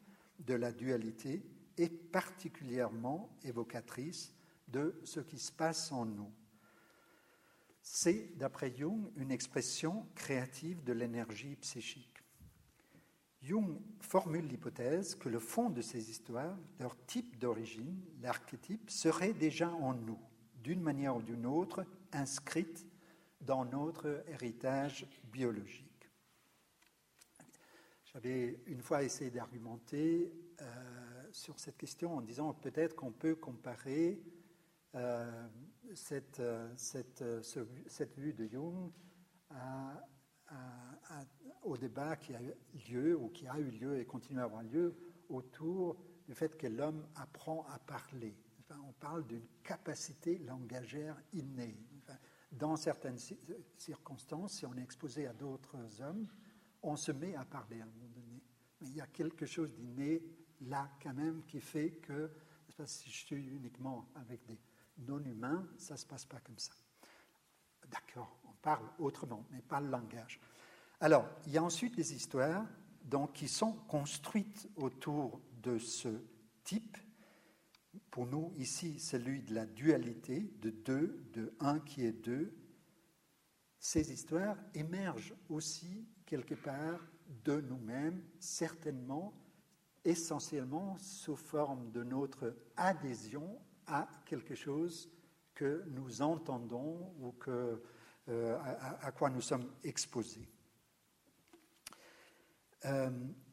de 0.40 0.54
la 0.54 0.72
dualité, 0.72 1.44
est 1.76 1.88
particulièrement 1.88 3.30
évocatrice 3.44 4.34
de 4.68 4.98
ce 5.04 5.20
qui 5.20 5.38
se 5.38 5.52
passe 5.52 5.92
en 5.92 6.04
nous. 6.04 6.30
C'est, 7.90 8.36
d'après 8.36 8.70
Jung, 8.76 9.10
une 9.16 9.30
expression 9.32 10.06
créative 10.14 10.84
de 10.84 10.92
l'énergie 10.92 11.56
psychique. 11.56 12.22
Jung 13.40 13.80
formule 13.98 14.46
l'hypothèse 14.46 15.14
que 15.14 15.30
le 15.30 15.38
fond 15.38 15.70
de 15.70 15.80
ces 15.80 16.10
histoires, 16.10 16.56
leur 16.78 17.02
type 17.06 17.38
d'origine, 17.38 17.98
l'archétype, 18.20 18.90
serait 18.90 19.32
déjà 19.32 19.70
en 19.70 19.94
nous, 19.94 20.20
d'une 20.62 20.82
manière 20.82 21.16
ou 21.16 21.22
d'une 21.22 21.46
autre, 21.46 21.84
inscrite 22.12 22.86
dans 23.40 23.64
notre 23.64 24.22
héritage 24.28 25.06
biologique. 25.32 26.10
J'avais 28.12 28.60
une 28.66 28.82
fois 28.82 29.02
essayé 29.02 29.30
d'argumenter 29.30 30.30
euh, 30.60 31.28
sur 31.32 31.58
cette 31.58 31.78
question 31.78 32.16
en 32.16 32.20
disant 32.20 32.52
peut-être 32.52 32.94
qu'on 32.94 33.12
peut 33.12 33.34
comparer 33.34 34.20
euh, 34.94 35.48
cette, 35.94 36.40
euh, 36.40 36.72
cette, 36.76 37.22
euh, 37.22 37.42
cette, 37.42 38.18
vue 38.18 38.32
de 38.32 38.46
Jung 38.46 38.90
au 41.62 41.76
débat 41.76 42.16
qui 42.16 42.34
a 42.34 42.40
eu 42.42 42.54
lieu 42.90 43.16
ou 43.16 43.28
qui 43.28 43.46
a 43.46 43.58
eu 43.58 43.70
lieu 43.70 43.98
et 43.98 44.06
continue 44.06 44.40
à 44.40 44.44
avoir 44.44 44.62
lieu 44.62 44.96
autour 45.28 45.96
du 46.26 46.34
fait 46.34 46.56
que 46.56 46.66
l'homme 46.66 47.06
apprend 47.16 47.66
à 47.66 47.78
parler. 47.78 48.34
on 48.70 48.92
parle 48.92 49.26
d'une 49.26 49.46
capacité 49.62 50.38
langagère 50.38 51.16
innée. 51.32 51.76
dans 52.52 52.76
certaines 52.76 53.18
circonstances, 53.76 54.54
si 54.54 54.66
on 54.66 54.74
est 54.74 54.82
exposé 54.82 55.26
à 55.26 55.32
d'autres 55.32 56.00
hommes, 56.00 56.26
on 56.82 56.96
se 56.96 57.12
met 57.12 57.34
à 57.34 57.44
parler 57.44 57.80
à 57.80 57.84
un 57.84 57.86
moment 57.86 58.08
donné. 58.14 58.42
Mais 58.80 58.88
il 58.88 58.96
y 58.96 59.00
a 59.00 59.06
quelque 59.06 59.46
chose 59.46 59.74
d'inné 59.74 60.22
là 60.62 60.90
quand 61.02 61.14
même 61.14 61.42
qui 61.44 61.60
fait 61.60 61.92
que, 61.92 62.30
si 62.86 63.10
je 63.10 63.26
suis 63.26 63.46
uniquement 63.48 64.08
avec 64.14 64.46
des 64.46 64.58
non 65.06 65.22
humain, 65.24 65.66
ça 65.76 65.94
ne 65.94 65.98
se 65.98 66.06
passe 66.06 66.24
pas 66.24 66.40
comme 66.40 66.58
ça. 66.58 66.72
D'accord, 67.90 68.38
on 68.44 68.52
parle 68.62 68.84
autrement, 68.98 69.44
mais 69.50 69.62
pas 69.62 69.80
le 69.80 69.88
langage. 69.88 70.40
Alors, 71.00 71.28
il 71.46 71.52
y 71.52 71.58
a 71.58 71.62
ensuite 71.62 71.96
des 71.96 72.14
histoires 72.14 72.66
donc, 73.04 73.32
qui 73.32 73.48
sont 73.48 73.72
construites 73.72 74.68
autour 74.76 75.40
de 75.62 75.78
ce 75.78 76.08
type. 76.64 76.96
Pour 78.10 78.26
nous, 78.26 78.52
ici, 78.56 78.98
celui 78.98 79.42
de 79.42 79.54
la 79.54 79.64
dualité, 79.64 80.52
de 80.60 80.70
deux, 80.70 81.24
de 81.32 81.54
un 81.60 81.80
qui 81.80 82.04
est 82.04 82.12
deux. 82.12 82.54
Ces 83.78 84.12
histoires 84.12 84.56
émergent 84.74 85.34
aussi 85.48 86.06
quelque 86.26 86.54
part 86.54 87.00
de 87.44 87.60
nous-mêmes, 87.60 88.22
certainement, 88.38 89.32
essentiellement 90.04 90.98
sous 90.98 91.36
forme 91.36 91.90
de 91.90 92.02
notre 92.02 92.56
adhésion 92.76 93.60
à 93.88 94.08
quelque 94.24 94.54
chose 94.54 95.10
que 95.54 95.84
nous 95.88 96.22
entendons 96.22 97.12
ou 97.20 97.32
que, 97.32 97.82
euh, 98.28 98.58
à, 99.00 99.10
quoi 99.12 99.30
nous 99.30 99.40
sommes 99.40 99.72
exposés. 99.82 100.48
Euh, 102.84 103.10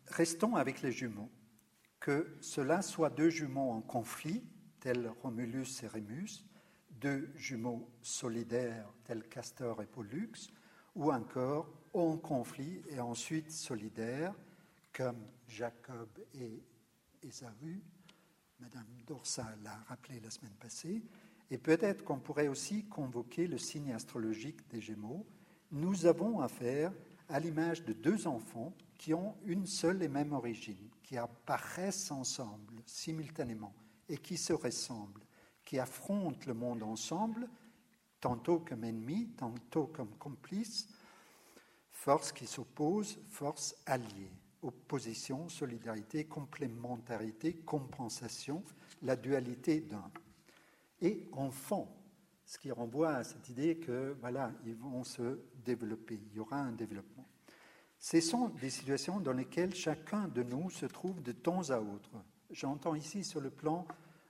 restons 0.07 0.55
avec 0.55 0.81
les 0.81 0.91
jumeaux. 0.91 1.31
Que 1.99 2.37
cela 2.41 2.83
soit 2.83 3.09
deux 3.09 3.29
jumeaux 3.29 3.71
en 3.71 3.81
conflit, 3.81 4.43
tels 4.79 5.07
Romulus 5.23 5.81
et 5.81 5.87
Rémus, 5.87 6.45
deux 6.91 7.31
jumeaux 7.35 7.89
solidaires, 8.01 8.93
tels 9.03 9.27
Castor 9.27 9.81
et 9.81 9.87
Pollux, 9.87 10.51
ou 10.93 11.11
encore 11.11 11.73
en 11.93 12.17
conflit 12.17 12.83
et 12.89 12.99
ensuite 12.99 13.51
solidaires, 13.51 14.35
comme 14.93 15.27
Jacob 15.47 16.09
et 16.35 16.63
Ésaü. 17.23 17.81
Madame 18.59 18.85
Dorsal 19.05 19.57
l'a 19.63 19.75
rappelé 19.87 20.19
la 20.19 20.29
semaine 20.29 20.55
passée. 20.59 21.03
Et 21.51 21.57
peut-être 21.57 22.03
qu'on 22.03 22.19
pourrait 22.19 22.47
aussi 22.47 22.85
convoquer 22.85 23.47
le 23.47 23.57
signe 23.57 23.91
astrologique 23.91 24.67
des 24.69 24.81
Gémeaux. 24.81 25.25
Nous 25.71 26.05
avons 26.05 26.39
affaire 26.39 26.91
à 27.29 27.39
l'image 27.39 27.83
de 27.83 27.93
deux 27.93 28.27
enfants 28.27 28.73
qui 28.97 29.13
ont 29.13 29.35
une 29.45 29.67
seule 29.67 30.01
et 30.01 30.07
même 30.07 30.33
origine, 30.33 30.89
qui 31.03 31.17
apparaissent 31.17 32.11
ensemble 32.11 32.81
simultanément 32.85 33.73
et 34.09 34.17
qui 34.17 34.37
se 34.37 34.53
ressemblent, 34.53 35.25
qui 35.63 35.79
affrontent 35.79 36.45
le 36.47 36.53
monde 36.53 36.83
ensemble, 36.83 37.49
tantôt 38.21 38.59
comme 38.59 38.83
ennemis, 38.83 39.27
tantôt 39.37 39.87
comme 39.87 40.15
complices, 40.17 40.87
force 41.91 42.31
qui 42.31 42.47
s'oppose, 42.47 43.19
force 43.29 43.75
alliée, 43.85 44.31
opposition, 44.65 45.47
solidarité, 45.49 46.25
complémentarité, 46.25 47.53
compensation, 47.53 48.63
la 49.01 49.15
dualité 49.15 49.81
d'un. 49.81 50.11
Et 51.01 51.27
enfant, 51.33 51.95
ce 52.45 52.57
qui 52.57 52.71
renvoie 52.71 53.15
à 53.15 53.23
cette 53.23 53.49
idée 53.49 53.77
que 53.77 54.15
voilà, 54.19 54.51
ils 54.65 54.75
vont 54.75 55.03
se 55.03 55.39
développer, 55.63 56.19
il 56.31 56.35
y 56.35 56.39
aura 56.39 56.57
un 56.57 56.71
développement. 56.71 57.27
Ce 57.99 58.21
sont 58.21 58.49
des 58.49 58.69
situations 58.69 59.19
dans 59.19 59.33
lesquelles 59.33 59.73
chacun 59.73 60.27
de 60.27 60.43
nous 60.43 60.69
se 60.69 60.85
trouve 60.85 61.21
de 61.23 61.31
temps 61.31 61.69
à 61.69 61.79
autre. 61.79 62.11
J'entends 62.51 62.95
ici 62.95 63.23
sur 63.23 63.41
le 63.41 63.49
plan 63.49 63.87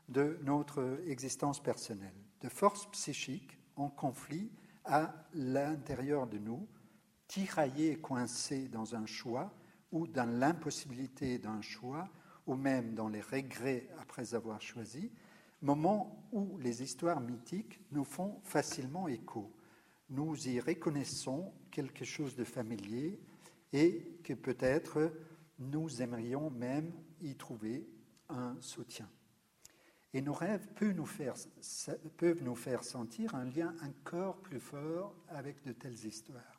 de 0.08 0.40
notre 0.44 1.02
existence 1.08 1.62
personnelle, 1.62 2.14
de 2.42 2.50
forces 2.50 2.90
psychiques 2.92 3.58
en 3.76 3.90
conflit 3.90 4.50
à 4.86 5.14
l'intérieur 5.34 6.28
de 6.28 6.38
nous, 6.38 6.68
tiraillés 7.28 7.92
et 7.92 7.98
coincés 7.98 8.68
dans 8.68 8.96
un 8.96 9.06
choix 9.06 9.52
ou 9.96 10.08
dans 10.08 10.30
l'impossibilité 10.30 11.40
d'un 11.40 11.62
choix, 11.62 12.10
ou 12.46 12.56
même 12.56 12.96
dans 12.96 13.08
les 13.08 13.22
regrets 13.22 13.88
après 13.98 14.36
avoir 14.36 14.62
choisi, 14.62 15.10
moment 15.62 16.28
où 16.34 16.58
les 16.58 16.84
histoires 16.84 17.22
mythiques 17.22 17.80
nous 17.92 18.04
font 18.04 18.42
facilement 18.44 19.08
écho. 19.08 19.50
Nous 20.10 20.50
y 20.50 20.60
reconnaissons 20.60 21.54
quelque 21.72 22.04
chose 22.04 22.36
de 22.36 22.44
familier 22.44 23.18
et 23.72 24.20
que 24.22 24.34
peut-être 24.34 25.14
nous 25.60 26.02
aimerions 26.02 26.50
même 26.50 26.92
y 27.22 27.36
trouver 27.36 27.88
un 28.28 28.58
soutien. 28.60 29.10
Et 30.14 30.22
nos 30.22 30.34
rêves 30.34 30.68
peuvent 30.76 30.94
nous, 30.94 31.06
faire, 32.56 32.84
sentir 32.84 33.34
un 33.34 33.46
lien 33.46 33.74
encore 33.82 34.42
plus 34.42 34.60
fort 34.60 35.16
avec 35.30 35.64
de 35.64 35.72
telles 35.72 36.06
histoires. 36.06 36.55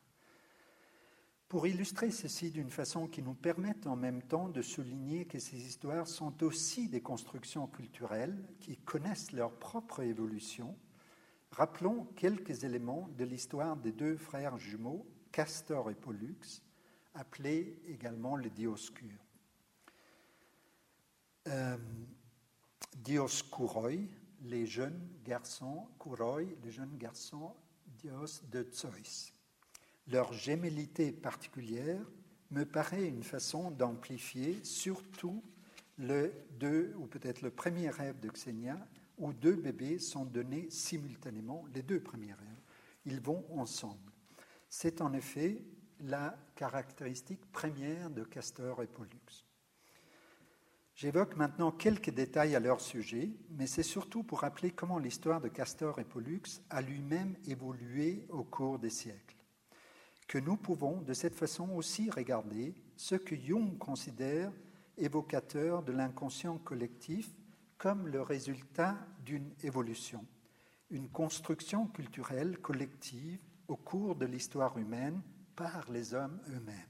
Pour 1.49 1.69
illustrer 1.69 2.11
ceci 2.11 2.51
d'une 2.51 2.71
façon 2.71 3.07
qui 3.07 3.23
nous 3.23 3.35
permette 3.35 3.87
en 3.87 3.95
même 3.95 4.23
temps 4.23 4.49
de 4.49 4.63
souligner 4.63 5.27
que 5.27 5.39
ces 5.39 5.57
histoires 5.57 6.09
sont 6.09 6.43
aussi 6.43 6.89
des 6.89 7.01
constructions 7.01 7.69
culturelles 7.69 8.45
qui 8.59 8.77
connaissent 8.79 9.31
leur 9.31 9.53
propre 9.53 10.03
évolution, 10.03 10.77
rappelons 11.53 12.07
quelques 12.17 12.65
éléments 12.65 13.09
de 13.17 13.25
l'histoire 13.25 13.77
des 13.77 13.93
deux 13.93 14.17
frères 14.17 14.59
jumeaux, 14.59 15.07
Castor 15.31 15.91
et 15.91 15.95
Pollux, 15.95 16.63
appelés 17.15 17.81
également 17.87 18.37
les 18.37 18.51
Dioscures. 18.51 19.25
Euh, 21.47 21.77
Dioscuroi, 22.97 24.09
les 24.43 24.67
jeunes 24.67 25.09
garçons, 25.25 25.87
Kuroi, 26.01 26.43
les 26.65 26.73
jeunes 26.73 26.97
garçons 26.97 27.55
Dios 27.99 28.43
de 28.51 28.67
Zeus. 28.73 29.36
Leur 30.09 30.33
gémellité 30.33 31.11
particulière 31.11 32.05
me 32.51 32.65
paraît 32.65 33.09
une 33.09 33.25
façon 33.25 33.71
d'amplifier 33.71 34.59
surtout 34.63 35.43
le 35.99 36.33
deux, 36.61 36.95
ou 36.99 37.07
peut-être 37.07 37.43
le 37.43 37.51
premier 37.51 37.91
rêve 37.91 38.21
de 38.21 38.29
Xenia, 38.29 38.79
où 39.19 39.33
deux 39.33 39.57
bébés 39.57 39.99
sont 39.99 40.25
donnés 40.25 40.69
simultanément, 40.71 41.65
les 41.75 41.83
deux 41.83 42.01
premiers 42.01 42.35
rêves. 42.35 42.63
Ils 43.07 43.21
vont 43.21 43.45
ensemble. 43.57 44.13
C'est 44.69 45.01
en 45.01 45.13
effet 45.13 45.63
la 46.01 46.37
caractéristique 46.55 47.45
première 47.51 48.11
de 48.11 48.25
Castor 48.25 48.83
et 48.83 48.87
Pollux. 48.87 49.47
J'évoque 50.95 51.37
maintenant 51.37 51.73
quelques 51.73 52.11
détails 52.11 52.55
à 52.55 52.61
leur 52.61 52.81
sujet, 52.81 53.31
mais 53.51 53.67
c'est 53.67 53.83
surtout 53.83 54.23
pour 54.23 54.41
rappeler 54.41 54.71
comment 54.71 54.99
l'histoire 54.99 55.41
de 55.41 55.49
Castor 55.49 55.99
et 55.99 56.05
Pollux 56.05 56.43
a 56.71 56.81
lui-même 56.81 57.37
évolué 57.47 58.27
au 58.31 58.45
cours 58.45 58.79
des 58.79 58.91
siècles. 58.91 59.36
Que 60.27 60.39
nous 60.39 60.57
pouvons 60.57 61.03
de 61.03 61.15
cette 61.15 61.37
façon 61.37 61.71
aussi 61.71 62.11
regarder 62.11 62.75
ce 62.97 63.15
que 63.15 63.37
Jung 63.37 63.79
considère 63.79 64.53
évocateur 64.97 65.83
de 65.83 65.93
l'inconscient 65.93 66.59
collectif 66.59 67.31
comme 67.79 68.09
le 68.09 68.23
résultat 68.23 68.97
d'une 69.25 69.53
évolution, 69.63 70.25
une 70.91 71.09
construction 71.09 71.87
culturelle 71.87 72.59
collective 72.59 73.39
au 73.69 73.77
cours 73.77 74.17
de 74.17 74.27
l'histoire 74.27 74.79
humaine 74.79 75.21
par 75.55 75.91
les 75.91 76.15
hommes 76.15 76.41
eux-mêmes. 76.49 76.89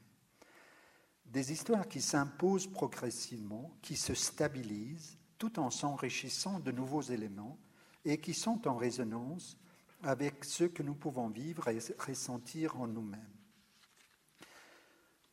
Des 1.27 1.53
histoires 1.53 1.89
qui 1.89 2.01
s'imposent 2.01 2.69
progressivement, 2.69 3.73
qui 3.83 3.97
se 3.97 4.15
stabilisent 4.15 5.19
tout 5.39 5.59
en 5.59 5.71
s'enrichissant 5.71 6.61
de 6.61 6.73
nouveaux 6.73 7.03
éléments 7.03 7.59
et 8.05 8.19
qui 8.19 8.33
sont 8.33 8.67
en 8.69 8.77
résonance 8.77 9.59
avec 10.07 10.45
ce 10.45 10.65
que 10.65 10.85
nous 10.85 10.95
pouvons 10.95 11.29
vivre 11.29 11.69
et 11.69 11.79
ressentir 11.99 12.81
en 12.81 12.87
nous-mêmes. 12.87 13.21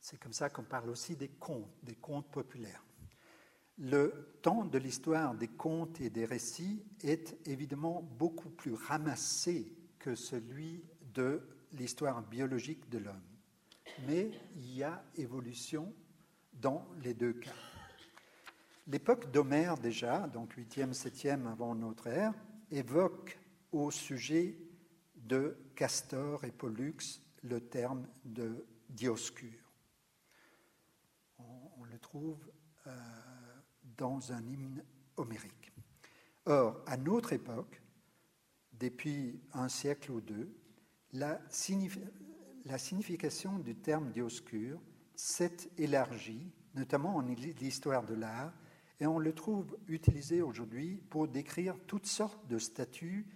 C'est 0.00 0.18
comme 0.18 0.32
ça 0.32 0.50
qu'on 0.50 0.64
parle 0.64 0.90
aussi 0.90 1.16
des 1.16 1.28
contes, 1.28 1.70
des 1.84 1.94
contes 1.94 2.30
populaires. 2.30 2.84
Le 3.78 4.36
temps 4.42 4.64
de 4.64 4.78
l'histoire 4.78 5.34
des 5.34 5.48
contes 5.48 6.00
et 6.00 6.10
des 6.10 6.24
récits 6.24 6.84
est 7.02 7.36
évidemment 7.46 8.02
beaucoup 8.02 8.50
plus 8.50 8.74
ramassé 8.74 9.72
que 9.98 10.14
celui 10.14 10.84
de 11.14 11.40
l'histoire 11.72 12.22
biologique 12.22 12.88
de 12.90 12.98
l'homme. 12.98 13.22
Mais 14.06 14.30
il 14.56 14.74
y 14.74 14.82
a 14.82 15.04
évolution 15.16 15.92
dans 16.52 16.86
les 17.02 17.14
deux 17.14 17.32
cas. 17.32 17.54
L'époque 18.88 19.30
d'Homère 19.30 19.78
déjà, 19.78 20.26
donc 20.26 20.56
8e, 20.56 20.92
7e 20.92 21.46
avant 21.46 21.74
notre 21.74 22.08
ère, 22.08 22.34
évoque 22.70 23.38
au 23.72 23.90
sujet 23.90 24.56
de 25.24 25.56
Castor 25.74 26.44
et 26.44 26.52
Pollux 26.52 27.20
le 27.42 27.60
terme 27.60 28.06
de 28.24 28.64
Dioscure. 28.88 29.72
On, 31.38 31.84
le 31.84 31.98
trouve 31.98 32.50
euh, 32.86 32.90
dans 33.96 34.32
un 34.32 34.42
hymne 34.46 34.84
homérique. 35.16 35.72
Or, 36.46 36.82
à 36.86 36.96
notre 36.96 37.32
époque, 37.32 37.82
depuis 38.72 39.40
un 39.52 39.68
siècle 39.68 40.10
ou 40.10 40.20
deux, 40.20 40.52
la, 41.12 41.40
signification 41.48 43.58
du 43.58 43.76
terme 43.76 44.10
dioscure 44.10 44.80
s'est 45.14 45.70
élargie, 45.78 46.50
notamment 46.74 47.16
en 47.16 47.22
l'histoire 47.22 48.04
de 48.04 48.14
l'art, 48.14 48.52
et 49.00 49.06
on 49.06 49.18
le 49.18 49.32
trouve 49.32 49.76
utilisé 49.88 50.42
aujourd'hui 50.42 51.00
pour 51.10 51.28
décrire 51.28 51.76
toutes 51.86 52.06
sortes 52.06 52.46
de 52.48 52.58
statues 52.58 53.26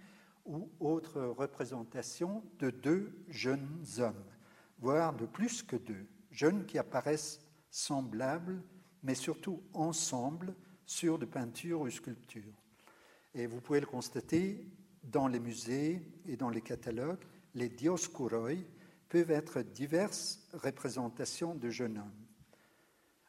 ou 0.49 0.69
autres 0.79 1.21
représentations 1.21 2.43
de 2.57 2.71
deux 2.71 3.13
jeunes 3.29 3.85
hommes, 3.99 4.25
voire 4.79 5.15
de 5.15 5.27
plus 5.27 5.61
que 5.61 5.75
deux, 5.75 6.05
jeunes 6.31 6.65
qui 6.65 6.79
apparaissent 6.79 7.39
semblables, 7.69 8.61
mais 9.03 9.15
surtout 9.15 9.61
ensemble 9.73 10.55
sur 10.85 11.19
de 11.19 11.25
peintures 11.25 11.81
ou 11.81 11.89
sculptures. 11.89 12.63
Et 13.35 13.45
vous 13.45 13.61
pouvez 13.61 13.79
le 13.79 13.85
constater 13.85 14.67
dans 15.03 15.27
les 15.27 15.39
musées 15.39 16.01
et 16.25 16.35
dans 16.35 16.49
les 16.49 16.61
catalogues, 16.61 17.23
les 17.53 17.69
dioskuroi 17.69 18.55
peuvent 19.07 19.31
être 19.31 19.61
diverses 19.61 20.47
représentations 20.53 21.53
de 21.53 21.69
jeunes 21.69 21.99
hommes. 21.99 22.27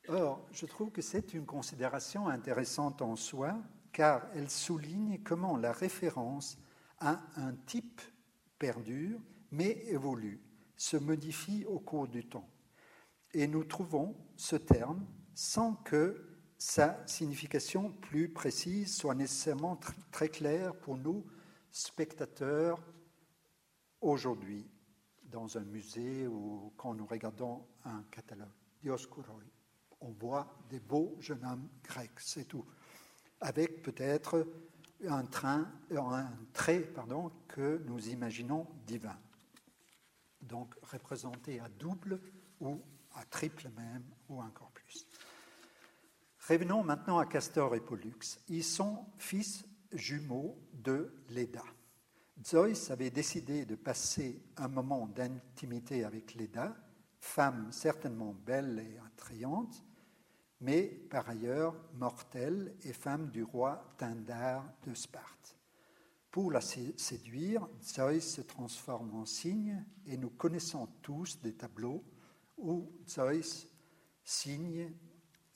Or, 0.09 0.47
je 0.53 0.67
trouve 0.67 0.91
que 0.91 1.03
c'est 1.03 1.35
une 1.35 1.45
considération 1.45 2.29
intéressante 2.29 3.03
en 3.03 3.15
soi, 3.15 3.59
car 3.93 4.27
elle 4.35 4.51
souligne 4.51 5.21
comment 5.23 5.57
la 5.57 5.73
référence 5.73 6.59
à 7.01 7.23
un 7.37 7.55
type 7.67 8.01
perdure, 8.59 9.21
mais 9.51 9.83
évolue, 9.87 10.41
se 10.77 10.97
modifie 10.97 11.65
au 11.65 11.79
cours 11.81 12.09
du 12.09 12.27
temps. 12.27 12.49
Et 13.33 13.47
nous 13.47 13.65
trouvons 13.65 14.17
ce 14.37 14.57
terme 14.57 15.07
sans 15.35 15.75
que 15.75 16.27
sa 16.59 17.03
signification 17.07 17.91
plus 17.91 18.29
précise 18.29 18.95
soit 18.95 19.15
nécessairement 19.15 19.81
très 20.11 20.29
claire 20.29 20.75
pour 20.77 20.99
nous 20.99 21.27
spectateur 21.71 22.79
aujourd'hui 24.01 24.69
dans 25.23 25.57
un 25.57 25.65
musée 25.65 26.27
ou 26.27 26.73
quand 26.77 26.95
nous 26.95 27.07
regardons 27.07 27.67
un 27.85 28.03
catalogue. 28.11 28.49
Dioskuroi. 28.83 29.41
On 30.01 30.11
voit 30.13 30.59
des 30.69 30.81
beaux 30.81 31.17
jeunes 31.21 31.45
hommes 31.45 31.69
grecs, 31.83 32.19
c'est 32.19 32.47
tout. 32.47 32.65
Avec 33.41 33.83
peut-être 33.83 34.47
un, 35.09 35.25
train, 35.25 35.71
un 35.91 36.31
trait 36.53 36.81
pardon, 36.81 37.31
que 37.49 37.83
nous 37.87 38.09
imaginons 38.09 38.67
divin. 38.87 39.19
Donc 40.41 40.75
représenté 40.83 41.61
à 41.61 41.69
double 41.69 42.21
ou 42.61 42.81
à 43.15 43.25
triple 43.25 43.71
même, 43.77 44.05
ou 44.29 44.41
encore 44.41 44.71
plus. 44.71 45.07
Revenons 46.49 46.83
maintenant 46.83 47.19
à 47.19 47.27
Castor 47.27 47.75
et 47.75 47.81
Pollux. 47.81 48.39
Ils 48.49 48.65
sont 48.65 49.05
fils 49.19 49.65
jumeaux 49.93 50.59
de 50.73 51.13
Leda. 51.29 51.65
Zeus 52.45 52.91
avait 52.91 53.11
décidé 53.11 53.67
de 53.67 53.75
passer 53.75 54.43
un 54.57 54.69
moment 54.69 55.07
d'intimité 55.07 56.05
avec 56.05 56.35
Leda, 56.35 56.75
femme 57.19 57.71
certainement 57.71 58.33
belle 58.33 58.79
et 58.79 58.99
attrayante, 58.99 59.85
mais 60.61 60.85
par 61.11 61.29
ailleurs 61.29 61.75
mortelle 61.95 62.75
et 62.83 62.93
femme 62.93 63.31
du 63.31 63.43
roi 63.43 63.95
Tindar 63.97 64.65
de 64.87 64.95
Sparte. 64.95 65.57
Pour 66.31 66.53
la 66.53 66.61
séduire, 66.61 67.69
Zeus 67.83 68.35
se 68.35 68.41
transforme 68.41 69.15
en 69.15 69.27
cygne 69.27 69.85
et 70.07 70.17
nous 70.17 70.31
connaissons 70.31 70.87
tous 71.03 71.41
des 71.41 71.55
tableaux 71.55 72.05
où 72.57 72.93
Zeus, 73.09 73.67
cygne 74.23 74.93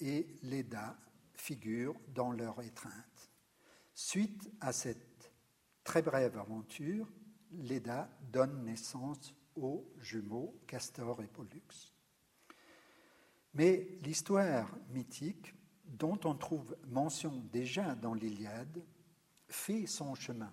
et 0.00 0.26
Leda 0.42 0.96
figurent 1.34 2.00
dans 2.08 2.32
leur 2.32 2.60
étreinte. 2.62 3.30
Suite 3.94 4.50
à 4.60 4.72
cette 4.72 5.30
très 5.84 6.02
brève 6.02 6.36
aventure, 6.38 7.06
Leda 7.52 8.10
donne 8.32 8.64
naissance 8.64 9.32
aux 9.54 9.88
jumeaux 10.00 10.60
Castor 10.66 11.22
et 11.22 11.28
Pollux. 11.28 11.93
Mais 13.54 13.88
l'histoire 14.02 14.76
mythique, 14.90 15.54
dont 15.86 16.18
on 16.24 16.34
trouve 16.34 16.76
mention 16.88 17.42
déjà 17.52 17.94
dans 17.94 18.14
l'Iliade, 18.14 18.82
fait 19.48 19.86
son 19.86 20.14
chemin. 20.14 20.52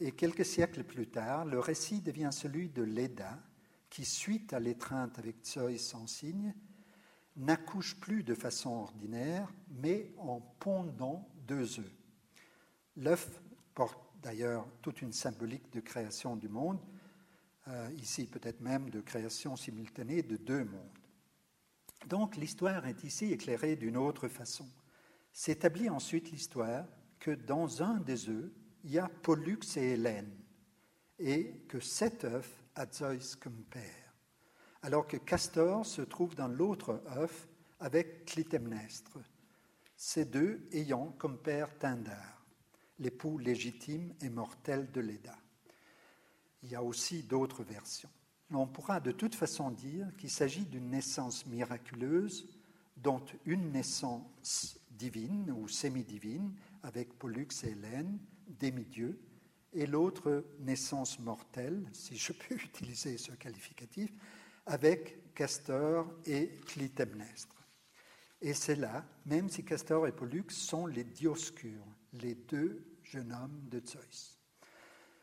Et 0.00 0.12
quelques 0.12 0.44
siècles 0.44 0.84
plus 0.84 1.06
tard, 1.06 1.44
le 1.44 1.58
récit 1.58 2.00
devient 2.00 2.30
celui 2.32 2.70
de 2.70 2.82
Leda, 2.82 3.38
qui, 3.90 4.04
suite 4.04 4.54
à 4.54 4.60
l'étreinte 4.60 5.18
avec 5.18 5.44
Zeus 5.44 5.94
en 5.94 6.06
signe, 6.06 6.54
n'accouche 7.36 7.98
plus 8.00 8.22
de 8.22 8.34
façon 8.34 8.70
ordinaire, 8.70 9.52
mais 9.68 10.10
en 10.18 10.40
pondant 10.40 11.28
deux 11.46 11.78
œufs. 11.78 11.94
L'œuf 12.96 13.40
porte 13.74 14.00
d'ailleurs 14.22 14.66
toute 14.80 15.02
une 15.02 15.12
symbolique 15.12 15.70
de 15.72 15.80
création 15.80 16.36
du 16.36 16.48
monde, 16.48 16.80
euh, 17.68 17.90
ici 17.96 18.26
peut-être 18.26 18.60
même 18.60 18.90
de 18.90 19.00
création 19.00 19.56
simultanée 19.56 20.22
de 20.22 20.36
deux 20.36 20.64
mondes. 20.64 21.01
Donc 22.06 22.36
l'histoire 22.36 22.86
est 22.86 23.04
ici 23.04 23.32
éclairée 23.32 23.76
d'une 23.76 23.96
autre 23.96 24.28
façon. 24.28 24.68
S'établit 25.32 25.88
ensuite 25.88 26.30
l'histoire 26.30 26.84
que 27.18 27.30
dans 27.30 27.82
un 27.82 27.98
des 28.00 28.28
œufs, 28.28 28.50
il 28.84 28.90
y 28.90 28.98
a 28.98 29.08
Pollux 29.08 29.60
et 29.76 29.92
Hélène, 29.92 30.36
et 31.18 31.64
que 31.68 31.80
cet 31.80 32.24
œuf 32.24 32.64
a 32.74 32.90
Zeus 32.90 33.36
comme 33.36 33.64
père, 33.64 34.14
alors 34.82 35.06
que 35.06 35.16
Castor 35.16 35.86
se 35.86 36.02
trouve 36.02 36.34
dans 36.34 36.48
l'autre 36.48 37.02
œuf 37.16 37.48
avec 37.78 38.26
Clytemnestre, 38.26 39.18
ces 39.96 40.24
deux 40.24 40.66
ayant 40.72 41.12
comme 41.12 41.38
père 41.38 41.78
Tindar, 41.78 42.44
l'époux 42.98 43.38
légitime 43.38 44.14
et 44.20 44.28
mortel 44.28 44.90
de 44.90 45.00
Leda. 45.00 45.38
Il 46.62 46.70
y 46.70 46.74
a 46.74 46.82
aussi 46.82 47.22
d'autres 47.22 47.62
versions. 47.62 48.10
On 48.54 48.66
pourra 48.66 49.00
de 49.00 49.12
toute 49.12 49.34
façon 49.34 49.70
dire 49.70 50.06
qu'il 50.18 50.30
s'agit 50.30 50.66
d'une 50.66 50.90
naissance 50.90 51.46
miraculeuse 51.46 52.48
dont 52.96 53.24
une 53.46 53.72
naissance 53.72 54.78
divine 54.90 55.50
ou 55.50 55.68
semi-divine 55.68 56.54
avec 56.82 57.18
Pollux 57.18 57.48
et 57.64 57.70
Hélène, 57.70 58.18
demi-dieux, 58.60 59.18
et 59.72 59.86
l'autre 59.86 60.44
naissance 60.60 61.18
mortelle, 61.18 61.82
si 61.92 62.16
je 62.16 62.32
peux 62.32 62.54
utiliser 62.64 63.16
ce 63.16 63.32
qualificatif, 63.32 64.12
avec 64.66 65.34
Castor 65.34 66.12
et 66.26 66.50
Clytemnestre. 66.66 67.56
Et 68.40 68.54
c'est 68.54 68.76
là, 68.76 69.04
même 69.24 69.48
si 69.48 69.64
Castor 69.64 70.06
et 70.06 70.12
Pollux 70.12 70.50
sont 70.50 70.86
les 70.86 71.04
dioscures, 71.04 71.86
les 72.12 72.34
deux 72.34 72.84
jeunes 73.02 73.32
hommes 73.32 73.68
de 73.70 73.80
Zeus. 73.84 74.31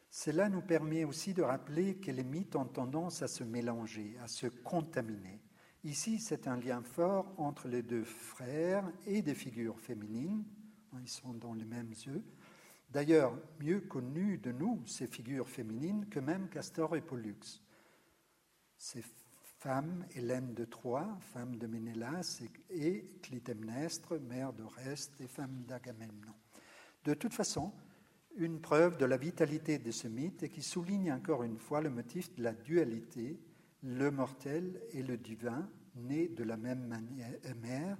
Cela 0.10 0.49
nous 0.49 0.62
permet 0.62 1.03
aussi 1.03 1.34
de 1.34 1.41
rappeler 1.41 1.95
que 1.97 2.12
les 2.12 2.24
mythes 2.24 2.55
ont 2.55 2.66
tendance 2.66 3.22
à 3.22 3.28
se 3.28 3.43
mélanger, 3.43 4.18
à 4.24 4.28
se 4.28 4.47
contaminer. 4.47 5.41
Ici, 5.84 6.20
c'est 6.20 6.47
un 6.47 6.57
lien 6.57 6.82
fort 6.82 7.34
entre 7.38 7.68
les 7.68 7.84
deux 7.84 8.03
frères 8.03 8.91
et 9.05 9.22
des 9.22 9.36
figures 9.36 9.80
féminines. 9.80 10.43
Ils 10.99 11.07
sont 11.07 11.34
dans 11.34 11.53
les 11.53 11.66
mêmes 11.66 11.91
yeux, 11.91 12.24
D'ailleurs, 12.91 13.38
mieux 13.60 13.82
connues 13.82 14.39
de 14.39 14.51
nous, 14.51 14.82
ces 14.88 15.05
figures 15.05 15.47
féminines, 15.47 16.07
que 16.10 16.20
même 16.20 16.49
Castor 16.49 16.95
et 16.95 17.01
Pollux. 17.01 17.62
Ces 18.78 19.03
femmes, 19.60 20.05
Hélène 20.16 20.55
de 20.55 20.66
Troie, 20.66 21.20
femme 21.22 21.57
de 21.57 21.68
Ménélas, 21.68 22.41
et 22.72 23.05
Clytemnestre, 23.22 24.20
mère 24.20 24.53
d'Oreste 24.53 25.14
et 25.22 25.28
femme 25.28 25.66
d'Agamemnon. 25.68 26.34
De 27.03 27.14
toute 27.14 27.34
façon, 27.34 27.72
une 28.40 28.62
preuve 28.62 28.98
de 28.98 29.06
la 29.06 29.18
vitalité 29.18 29.80
de 29.80 29.92
ce 29.92 30.08
mythe 30.08 30.44
et 30.44 30.50
qui 30.50 30.62
souligne 30.62 31.12
encore 31.12 31.44
une 31.44 31.58
fois 31.58 31.82
le 31.82 31.90
motif 31.90 32.34
de 32.36 32.44
la 32.44 32.54
dualité, 32.54 33.38
le 33.84 34.12
mortel 34.12 34.82
et 34.92 35.04
le 35.04 35.18
divin, 35.18 35.70
nés 35.96 36.30
de 36.30 36.44
la 36.44 36.56
même 36.56 36.88
mère 37.62 37.98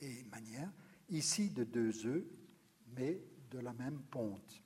et 0.00 0.24
manière, 0.30 0.72
ici 1.10 1.50
de 1.50 1.64
deux 1.64 2.06
œufs, 2.06 2.24
mais 2.96 3.20
de 3.50 3.58
la 3.58 3.74
même 3.74 4.00
ponte. 4.10 4.62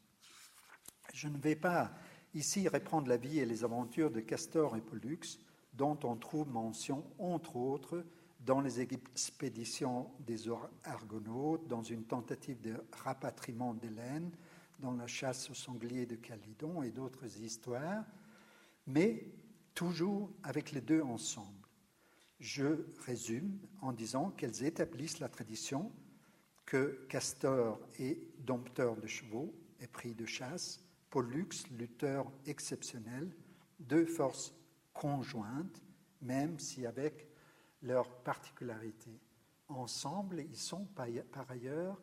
Je 1.12 1.26
ne 1.26 1.38
vais 1.38 1.56
pas 1.56 1.92
ici 2.34 2.68
reprendre 2.68 3.08
la 3.08 3.16
vie 3.16 3.40
et 3.40 3.46
les 3.46 3.64
aventures 3.64 4.12
de 4.12 4.20
Castor 4.20 4.76
et 4.76 4.80
Pollux, 4.80 5.40
dont 5.72 5.98
on 6.04 6.16
trouve 6.16 6.48
mention, 6.48 7.04
entre 7.18 7.56
autres, 7.56 8.04
dans 8.40 8.60
les 8.60 8.80
expéditions 8.80 10.12
des 10.20 10.48
Argonautes, 10.84 11.66
dans 11.66 11.82
une 11.82 12.04
tentative 12.04 12.60
de 12.60 12.76
rapatriement 12.92 13.74
d'Hélène, 13.74 14.30
dans 14.78 14.92
la 14.92 15.06
chasse 15.06 15.50
aux 15.50 15.54
sangliers 15.54 16.06
de 16.06 16.16
Calydon 16.16 16.82
et 16.82 16.90
d'autres 16.90 17.40
histoires, 17.40 18.04
mais 18.86 19.24
toujours 19.74 20.30
avec 20.42 20.72
les 20.72 20.80
deux 20.80 21.02
ensemble. 21.02 21.68
Je 22.40 22.86
résume 23.04 23.58
en 23.80 23.92
disant 23.92 24.30
qu'elles 24.30 24.64
établissent 24.64 25.18
la 25.18 25.28
tradition 25.28 25.92
que 26.64 27.06
Castor 27.08 27.80
est 27.98 28.20
dompteur 28.38 28.96
de 28.96 29.06
chevaux 29.06 29.54
et 29.80 29.86
pris 29.86 30.14
de 30.14 30.26
chasse, 30.26 30.84
Pollux, 31.10 31.48
lutteur 31.76 32.30
exceptionnel, 32.46 33.34
deux 33.78 34.06
forces 34.06 34.54
conjointes, 34.92 35.82
même 36.20 36.58
si 36.58 36.84
avec 36.84 37.28
leurs 37.82 38.10
particularités. 38.22 39.18
Ensemble, 39.68 40.40
ils 40.40 40.56
sont 40.56 40.86
par 40.86 41.50
ailleurs 41.50 42.00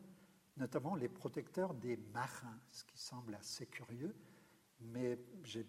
notamment 0.56 0.94
les 0.94 1.08
protecteurs 1.08 1.74
des 1.74 1.96
marins, 2.14 2.58
ce 2.70 2.84
qui 2.84 2.98
semble 2.98 3.34
assez 3.34 3.66
curieux, 3.66 4.14
mais 4.80 5.18
je 5.44 5.60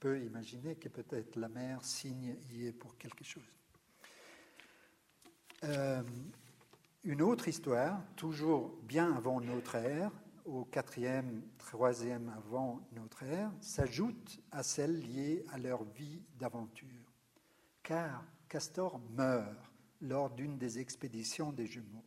peux 0.00 0.20
imaginer 0.22 0.76
que 0.76 0.88
peut-être 0.88 1.36
la 1.36 1.48
mer 1.48 1.84
signe 1.84 2.36
y 2.50 2.66
est 2.66 2.72
pour 2.72 2.96
quelque 2.96 3.24
chose. 3.24 3.58
Euh, 5.64 6.02
une 7.04 7.22
autre 7.22 7.48
histoire, 7.48 8.00
toujours 8.16 8.76
bien 8.82 9.14
avant 9.14 9.40
notre 9.40 9.76
ère, 9.76 10.12
au 10.44 10.64
quatrième, 10.64 11.42
troisième 11.58 12.28
avant 12.30 12.86
notre 12.92 13.22
ère, 13.22 13.50
s'ajoute 13.60 14.40
à 14.50 14.62
celle 14.62 15.00
liée 15.00 15.44
à 15.52 15.58
leur 15.58 15.84
vie 15.84 16.22
d'aventure. 16.38 17.12
Car 17.82 18.24
Castor 18.48 18.98
meurt 19.10 19.56
lors 20.00 20.30
d'une 20.30 20.56
des 20.58 20.78
expéditions 20.78 21.52
des 21.52 21.66
jumeaux. 21.66 22.04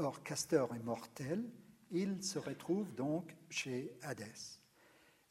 Or, 0.00 0.22
Castor 0.22 0.72
est 0.76 0.84
mortel, 0.84 1.44
il 1.90 2.22
se 2.22 2.38
retrouve 2.38 2.94
donc 2.94 3.34
chez 3.50 3.98
Hadès. 4.02 4.60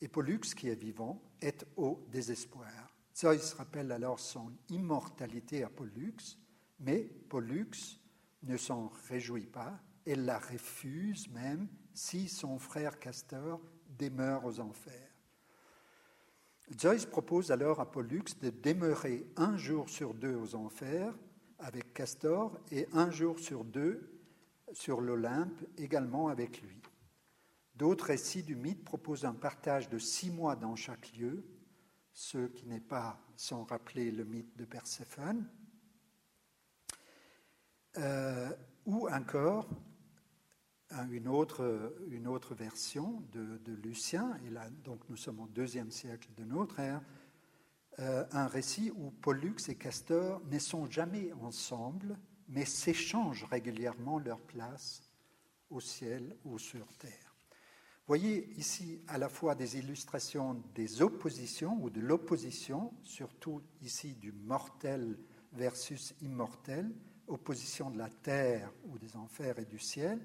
Et 0.01 0.09
Pollux, 0.09 0.41
qui 0.41 0.67
est 0.67 0.75
vivant, 0.75 1.21
est 1.39 1.65
au 1.77 2.05
désespoir. 2.11 2.93
Zeus 3.15 3.53
rappelle 3.53 3.93
alors 3.93 4.19
son 4.19 4.51
immortalité 4.69 5.63
à 5.63 5.69
Pollux, 5.69 6.17
mais 6.81 6.99
Pollux 7.29 8.01
ne 8.43 8.57
s'en 8.57 8.91
réjouit 9.07 9.47
pas, 9.47 9.79
elle 10.05 10.25
la 10.25 10.37
refuse 10.37 11.29
même 11.29 11.69
si 11.93 12.27
son 12.27 12.59
frère 12.59 12.99
Castor 12.99 13.61
demeure 13.97 14.43
aux 14.43 14.59
enfers. 14.59 15.15
Zeus 16.77 17.05
propose 17.05 17.51
alors 17.51 17.79
à 17.79 17.89
Pollux 17.89 18.25
de 18.41 18.49
demeurer 18.49 19.27
un 19.37 19.55
jour 19.55 19.87
sur 19.87 20.13
deux 20.13 20.35
aux 20.35 20.55
enfers 20.55 21.17
avec 21.57 21.93
Castor 21.93 22.59
et 22.69 22.85
un 22.91 23.09
jour 23.11 23.39
sur 23.39 23.63
deux 23.63 24.16
sur 24.73 25.01
l'Olympe 25.01 25.63
également 25.77 26.27
avec 26.27 26.61
lui. 26.61 26.81
D'autres 27.75 28.05
récits 28.05 28.43
du 28.43 28.55
mythe 28.55 28.83
proposent 28.83 29.25
un 29.25 29.33
partage 29.33 29.89
de 29.89 29.99
six 29.99 30.31
mois 30.31 30.55
dans 30.55 30.75
chaque 30.75 31.15
lieu, 31.15 31.45
ce 32.11 32.47
qui 32.47 32.65
n'est 32.65 32.79
pas 32.79 33.19
sans 33.35 33.63
rappeler 33.63 34.11
le 34.11 34.25
mythe 34.25 34.57
de 34.57 34.65
Perséphone, 34.65 35.47
euh, 37.97 38.49
ou 38.85 39.07
encore 39.09 39.69
une 41.11 41.27
autre, 41.27 41.95
une 42.09 42.27
autre 42.27 42.55
version 42.55 43.23
de, 43.31 43.59
Lucien, 43.83 44.39
et 44.45 44.49
là 44.49 44.69
donc 44.83 45.01
nous 45.09 45.17
sommes 45.17 45.39
au 45.39 45.47
deuxième 45.47 45.91
siècle 45.91 46.29
de 46.35 46.43
notre 46.43 46.79
ère, 46.79 47.01
euh, 47.99 48.25
un 48.31 48.47
récit 48.47 48.91
où 48.95 49.11
Pollux 49.11 49.55
et 49.67 49.75
Castor 49.75 50.41
ne 50.45 50.59
sont 50.59 50.89
jamais 50.89 51.33
ensemble, 51.33 52.17
mais 52.49 52.65
s'échangent 52.65 53.45
régulièrement 53.45 54.19
leur 54.19 54.39
place 54.39 55.01
au 55.69 55.79
ciel 55.79 56.35
ou 56.45 56.59
sur 56.59 56.87
terre. 56.97 57.35
Voyez 58.07 58.49
ici 58.57 59.01
à 59.07 59.17
la 59.17 59.27
fois 59.27 59.53
des 59.53 59.77
illustrations 59.77 60.63
des 60.73 61.01
oppositions 61.01 61.77
ou 61.81 61.89
de 61.89 61.99
l'opposition, 61.99 62.93
surtout 63.03 63.61
ici 63.81 64.13
du 64.13 64.31
mortel 64.31 65.17
versus 65.51 66.15
immortel, 66.21 66.89
opposition 67.27 67.89
de 67.89 67.97
la 67.97 68.09
terre 68.09 68.71
ou 68.85 68.97
des 68.97 69.17
enfers 69.17 69.59
et 69.59 69.65
du 69.65 69.79
ciel, 69.79 70.21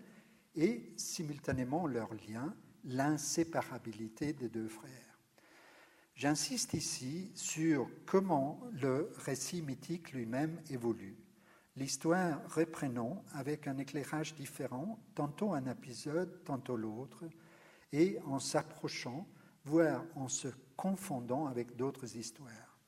et 0.54 0.92
simultanément 0.96 1.86
leur 1.88 2.14
lien, 2.14 2.54
l'inséparabilité 2.84 4.32
des 4.32 4.48
deux 4.48 4.68
frères. 4.68 5.18
J'insiste 6.14 6.74
ici 6.74 7.32
sur 7.34 7.88
comment 8.06 8.60
le 8.72 9.10
récit 9.16 9.62
mythique 9.62 10.12
lui-même 10.12 10.60
évolue. 10.70 11.16
L'histoire 11.76 12.40
reprenant 12.54 13.24
avec 13.32 13.66
un 13.66 13.78
éclairage 13.78 14.34
différent, 14.34 14.98
tantôt 15.14 15.54
un 15.54 15.66
épisode, 15.66 16.44
tantôt 16.44 16.76
l'autre, 16.76 17.24
et 17.92 18.18
en 18.26 18.38
s'approchant, 18.38 19.26
voire 19.64 20.04
en 20.14 20.28
se 20.28 20.48
confondant 20.76 21.46
avec 21.46 21.76
d'autres 21.76 22.16
histoires. 22.16 22.78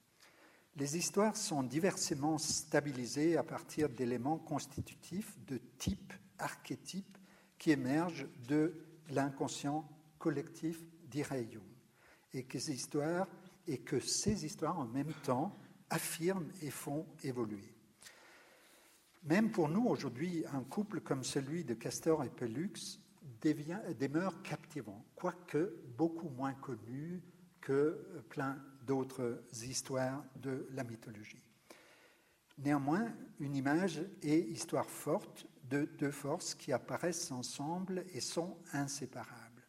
Les 0.77 0.97
histoires 0.97 1.37
sont 1.37 1.63
diversement 1.63 2.37
stabilisées 2.37 3.37
à 3.37 3.43
partir 3.43 3.89
d'éléments 3.89 4.39
constitutifs 4.39 5.39
de 5.47 5.59
type 5.79 6.13
archétype 6.39 7.17
qui 7.59 7.71
émergent 7.71 8.27
de 8.49 8.75
l'inconscient 9.11 9.89
collectif 10.19 10.83
d'Irayum. 11.09 11.63
Et 12.33 12.45
histoires, 12.53 13.29
et 13.67 13.79
que 13.79 14.01
ces 14.01 14.45
histoires 14.45 14.79
en 14.79 14.87
même 14.87 15.13
temps 15.23 15.57
affirment 15.91 16.51
et 16.61 16.71
font 16.71 17.07
évoluer. 17.23 17.74
Même 19.25 19.51
pour 19.51 19.71
nous 19.71 19.87
aujourd'hui, 19.87 20.45
un 20.53 20.63
couple 20.63 21.01
comme 21.01 21.25
celui 21.25 21.65
de 21.65 21.73
Castor 21.73 22.25
et 22.25 22.29
Pellux 22.29 23.01
devient, 23.41 23.81
demeure 23.99 24.43
captivant, 24.43 25.03
quoique 25.17 25.75
beaucoup 25.97 26.29
moins 26.29 26.53
connu 26.53 27.23
que 27.63 28.23
plein 28.29 28.59
d'autres 28.87 29.43
histoires 29.63 30.23
de 30.37 30.69
la 30.73 30.85
mythologie. 30.85 31.43
Néanmoins, 32.59 33.15
une 33.41 33.57
image 33.57 34.03
et 34.23 34.39
histoire 34.39 34.91
forte 34.91 35.47
de 35.71 35.89
deux 35.99 36.11
forces 36.11 36.55
qui 36.55 36.71
apparaissent 36.73 37.33
ensemble 37.33 38.05
et 38.13 38.21
sont 38.21 38.59
inséparables. 38.75 39.67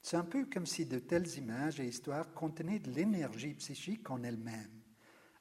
C'est 0.00 0.16
un 0.16 0.24
peu 0.24 0.46
comme 0.46 0.66
si 0.66 0.86
de 0.86 0.98
telles 0.98 1.36
images 1.36 1.80
et 1.80 1.86
histoires 1.86 2.32
contenaient 2.32 2.78
de 2.78 2.90
l'énergie 2.90 3.52
psychique 3.54 4.08
en 4.08 4.22
elle-même, 4.22 4.80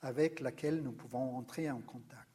avec 0.01 0.41
laquelle 0.41 0.83
nous 0.83 0.91
pouvons 0.91 1.37
entrer 1.37 1.71
en 1.71 1.79
contact. 1.79 2.34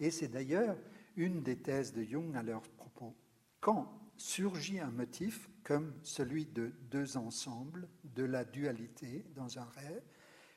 Et 0.00 0.10
c'est 0.10 0.28
d'ailleurs 0.28 0.76
une 1.16 1.42
des 1.42 1.56
thèses 1.56 1.92
de 1.92 2.02
Jung 2.04 2.36
à 2.36 2.42
leur 2.42 2.62
propos. 2.62 3.14
Quand 3.60 3.92
surgit 4.16 4.80
un 4.80 4.90
motif 4.90 5.48
comme 5.64 5.94
celui 6.02 6.46
de 6.46 6.72
deux 6.90 7.16
ensembles, 7.16 7.88
de 8.04 8.24
la 8.24 8.44
dualité 8.44 9.24
dans 9.34 9.58
un 9.58 9.68
rêve, 9.76 10.02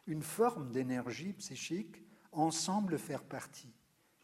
une 0.08 0.24
forme 0.24 0.72
d'énergie 0.72 1.34
psychique 1.34 2.04
en 2.32 2.52
semble 2.52 2.98
faire 2.98 3.24
partie 3.24 3.74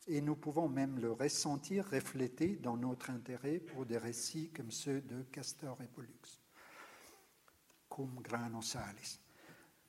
et 0.07 0.21
nous 0.21 0.35
pouvons 0.35 0.69
même 0.69 0.99
le 0.99 1.11
ressentir 1.11 1.85
reflété 1.89 2.55
dans 2.55 2.77
notre 2.77 3.09
intérêt 3.09 3.59
pour 3.59 3.85
des 3.85 3.97
récits 3.97 4.49
comme 4.55 4.71
ceux 4.71 5.01
de 5.01 5.23
Castor 5.23 5.77
et 5.81 5.87
Pollux. 5.87 6.41
Cum 7.89 8.19
grano 8.21 8.61
salis. 8.61 9.19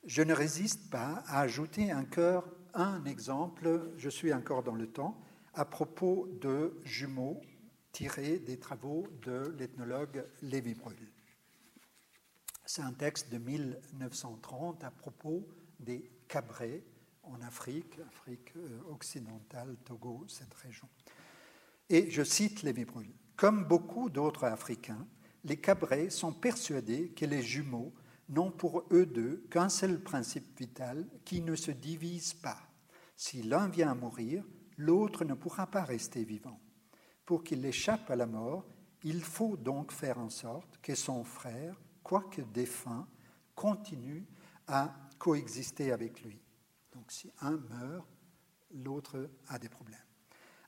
Je 0.03 0.21
ne 0.21 0.33
résiste 0.33 0.89
pas 0.89 1.23
à 1.27 1.41
ajouter 1.41 1.93
encore 1.93 2.47
un 2.73 3.03
exemple, 3.05 3.91
je 3.97 4.09
suis 4.09 4.33
encore 4.33 4.63
dans 4.63 4.75
le 4.75 4.87
temps, 4.87 5.19
à 5.53 5.65
propos 5.65 6.27
de 6.41 6.79
jumeaux 6.83 7.41
tirés 7.91 8.39
des 8.39 8.57
travaux 8.57 9.07
de 9.23 9.55
l'ethnologue 9.57 10.25
Lévi 10.41 10.73
Brul. 10.73 10.95
C'est 12.65 12.81
un 12.81 12.93
texte 12.93 13.31
de 13.31 13.37
1930 13.39 14.83
à 14.83 14.91
propos 14.91 15.47
des 15.79 16.11
cabrets 16.27 16.83
en 17.23 17.41
Afrique, 17.41 17.99
Afrique 18.07 18.55
euh, 18.57 18.79
occidentale, 18.91 19.75
Togo, 19.85 20.25
cette 20.27 20.53
région. 20.53 20.87
Et 21.89 22.09
je 22.11 22.23
cite 22.23 22.63
Lévi 22.63 22.85
Brul. 22.85 23.07
Comme 23.35 23.65
beaucoup 23.65 24.09
d'autres 24.09 24.45
Africains, 24.45 25.07
les 25.45 25.57
Cabrets 25.57 26.09
sont 26.09 26.33
persuadés 26.33 27.09
que 27.09 27.25
les 27.25 27.41
jumeaux 27.41 27.93
n'ont 28.29 28.51
pour 28.51 28.85
eux 28.91 29.05
deux 29.05 29.45
qu'un 29.49 29.69
seul 29.69 30.01
principe 30.01 30.57
vital 30.57 31.07
qui 31.25 31.41
ne 31.41 31.55
se 31.55 31.71
divise 31.71 32.33
pas. 32.33 32.59
Si 33.15 33.43
l'un 33.43 33.67
vient 33.67 33.91
à 33.91 33.95
mourir, 33.95 34.45
l'autre 34.77 35.25
ne 35.25 35.33
pourra 35.33 35.67
pas 35.67 35.83
rester 35.83 36.23
vivant. 36.23 36.59
Pour 37.25 37.43
qu'il 37.43 37.65
échappe 37.65 38.09
à 38.09 38.15
la 38.15 38.25
mort, 38.25 38.65
il 39.03 39.21
faut 39.21 39.57
donc 39.57 39.91
faire 39.91 40.19
en 40.19 40.29
sorte 40.29 40.79
que 40.81 40.95
son 40.95 41.23
frère, 41.23 41.79
quoique 42.03 42.41
défunt, 42.41 43.07
continue 43.55 44.25
à 44.67 44.95
coexister 45.17 45.91
avec 45.91 46.23
lui. 46.23 46.39
Donc 46.93 47.11
si 47.11 47.31
un 47.41 47.57
meurt, 47.57 48.07
l'autre 48.73 49.29
a 49.47 49.59
des 49.59 49.69
problèmes. 49.69 49.97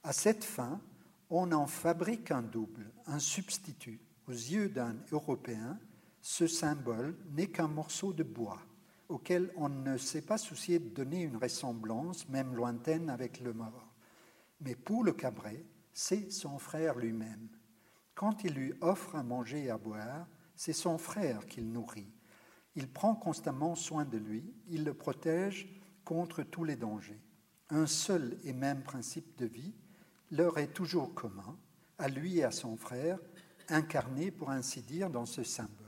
À 0.04 0.14
cette 0.14 0.44
fin, 0.44 0.82
on 1.30 1.52
en 1.52 1.68
fabrique 1.68 2.32
un 2.32 2.42
double, 2.42 2.92
un 3.06 3.20
substitut. 3.20 4.02
Aux 4.28 4.34
yeux 4.34 4.70
d'un 4.70 4.96
Européen, 5.12 5.80
ce 6.22 6.48
symbole 6.48 7.18
n'est 7.32 7.48
qu'un 7.48 7.68
morceau 7.68 8.14
de 8.14 8.24
bois 8.24 8.60
auquel 9.12 9.52
on 9.58 9.68
ne 9.68 9.98
s'est 9.98 10.22
pas 10.22 10.38
soucié 10.38 10.80
de 10.80 10.90
donner 10.90 11.22
une 11.22 11.36
ressemblance, 11.36 12.30
même 12.30 12.56
lointaine, 12.56 13.10
avec 13.10 13.42
le 13.42 13.54
mort. 13.54 13.94
Mais 14.62 14.76
pour 14.76 15.04
le 15.04 15.12
cabret, 15.12 15.66
c'est 15.92 16.32
son 16.32 16.58
frère 16.58 16.98
lui-même. 16.98 17.50
Quand 18.16 18.44
il 18.44 18.54
lui 18.54 18.74
offre 18.80 19.16
à 19.16 19.24
manger 19.24 19.66
et 19.66 19.70
à 19.70 19.78
boire, 19.78 20.28
c'est 20.56 20.74
son 20.74 20.98
frère 20.98 21.46
qu'il 21.46 21.72
nourrit. 21.72 22.14
Il 22.76 22.88
prend 22.88 23.16
constamment 23.16 23.76
soin 23.76 24.06
de 24.06 24.18
lui, 24.18 24.54
il 24.70 24.86
le 24.86 24.94
protège 24.94 25.68
contre 26.06 26.44
tous 26.44 26.64
les 26.64 26.78
dangers. 26.78 27.22
Un 27.70 27.88
seul 27.88 28.38
et 28.44 28.54
même 28.54 28.82
principe 28.84 29.38
de 29.38 29.46
vie 29.46 29.74
leur 30.32 30.58
est 30.58 30.72
toujours 30.72 31.14
commun, 31.14 31.58
à 31.98 32.08
lui 32.08 32.38
et 32.38 32.44
à 32.46 32.52
son 32.52 32.78
frère, 32.78 33.20
incarné 33.68 34.32
pour 34.32 34.52
ainsi 34.52 34.82
dire 34.82 35.10
dans 35.10 35.26
ce 35.26 35.44
symbole. 35.44 35.81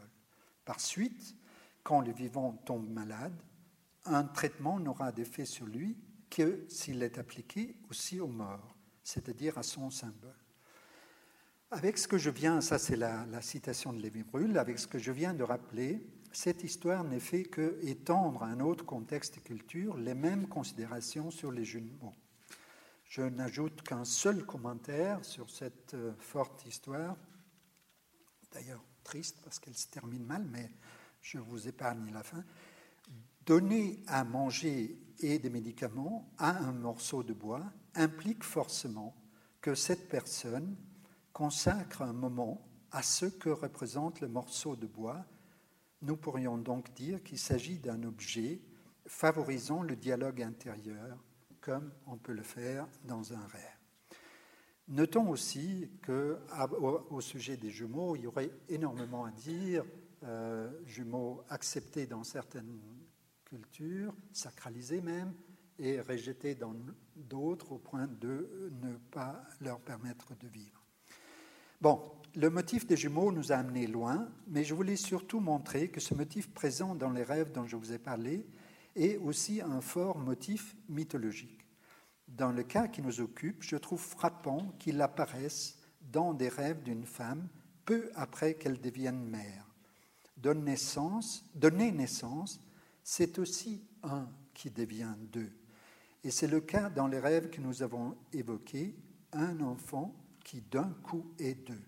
Par 0.65 0.79
suite, 0.79 1.35
quand 1.83 2.01
le 2.01 2.11
vivant 2.11 2.53
tombe 2.65 2.89
malade, 2.89 3.35
un 4.05 4.23
traitement 4.23 4.79
n'aura 4.79 5.11
d'effet 5.11 5.45
sur 5.45 5.65
lui 5.65 5.97
que 6.29 6.65
s'il 6.69 7.03
est 7.03 7.17
appliqué 7.17 7.75
aussi 7.89 8.19
aux 8.19 8.27
morts, 8.27 8.75
c'est-à-dire 9.03 9.57
à 9.57 9.63
son 9.63 9.89
symbole. 9.89 10.35
Avec 11.71 11.97
ce 11.97 12.07
que 12.07 12.17
je 12.17 12.29
viens, 12.29 12.61
ça 12.61 12.77
c'est 12.77 12.95
la, 12.95 13.25
la, 13.25 13.41
citation 13.41 13.93
de 13.93 13.99
Lévi-Brûle, 13.99 14.57
avec 14.57 14.79
ce 14.79 14.87
que 14.87 14.99
je 14.99 15.11
viens 15.11 15.33
de 15.33 15.43
rappeler, 15.43 16.05
cette 16.31 16.63
histoire 16.63 17.03
n'est 17.03 17.19
fait 17.19 17.43
que 17.43 17.79
étendre 17.83 18.43
à 18.43 18.47
un 18.47 18.59
autre 18.59 18.85
contexte 18.85 19.37
et 19.37 19.41
culture 19.41 19.97
les 19.97 20.15
mêmes 20.15 20.47
considérations 20.47 21.31
sur 21.31 21.51
les 21.51 21.65
jumeaux. 21.65 22.13
Je 23.05 23.21
n'ajoute 23.21 23.83
qu'un 23.83 24.05
seul 24.05 24.43
commentaire 24.43 25.23
sur 25.23 25.49
cette 25.49 25.93
euh, 25.93 26.13
forte 26.17 26.65
histoire, 26.65 27.15
d'ailleurs 28.51 28.83
triste 29.03 29.39
parce 29.43 29.59
qu'elle 29.59 29.75
se 29.75 29.87
termine 29.87 30.25
mal, 30.25 30.45
mais 30.49 30.71
je 31.21 31.37
vous 31.37 31.67
épargne 31.67 32.11
la 32.11 32.23
fin. 32.23 32.43
Donner 33.45 34.01
à 34.07 34.23
manger 34.23 34.97
et 35.19 35.39
des 35.39 35.49
médicaments 35.49 36.31
à 36.37 36.57
un 36.59 36.71
morceau 36.71 37.23
de 37.23 37.33
bois 37.33 37.63
implique 37.95 38.43
forcément 38.43 39.15
que 39.61 39.75
cette 39.75 40.09
personne 40.09 40.75
consacre 41.31 42.01
un 42.01 42.13
moment 42.13 42.65
à 42.91 43.01
ce 43.01 43.25
que 43.25 43.49
représente 43.49 44.21
le 44.21 44.27
morceau 44.27 44.75
de 44.75 44.87
bois 44.87 45.25
nous 46.03 46.17
pourrions 46.17 46.57
donc 46.57 46.93
dire 46.93 47.23
qu'il 47.23 47.39
s'agit 47.39 47.79
d'un 47.79 48.03
objet 48.03 48.61
favorisant 49.07 49.83
le 49.83 49.95
dialogue 49.95 50.41
intérieur, 50.41 51.17
comme 51.61 51.91
on 52.07 52.17
peut 52.17 52.33
le 52.33 52.43
faire 52.43 52.87
dans 53.05 53.33
un 53.33 53.47
rêve. 53.47 53.72
Notons 54.89 55.29
aussi 55.29 55.89
que, 56.01 56.37
au, 57.09 57.21
sujet 57.21 57.57
des 57.57 57.69
jumeaux, 57.69 58.15
il 58.15 58.23
y 58.23 58.27
aurait 58.27 58.51
énormément 58.69 59.25
à 59.25 59.31
dire. 59.31 59.85
Euh, 60.23 60.71
jumeaux 60.85 61.43
acceptés 61.49 62.05
dans 62.05 62.23
certaines 62.23 62.79
cultures, 63.43 64.15
sacralisés 64.31 65.01
même, 65.01 65.33
et 65.77 65.99
rejetés 65.99 66.55
dans 66.55 66.73
d'autres 67.15 67.73
au 67.73 67.77
point 67.77 68.07
de 68.07 68.71
ne 68.81 68.95
pas 69.11 69.43
leur 69.59 69.81
permettre 69.81 70.33
de 70.39 70.47
vivre. 70.47 70.81
Bon, 71.81 72.01
le 72.35 72.49
motif 72.49 72.87
des 72.87 72.95
jumeaux 72.95 73.33
nous 73.33 73.51
a 73.51 73.55
amenés 73.55 73.87
loin, 73.87 74.29
mais 74.47 74.63
je 74.63 74.73
voulais 74.73 74.95
surtout 74.95 75.41
montrer 75.41 75.89
que 75.89 75.99
ce 75.99 76.13
motif 76.13 76.49
présent 76.53 76.95
dans 76.95 77.11
les 77.11 77.23
rêves 77.23 77.51
dont 77.51 77.67
je 77.67 77.75
vous 77.75 77.91
ai 77.91 77.99
parlé 77.99 78.45
est 78.95 79.17
aussi 79.17 79.61
un 79.61 79.81
fort 79.81 80.17
motif 80.17 80.77
mythologique. 80.87 81.62
Dans 82.37 82.51
le 82.51 82.63
cas 82.63 82.87
qui 82.87 83.03
nous 83.03 83.21
occupe, 83.21 83.61
je 83.61 83.75
trouve 83.75 84.01
frappant 84.01 84.73
qu'il 84.79 84.99
apparaisse 85.01 85.77
dans 86.01 86.33
des 86.33 86.49
rêves 86.49 86.81
d'une 86.81 87.05
femme 87.05 87.47
peu 87.85 88.09
après 88.15 88.55
qu'elle 88.55 88.81
devienne 88.81 89.23
mère. 89.23 89.67
Donner 90.37 90.71
naissance, 90.71 91.45
donner 91.53 91.91
naissance, 91.91 92.59
c'est 93.03 93.37
aussi 93.37 93.85
un 94.01 94.27
qui 94.53 94.71
devient 94.71 95.13
deux. 95.31 95.51
Et 96.23 96.31
c'est 96.31 96.47
le 96.47 96.59
cas 96.59 96.89
dans 96.89 97.07
les 97.07 97.19
rêves 97.19 97.51
que 97.51 97.61
nous 97.61 97.83
avons 97.83 98.17
évoqués, 98.31 98.95
un 99.31 99.59
enfant 99.59 100.15
qui 100.43 100.61
d'un 100.61 100.89
coup 101.03 101.33
est 101.37 101.67
deux. 101.67 101.81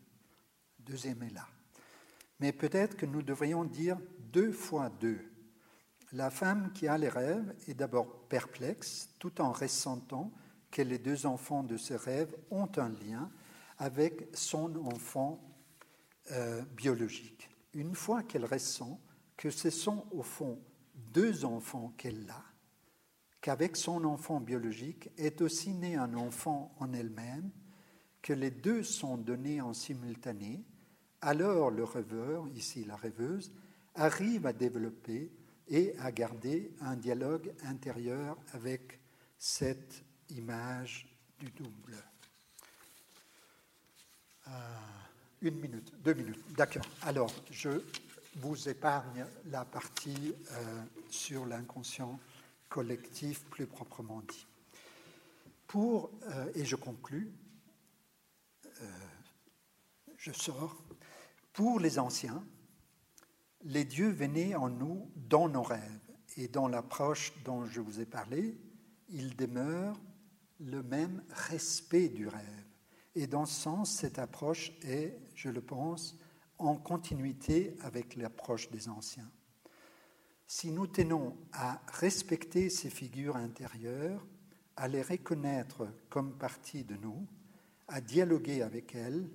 Deuxième 0.79 1.23
est 1.23 1.33
là. 1.33 1.47
Mais 2.39 2.51
peut-être 2.51 2.95
que 2.95 3.07
nous 3.07 3.23
devrions 3.23 3.65
dire 3.65 3.97
deux 4.31 4.51
fois 4.51 4.89
deux. 4.89 5.19
La 6.15 6.29
femme 6.29 6.71
qui 6.71 6.87
a 6.87 6.97
les 6.97 7.09
rêves 7.09 7.53
est 7.67 7.73
d'abord 7.73 8.07
perplexe, 8.29 9.09
tout 9.19 9.41
en 9.41 9.51
ressentant 9.51 10.31
que 10.71 10.81
les 10.81 10.97
deux 10.97 11.25
enfants 11.25 11.61
de 11.61 11.75
ce 11.75 11.93
rêve 11.93 12.33
ont 12.51 12.69
un 12.77 12.87
lien 12.87 13.29
avec 13.79 14.29
son 14.33 14.73
enfant 14.85 15.43
euh, 16.31 16.61
biologique. 16.77 17.49
Une 17.73 17.95
fois 17.95 18.23
qu'elle 18.23 18.45
ressent 18.45 19.01
que 19.35 19.49
ce 19.49 19.69
sont 19.69 20.05
au 20.11 20.23
fond 20.23 20.57
deux 20.95 21.43
enfants 21.43 21.93
qu'elle 21.97 22.29
a, 22.29 22.45
qu'avec 23.41 23.75
son 23.75 24.05
enfant 24.05 24.39
biologique 24.39 25.09
est 25.17 25.41
aussi 25.41 25.73
né 25.73 25.97
un 25.97 26.13
enfant 26.13 26.73
en 26.79 26.93
elle-même, 26.93 27.51
que 28.21 28.31
les 28.31 28.51
deux 28.51 28.83
sont 28.83 29.17
donnés 29.17 29.59
en 29.59 29.73
simultané, 29.73 30.63
alors 31.19 31.71
le 31.71 31.83
rêveur, 31.83 32.47
ici 32.55 32.85
la 32.85 32.95
rêveuse, 32.95 33.51
arrive 33.95 34.45
à 34.45 34.53
développer 34.53 35.29
et 35.67 35.95
à 35.99 36.11
garder 36.11 36.71
un 36.81 36.95
dialogue 36.95 37.53
intérieur 37.63 38.37
avec 38.53 38.99
cette 39.37 40.03
image 40.29 41.07
du 41.39 41.49
double. 41.51 41.95
Euh, 44.47 44.51
une 45.41 45.59
minute, 45.59 45.93
deux 46.01 46.13
minutes, 46.13 46.53
d'accord. 46.53 46.85
Alors, 47.01 47.31
je 47.51 47.81
vous 48.37 48.69
épargne 48.69 49.25
la 49.45 49.65
partie 49.65 50.33
euh, 50.51 50.83
sur 51.09 51.45
l'inconscient 51.45 52.19
collectif 52.69 53.43
plus 53.45 53.65
proprement 53.65 54.21
dit. 54.21 54.45
Pour, 55.67 56.11
euh, 56.29 56.51
et 56.55 56.65
je 56.65 56.75
conclus, 56.75 57.31
je 60.17 60.31
sors, 60.31 60.75
pour 61.53 61.79
les 61.79 61.97
anciens, 61.97 62.43
les 63.65 63.83
dieux 63.83 64.09
venaient 64.09 64.55
en 64.55 64.69
nous 64.69 65.11
dans 65.15 65.49
nos 65.49 65.63
rêves. 65.63 65.81
Et 66.37 66.47
dans 66.47 66.67
l'approche 66.67 67.33
dont 67.43 67.65
je 67.65 67.81
vous 67.81 67.99
ai 67.99 68.05
parlé, 68.05 68.57
il 69.09 69.35
demeure 69.35 69.99
le 70.59 70.83
même 70.83 71.23
respect 71.29 72.09
du 72.09 72.27
rêve. 72.27 72.65
Et 73.15 73.27
dans 73.27 73.45
ce 73.45 73.61
sens, 73.61 73.91
cette 73.91 74.19
approche 74.19 74.71
est, 74.83 75.17
je 75.35 75.49
le 75.49 75.61
pense, 75.61 76.17
en 76.57 76.75
continuité 76.75 77.75
avec 77.81 78.15
l'approche 78.15 78.69
des 78.69 78.89
anciens. 78.89 79.29
Si 80.47 80.71
nous 80.71 80.87
tenons 80.87 81.35
à 81.53 81.81
respecter 81.87 82.69
ces 82.69 82.89
figures 82.89 83.35
intérieures, 83.35 84.25
à 84.75 84.87
les 84.87 85.01
reconnaître 85.01 85.87
comme 86.09 86.37
partie 86.37 86.83
de 86.83 86.95
nous, 86.97 87.25
à 87.87 88.01
dialoguer 88.01 88.61
avec 88.61 88.93
elles, 88.93 89.29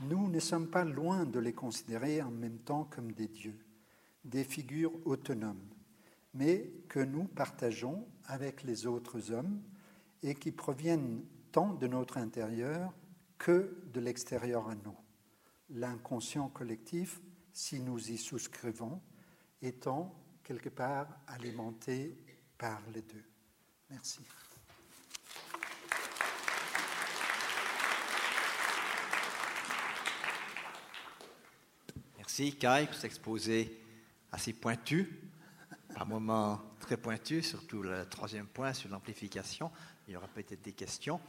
nous 0.00 0.28
ne 0.28 0.40
sommes 0.40 0.68
pas 0.68 0.84
loin 0.84 1.24
de 1.24 1.38
les 1.38 1.52
considérer 1.52 2.22
en 2.22 2.30
même 2.30 2.58
temps 2.58 2.84
comme 2.84 3.12
des 3.12 3.28
dieux, 3.28 3.58
des 4.24 4.44
figures 4.44 4.92
autonomes, 5.06 5.68
mais 6.34 6.70
que 6.88 7.00
nous 7.00 7.24
partageons 7.24 8.06
avec 8.24 8.62
les 8.62 8.86
autres 8.86 9.32
hommes 9.32 9.62
et 10.22 10.34
qui 10.34 10.52
proviennent 10.52 11.22
tant 11.52 11.72
de 11.72 11.86
notre 11.86 12.18
intérieur 12.18 12.92
que 13.38 13.82
de 13.92 14.00
l'extérieur 14.00 14.68
à 14.68 14.74
nous. 14.74 14.96
L'inconscient 15.70 16.48
collectif, 16.48 17.20
si 17.52 17.80
nous 17.80 18.10
y 18.10 18.18
souscrivons, 18.18 19.00
étant 19.62 20.14
quelque 20.42 20.68
part 20.68 21.08
alimenté 21.26 22.16
par 22.58 22.80
les 22.94 23.02
deux. 23.02 23.24
Merci. 23.90 24.20
Merci 32.26 32.56
Kai 32.56 32.86
pour 32.86 32.96
cet 32.96 33.04
exposé 33.04 33.80
assez 34.32 34.52
pointu, 34.52 35.08
par 35.94 36.08
moments 36.08 36.60
très 36.80 36.96
pointu, 36.96 37.40
surtout 37.40 37.82
le 37.84 38.04
troisième 38.06 38.48
point 38.48 38.72
sur 38.72 38.90
l'amplification. 38.90 39.70
Il 40.08 40.14
y 40.14 40.16
aura 40.16 40.26
peut-être 40.26 40.60
des 40.60 40.72
questions. 40.72 41.20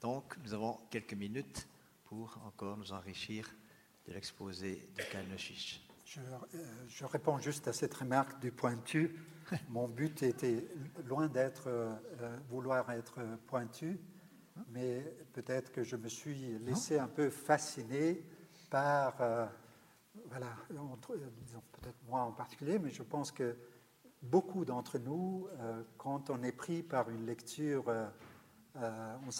Donc, 0.00 0.36
nous 0.44 0.54
avons 0.54 0.78
quelques 0.88 1.14
minutes 1.14 1.66
pour 2.04 2.38
encore 2.46 2.76
nous 2.76 2.92
enrichir 2.92 3.50
de 4.06 4.12
l'exposé 4.12 4.88
de 4.96 5.02
Kai. 5.02 5.18
Je, 6.04 6.20
euh, 6.20 6.58
je, 6.90 7.04
réponds 7.04 7.40
juste 7.40 7.66
à 7.66 7.72
cette 7.72 7.94
remarque 7.94 8.38
du 8.38 8.52
pointu. 8.52 9.16
Mon 9.68 9.88
but 9.88 10.22
était 10.22 10.64
loin 11.06 11.26
d'être 11.26 11.66
euh, 11.66 11.92
euh, 12.20 12.38
vouloir 12.48 12.88
être 12.92 13.18
pointu, 13.48 13.98
mais 14.68 15.12
peut-être 15.32 15.72
que 15.72 15.82
je 15.82 15.96
me 15.96 16.08
suis 16.08 16.56
laissé 16.60 17.00
un 17.00 17.08
peu 17.08 17.30
fasciné 17.30 18.22
par 18.70 19.16
voilà, 20.26 20.56
disons 20.68 21.62
peut-être 21.72 22.02
moi 22.08 22.20
en 22.22 22.32
particulier, 22.32 22.78
mais 22.78 22.90
je 22.90 23.02
pense 23.02 23.30
que 23.30 23.56
beaucoup 24.22 24.64
d'entre 24.64 24.98
nous, 24.98 25.48
euh, 25.58 25.82
quand 25.98 26.30
on 26.30 26.42
est 26.42 26.52
pris 26.52 26.82
par 26.82 27.10
une 27.10 27.26
lecture, 27.26 27.88
euh, 27.88 28.08
euh, 28.76 29.16
on, 29.26 29.30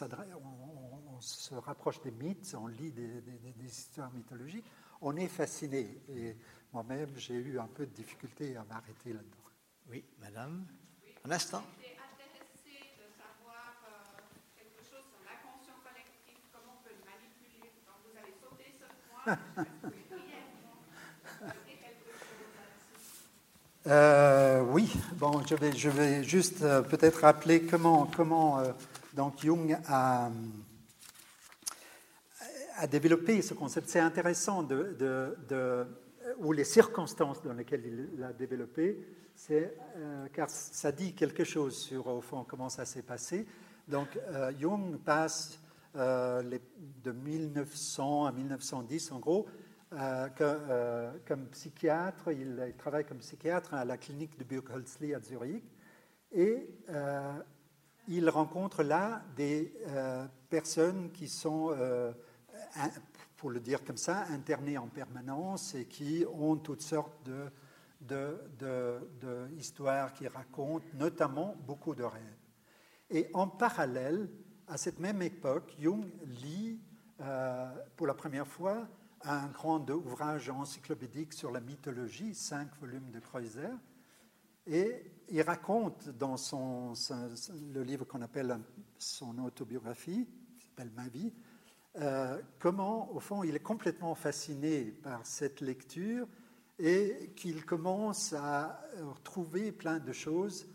se 1.20 1.54
rapproche 1.54 2.00
des 2.02 2.10
mythes, 2.10 2.54
on 2.58 2.66
lit 2.66 2.92
des, 2.92 3.22
histoires 3.64 4.12
mythologiques, 4.12 4.64
on 5.00 5.16
est 5.16 5.28
fasciné. 5.28 6.00
Et 6.08 6.36
moi-même, 6.72 7.10
j'ai 7.16 7.34
eu 7.34 7.58
un 7.58 7.66
peu 7.66 7.86
de 7.86 7.92
difficulté 7.92 8.56
à 8.56 8.64
m'arrêter 8.64 9.12
là-dedans. 9.12 9.36
Oui, 9.88 10.04
madame. 10.20 10.66
Un 11.24 11.30
instant. 11.30 11.62
Euh, 23.88 24.62
oui, 24.62 24.92
bon, 25.14 25.40
je 25.46 25.54
vais, 25.88 26.24
juste 26.24 26.62
euh, 26.62 26.82
peut-être 26.82 27.20
rappeler 27.20 27.62
comment, 27.62 28.10
comment 28.16 28.58
euh, 28.58 28.72
donc 29.14 29.34
Jung 29.44 29.78
a, 29.86 30.28
développé 32.90 33.42
ce 33.42 33.54
concept. 33.54 33.88
C'est 33.88 34.00
intéressant 34.00 34.64
de, 34.64 34.96
de, 35.48 35.86
ou 36.38 36.50
les 36.50 36.64
circonstances 36.64 37.40
dans 37.44 37.52
lesquelles 37.52 37.86
il 37.86 38.18
l'a 38.18 38.32
développé, 38.32 38.98
car 40.32 40.50
ça 40.50 40.90
dit 40.90 41.14
quelque 41.14 41.44
chose 41.44 41.78
sur 41.78 42.08
au 42.08 42.20
fond 42.20 42.44
comment 42.46 42.68
ça 42.68 42.84
s'est 42.84 43.02
passé. 43.02 43.46
Donc 43.86 44.08
Jung 44.58 44.98
passe 44.98 45.60
de 45.94 47.12
1900 47.12 48.26
à 48.26 48.32
1910 48.32 49.12
en 49.12 49.20
gros 49.20 49.46
euh, 49.92 50.28
euh, 50.40 51.12
comme 51.26 51.46
psychiatre, 51.46 52.32
il, 52.32 52.74
travaille 52.76 53.04
comme 53.04 53.18
psychiatre 53.18 53.72
à 53.72 53.84
la 53.84 53.96
clinique 53.96 54.36
de 54.36 54.42
Burghölzli 54.42 55.14
à 55.14 55.20
Zurich, 55.20 55.62
et 56.32 56.68
euh, 56.88 57.32
il 58.08 58.28
rencontre 58.28 58.82
là 58.82 59.22
des 59.36 59.72
personnes 60.50 61.10
qui 61.12 61.28
sont, 61.28 61.74
pour 63.36 63.50
le 63.50 63.60
dire 63.60 63.84
comme 63.84 63.96
ça, 63.96 64.24
internées 64.30 64.78
en 64.78 64.88
permanence 64.88 65.74
et 65.74 65.86
qui 65.86 66.24
ont 66.32 66.56
toutes 66.56 66.82
sortes 66.82 67.28
de 68.00 68.28
histoires 69.56 70.12
qui 70.12 70.28
racontent, 70.28 70.86
notamment 70.94 71.56
beaucoup 71.66 71.94
de 71.94 72.04
rêves. 72.04 72.22
Et 73.10 73.28
en 73.34 73.48
parallèle, 73.48 74.28
à 74.68 74.76
cette 74.78 75.00
même 75.00 75.22
époque, 75.22 75.76
Jung 75.80 76.06
lit 76.26 76.80
pour 77.96 78.06
la 78.06 78.14
première 78.14 78.46
fois 78.46 78.86
un 79.24 79.46
grand 79.48 79.88
ouvrage 79.90 80.50
encyclopédique 80.50 81.32
sur 81.32 81.50
la 81.50 81.60
mythologie, 81.60 82.34
cinq 82.34 82.68
volumes 82.80 83.10
de 83.10 83.20
Kreuzer, 83.20 83.76
et 84.66 85.04
il 85.28 85.42
raconte 85.42 86.08
dans 86.10 86.36
son, 86.36 86.92
le 87.72 87.82
livre 87.82 88.04
qu'on 88.04 88.22
appelle 88.22 88.58
son 88.98 89.38
autobiographie, 89.38 90.28
qui 90.58 90.66
s'appelle 90.66 90.90
Ma 90.96 91.08
vie, 91.08 91.32
euh, 91.98 92.40
comment, 92.58 93.10
au 93.14 93.20
fond, 93.20 93.42
il 93.42 93.54
est 93.54 93.60
complètement 93.60 94.14
fasciné 94.14 94.84
par 95.02 95.24
cette 95.24 95.60
lecture 95.60 96.26
et 96.78 97.32
qu'il 97.36 97.64
commence 97.64 98.34
à 98.34 98.82
trouver 99.24 99.72
plein 99.72 99.98
de 99.98 100.12
choses 100.12 100.66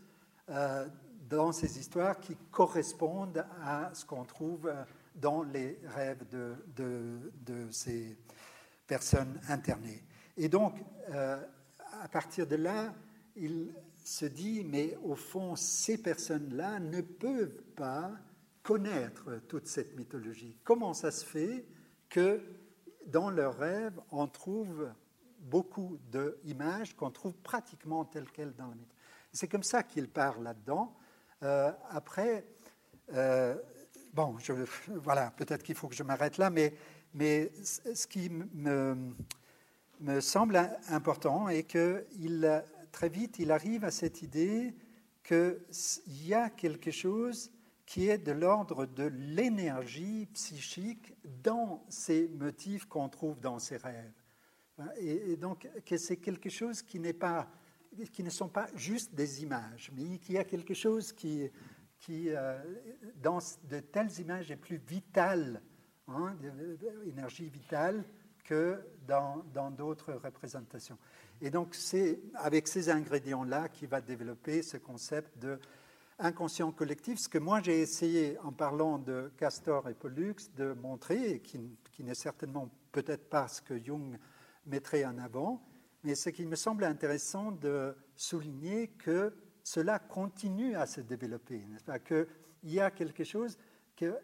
euh, 0.48 0.88
dans 1.28 1.52
ces 1.52 1.78
histoires 1.78 2.18
qui 2.18 2.36
correspondent 2.50 3.46
à 3.62 3.90
ce 3.94 4.04
qu'on 4.04 4.24
trouve 4.24 4.70
dans 5.14 5.42
les 5.42 5.78
rêves 5.84 6.24
de, 6.30 7.68
ces 7.70 8.16
personnes 8.86 9.40
internées. 9.48 10.02
Et 10.36 10.48
donc, 10.48 10.74
à 11.12 12.08
partir 12.08 12.46
de 12.46 12.56
là, 12.56 12.94
il 13.36 13.72
se 14.04 14.26
dit, 14.26 14.64
mais 14.64 14.96
au 15.02 15.14
fond, 15.14 15.56
ces 15.56 15.98
personnes-là 15.98 16.80
ne 16.80 17.00
peuvent 17.00 17.62
pas 17.76 18.12
connaître 18.62 19.40
toute 19.48 19.66
cette 19.66 19.96
mythologie. 19.96 20.56
Comment 20.64 20.94
ça 20.94 21.10
se 21.10 21.24
fait 21.24 21.66
que 22.08 22.40
dans 23.06 23.30
leurs 23.30 23.56
rêves, 23.58 24.00
on 24.10 24.26
trouve 24.26 24.92
beaucoup 25.38 25.98
d'images 26.44 26.94
qu'on 26.94 27.10
trouve 27.10 27.34
pratiquement 27.38 28.04
telles 28.04 28.30
quelles 28.30 28.54
dans 28.54 28.68
la 28.68 28.74
mythologie 28.74 28.96
C'est 29.32 29.48
comme 29.48 29.62
ça 29.64 29.82
qu'il 29.82 30.08
parle 30.08 30.44
là-dedans. 30.44 30.94
Euh, 31.42 31.72
après, 31.90 32.46
euh, 33.12 33.56
bon, 34.12 34.36
je, 34.38 34.52
voilà, 34.88 35.30
peut-être 35.30 35.62
qu'il 35.62 35.74
faut 35.74 35.88
que 35.88 35.94
je 35.94 36.02
m'arrête 36.02 36.38
là, 36.38 36.50
mais, 36.50 36.74
mais 37.14 37.50
ce 37.62 38.06
qui 38.06 38.30
me, 38.30 38.96
me 40.00 40.20
semble 40.20 40.60
important 40.88 41.48
est 41.48 41.64
qu'il 41.64 42.62
très 42.92 43.08
vite, 43.08 43.38
il 43.38 43.50
arrive 43.50 43.84
à 43.84 43.90
cette 43.90 44.22
idée 44.22 44.74
qu'il 45.24 46.26
y 46.26 46.34
a 46.34 46.50
quelque 46.50 46.90
chose 46.90 47.50
qui 47.86 48.08
est 48.08 48.18
de 48.18 48.32
l'ordre 48.32 48.86
de 48.86 49.04
l'énergie 49.04 50.26
psychique 50.34 51.14
dans 51.42 51.84
ces 51.88 52.28
motifs 52.28 52.86
qu'on 52.86 53.08
trouve 53.08 53.40
dans 53.40 53.58
ces 53.58 53.76
rêves. 53.76 54.12
Et, 54.98 55.36
donc, 55.36 55.68
que 55.84 55.96
c'est 55.96 56.16
quelque 56.16 56.48
chose 56.48 56.82
qui, 56.82 56.98
n'est 56.98 57.12
pas, 57.12 57.48
qui 58.12 58.22
ne 58.22 58.30
sont 58.30 58.48
pas 58.48 58.66
juste 58.74 59.14
des 59.14 59.42
images, 59.42 59.90
mais 59.94 60.18
qu'il 60.18 60.34
y 60.34 60.38
a 60.38 60.44
quelque 60.44 60.74
chose 60.74 61.12
qui, 61.12 61.50
qui 62.02 62.30
euh, 62.30 62.58
dans 63.22 63.38
de 63.70 63.78
telles 63.78 64.20
images, 64.20 64.50
est 64.50 64.56
plus 64.56 64.76
vital, 64.76 65.62
hein, 66.08 66.36
énergie 67.06 67.48
vitale, 67.48 68.04
que 68.44 68.80
dans 69.06 69.70
d'autres 69.70 70.14
représentations. 70.14 70.98
Et 71.40 71.48
donc, 71.50 71.76
c'est 71.76 72.20
avec 72.34 72.66
ces 72.66 72.90
ingrédients-là 72.90 73.68
qu'il 73.68 73.88
va 73.88 74.00
développer 74.00 74.62
ce 74.62 74.76
concept 74.76 75.38
de 75.38 75.60
inconscient 76.18 76.72
collectif, 76.72 77.18
ce 77.18 77.28
que 77.28 77.38
moi 77.38 77.60
j'ai 77.62 77.80
essayé 77.80 78.38
en 78.40 78.52
parlant 78.52 78.98
de 78.98 79.32
Castor 79.36 79.88
et 79.88 79.94
Pollux 79.94 80.34
de 80.56 80.72
montrer, 80.72 81.30
et 81.30 81.40
qui, 81.40 81.58
qui 81.92 82.04
n'est 82.04 82.14
certainement 82.14 82.68
peut-être 82.90 83.30
pas 83.30 83.48
ce 83.48 83.62
que 83.62 83.82
Jung 83.82 84.18
mettrait 84.66 85.04
en 85.04 85.18
avant, 85.18 85.62
mais 86.02 86.14
ce 86.14 86.30
qui 86.30 86.46
me 86.46 86.56
semble 86.56 86.84
intéressant 86.84 87.52
de 87.52 87.96
souligner 88.16 88.88
que 88.88 89.34
cela 89.62 89.98
continue 89.98 90.74
à 90.74 90.86
se 90.86 91.00
développer, 91.00 91.64
n'est-ce 91.66 91.84
pas 91.84 91.98
Qu'il 91.98 92.26
y 92.64 92.80
a 92.80 92.90
quelque 92.90 93.24
chose 93.24 93.56
que 93.96 94.18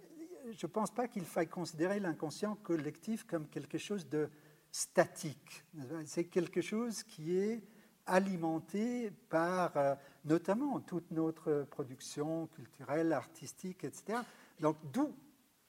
je 0.51 0.67
ne 0.67 0.73
pense 0.73 0.91
pas 0.91 1.09
qu'il 1.09 1.25
faille 1.25 1.49
considérer 1.49 2.01
l'inconscient 2.01 2.57
collectif 2.57 3.25
comme 3.25 3.49
quelque 3.49 3.79
chose 3.79 4.09
de 4.09 4.31
statique. 4.71 5.65
C'est 6.05 6.25
quelque 6.25 6.61
chose 6.61 7.03
qui 7.03 7.37
est 7.37 7.63
alimenté 8.07 9.11
par 9.29 9.77
euh, 9.77 9.95
notamment 10.25 10.81
toute 10.81 11.11
notre 11.11 11.67
production 11.71 12.47
culturelle, 12.49 13.13
artistique, 13.13 13.85
etc. 13.85 14.21
Donc 14.61 14.77
d'où, 14.93 15.15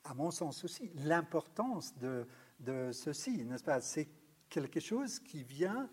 à 0.05 0.13
mon 0.13 0.31
sens 0.31 0.63
aussi, 0.63 0.91
l'importance 0.95 1.97
de, 1.97 2.25
de, 2.59 2.91
ceci, 2.93 3.43
n'est-ce 3.43 3.63
pas 3.63 3.81
C'est 3.81 4.07
quelque 4.47 4.79
chose 4.79 5.19
qui 5.19 5.43
vient 5.43 5.89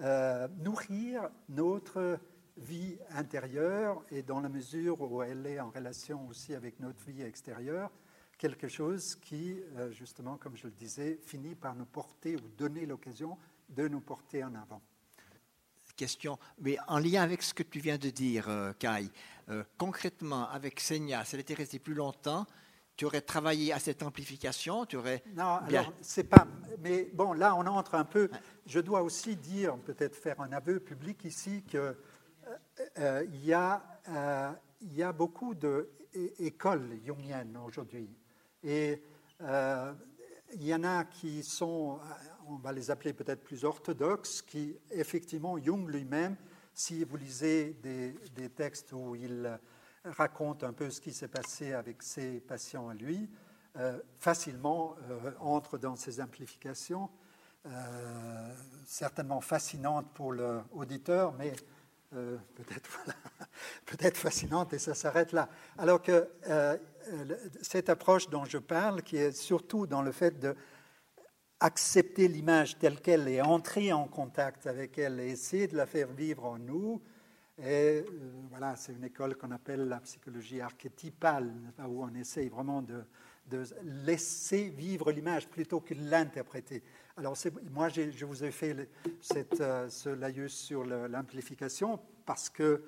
euh, 0.00 0.48
nourrir 0.58 1.30
notre 1.48 2.18
vie 2.56 2.98
intérieure 3.10 4.02
et 4.10 4.22
dans 4.22 4.40
la 4.40 4.48
mesure 4.48 5.00
où 5.00 5.22
elle 5.22 5.46
est 5.46 5.60
en 5.60 5.70
relation 5.70 6.26
aussi 6.28 6.54
avec 6.54 6.80
notre 6.80 7.02
vie 7.04 7.22
extérieure, 7.22 7.90
quelque 8.38 8.68
chose 8.68 9.16
qui, 9.16 9.60
euh, 9.76 9.90
justement, 9.92 10.36
comme 10.36 10.56
je 10.56 10.66
le 10.66 10.72
disais, 10.72 11.18
finit 11.22 11.54
par 11.54 11.74
nous 11.74 11.86
porter 11.86 12.36
ou 12.36 12.48
donner 12.56 12.86
l'occasion 12.86 13.38
de 13.68 13.88
nous 13.88 14.00
porter 14.00 14.44
en 14.44 14.54
avant. 14.54 14.82
Question, 15.96 16.38
mais 16.60 16.76
en 16.88 16.98
lien 16.98 17.22
avec 17.22 17.42
ce 17.42 17.54
que 17.54 17.62
tu 17.62 17.80
viens 17.80 17.96
de 17.96 18.10
dire, 18.10 18.48
euh, 18.50 18.72
Kai, 18.74 19.08
euh, 19.48 19.64
concrètement, 19.78 20.48
avec 20.50 20.78
Senya, 20.78 21.24
si 21.24 21.34
elle 21.34 21.40
était 21.40 21.54
restée 21.54 21.78
plus 21.78 21.94
longtemps, 21.94 22.46
tu 22.96 23.04
aurais 23.04 23.22
travaillé 23.22 23.72
à 23.72 23.78
cette 23.78 24.02
amplification, 24.02 24.84
tu 24.86 24.96
aurais... 24.96 25.22
Non, 25.34 25.56
alors, 25.56 25.92
c'est 26.00 26.24
pas... 26.24 26.46
Mais 26.80 27.10
bon, 27.12 27.32
là, 27.32 27.54
on 27.54 27.66
entre 27.66 27.94
un 27.94 28.04
peu... 28.04 28.30
Je 28.66 28.80
dois 28.80 29.02
aussi 29.02 29.36
dire, 29.36 29.76
peut-être 29.78 30.16
faire 30.16 30.40
un 30.40 30.52
aveu 30.52 30.80
public 30.80 31.24
ici, 31.24 31.62
qu'il 32.94 33.44
y, 33.44 33.52
a, 33.52 33.82
y 34.82 35.02
a 35.02 35.12
beaucoup 35.12 35.54
d'écoles 35.54 36.98
jungiennes 37.04 37.56
aujourd'hui. 37.64 38.08
Et 38.62 39.00
euh, 39.42 39.92
il 40.54 40.64
y 40.64 40.74
en 40.74 40.84
a 40.84 41.04
qui 41.04 41.42
sont, 41.42 41.98
on 42.48 42.56
va 42.56 42.72
les 42.72 42.90
appeler 42.90 43.12
peut-être 43.12 43.42
plus 43.42 43.64
orthodoxes, 43.64 44.42
qui 44.42 44.76
effectivement, 44.90 45.56
Jung 45.62 45.88
lui-même, 45.88 46.36
si 46.74 47.04
vous 47.04 47.16
lisez 47.16 47.74
des, 47.82 48.48
textes 48.50 48.92
où 48.92 49.14
il 49.14 49.58
raconte 50.04 50.62
un 50.64 50.72
peu 50.72 50.90
ce 50.90 51.00
qui 51.00 51.12
s'est 51.12 51.28
passé 51.28 51.72
avec 51.72 52.02
ses 52.02 52.40
patients 52.40 52.88
à 52.88 52.94
lui, 52.94 53.28
euh, 53.76 53.98
facilement 54.18 54.96
euh, 55.10 55.32
entre 55.40 55.78
dans 55.78 55.96
ces 55.96 56.20
amplifications, 56.20 57.08
certainement 58.84 59.40
fascinantes 59.40 60.08
pour 60.14 60.32
l'auditeur, 60.32 61.32
mais 61.32 61.52
peut-être 62.10 62.88
voilà, 63.04 63.18
peut-être 63.84 64.16
fascinante 64.16 64.72
et 64.72 64.78
ça 64.78 64.94
s'arrête 64.94 65.32
là. 65.32 65.48
Alors 65.78 66.02
que 66.02 66.28
euh, 66.48 66.76
cette 67.62 67.88
approche 67.88 68.28
dont 68.28 68.44
je 68.44 68.58
parle, 68.58 69.02
qui 69.02 69.16
est 69.16 69.32
surtout 69.32 69.86
dans 69.86 70.02
le 70.02 70.12
fait 70.12 70.38
de 70.38 70.54
accepter 71.60 72.28
l'image 72.28 72.78
telle 72.78 73.00
qu'elle 73.00 73.28
est, 73.28 73.40
entrer 73.40 73.92
en 73.92 74.06
contact 74.06 74.66
avec 74.66 74.98
elle 74.98 75.20
et 75.20 75.30
essayer 75.30 75.66
de 75.66 75.76
la 75.76 75.86
faire 75.86 76.08
vivre 76.08 76.44
en 76.44 76.58
nous. 76.58 77.02
Euh, 77.60 78.02
voilà, 78.50 78.76
c'est 78.76 78.92
une 78.92 79.04
école 79.04 79.36
qu'on 79.36 79.50
appelle 79.50 79.88
la 79.88 80.00
psychologie 80.00 80.60
archétypale, 80.60 81.50
où 81.88 82.04
on 82.04 82.14
essaye 82.14 82.50
vraiment 82.50 82.82
de, 82.82 83.02
de 83.46 83.64
laisser 84.04 84.68
vivre 84.68 85.10
l'image 85.10 85.48
plutôt 85.48 85.80
que 85.80 85.94
de 85.94 86.10
l'interpréter. 86.10 86.82
Alors, 87.18 87.34
moi, 87.72 87.88
je 87.88 88.24
vous 88.26 88.44
ai 88.44 88.50
fait 88.50 88.76
euh, 89.60 89.88
ce 89.88 90.08
laïus 90.10 90.52
sur 90.52 90.84
l'amplification 90.84 91.98
parce 92.26 92.50
que 92.50 92.84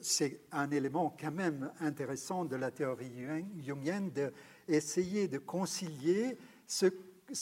c'est 0.00 0.40
un 0.50 0.68
élément 0.72 1.16
quand 1.20 1.30
même 1.30 1.70
intéressant 1.78 2.44
de 2.44 2.56
la 2.56 2.72
théorie 2.72 3.12
jungienne 3.64 4.10
d'essayer 4.10 5.28
de 5.28 5.38
concilier 5.38 6.36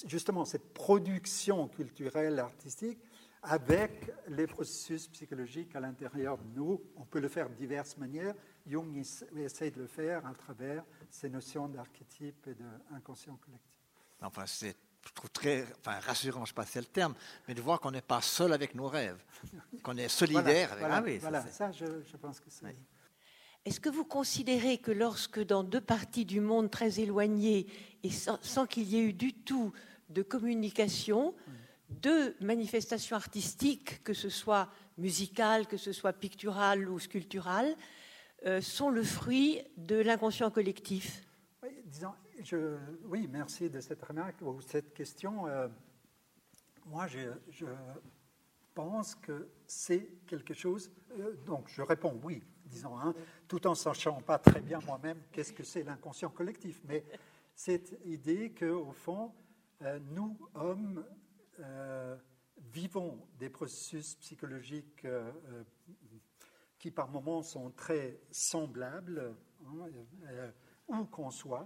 justement 0.07 0.45
cette 0.45 0.75
production 0.75 1.69
culturelle, 1.69 2.39
artistique, 2.39 2.99
avec 3.43 4.13
les 4.29 4.47
processus 4.47 5.09
psychologiques 5.09 5.75
à 5.75 5.81
l'intérieur 5.81 6.37
de 6.37 6.55
nous. 6.55 6.83
On 6.97 7.05
peut 7.07 7.21
le 7.21 7.29
faire 7.29 7.49
de 7.49 7.55
diverses 7.55 7.97
manières. 7.97 8.35
Jung 8.67 8.95
essaie 9.37 9.71
de 9.71 9.81
le 9.81 9.87
faire 9.87 10.27
à 10.27 10.35
travers 10.35 10.85
ces 11.09 11.31
notions 11.31 11.69
d'archétype 11.69 12.47
et 12.49 12.55
d'inconscient 12.55 13.37
collectif. 13.37 13.81
Enfin, 14.21 14.45
c'est 14.47 14.77
je 15.07 15.13
trouve 15.13 15.31
très 15.31 15.65
enfin, 15.79 15.99
rassurant, 16.01 16.41
je 16.41 16.43
ne 16.43 16.47
sais 16.47 16.55
pas 16.55 16.67
si 16.67 16.73
c'est 16.73 16.81
le 16.81 16.87
terme, 16.87 17.15
mais 17.47 17.55
de 17.55 17.63
voir 17.63 17.81
qu'on 17.81 17.93
n'est 17.93 18.03
pas 18.03 18.21
seul 18.21 18.53
avec 18.53 18.75
nos 18.75 18.89
rêves, 18.89 19.23
qu'on 19.83 19.97
est 19.97 20.09
solidaire 20.09 20.73
avec 20.73 20.81
voilà, 20.81 20.97
ah 20.97 21.03
oui, 21.05 21.19
voilà, 21.19 21.47
ça, 21.47 21.71
je, 21.73 21.87
je, 22.11 22.17
pense 22.17 22.41
que 22.41 22.51
c'est. 22.51 22.77
Est-ce 23.65 23.81
que 23.81 23.89
vous 23.89 24.05
considérez 24.05 24.79
que 24.79 24.93
lorsque 24.93 25.45
dans 25.45 25.65
deux 25.65 25.81
parties 25.81 26.25
du 26.25 26.41
monde 26.41 26.71
très 26.71 27.01
éloignées 27.01 27.67
et 28.03 28.11
sans, 28.11 28.67
qu'il 28.67 28.85
y 28.85 28.97
ait 28.97 29.03
eu 29.03 29.13
du 29.13 29.33
tout 29.33 29.73
de 30.09 30.23
communication, 30.23 31.35
deux 31.89 32.37
manifestations 32.41 33.17
artistiques, 33.17 34.03
que 34.05 34.15
ce 34.15 34.29
soit 34.29 34.69
musicales, 34.99 35.67
que 35.67 35.77
ce 35.77 35.93
soit 35.93 36.13
picturales 36.13 36.89
ou 36.89 36.99
sculpturales, 36.99 37.77
euh, 38.45 38.61
sont 38.61 38.91
le 38.91 39.03
fruit 39.03 39.63
de 39.77 39.97
l'inconscient 39.97 40.51
collectif? 40.51 41.23
Oui, 41.63 41.71
disons, 41.87 42.13
oui, 43.05 43.29
merci 43.31 43.71
de 43.71 43.81
cette 43.81 44.03
remarque 44.03 44.43
ou 44.43 44.61
cette 44.61 44.93
question. 44.93 45.47
Euh, 45.47 45.69
moi, 46.87 47.07
je, 47.07 47.31
pense 48.75 49.15
que 49.15 49.49
c'est 49.67 50.07
quelque 50.27 50.53
chose. 50.53 50.91
Euh, 51.19 51.35
donc, 51.47 51.69
je 51.69 51.81
réponds 51.81 52.21
oui, 52.23 52.43
disons, 52.67 52.99
hein, 52.99 53.15
tout 53.49 53.67
en 53.67 53.75
sachant 53.75 54.21
pas 54.21 54.39
très 54.39 54.61
bien 54.61 54.81
moi-même 54.81 55.19
qu'est-ce 55.33 55.55
que 55.55 55.65
c'est 55.65 55.83
l'inconscient 55.83 56.29
collectif. 56.29 56.83
Mais 56.85 57.07
cette 57.55 57.99
idée 58.05 58.53
qu'au 58.53 58.93
fond, 58.93 59.33
euh, 59.83 59.99
nous, 60.11 60.37
hommes, 60.55 61.05
vivons 62.71 63.27
des 63.39 63.49
processus 63.49 64.15
psychologiques 64.17 65.07
qui 66.79 66.91
par 66.91 67.09
moments 67.09 67.43
sont 67.43 67.71
très 67.71 68.21
semblables, 68.31 69.35
hein, 69.65 70.53
où 70.87 71.05
qu'on 71.07 71.31
soit, 71.31 71.65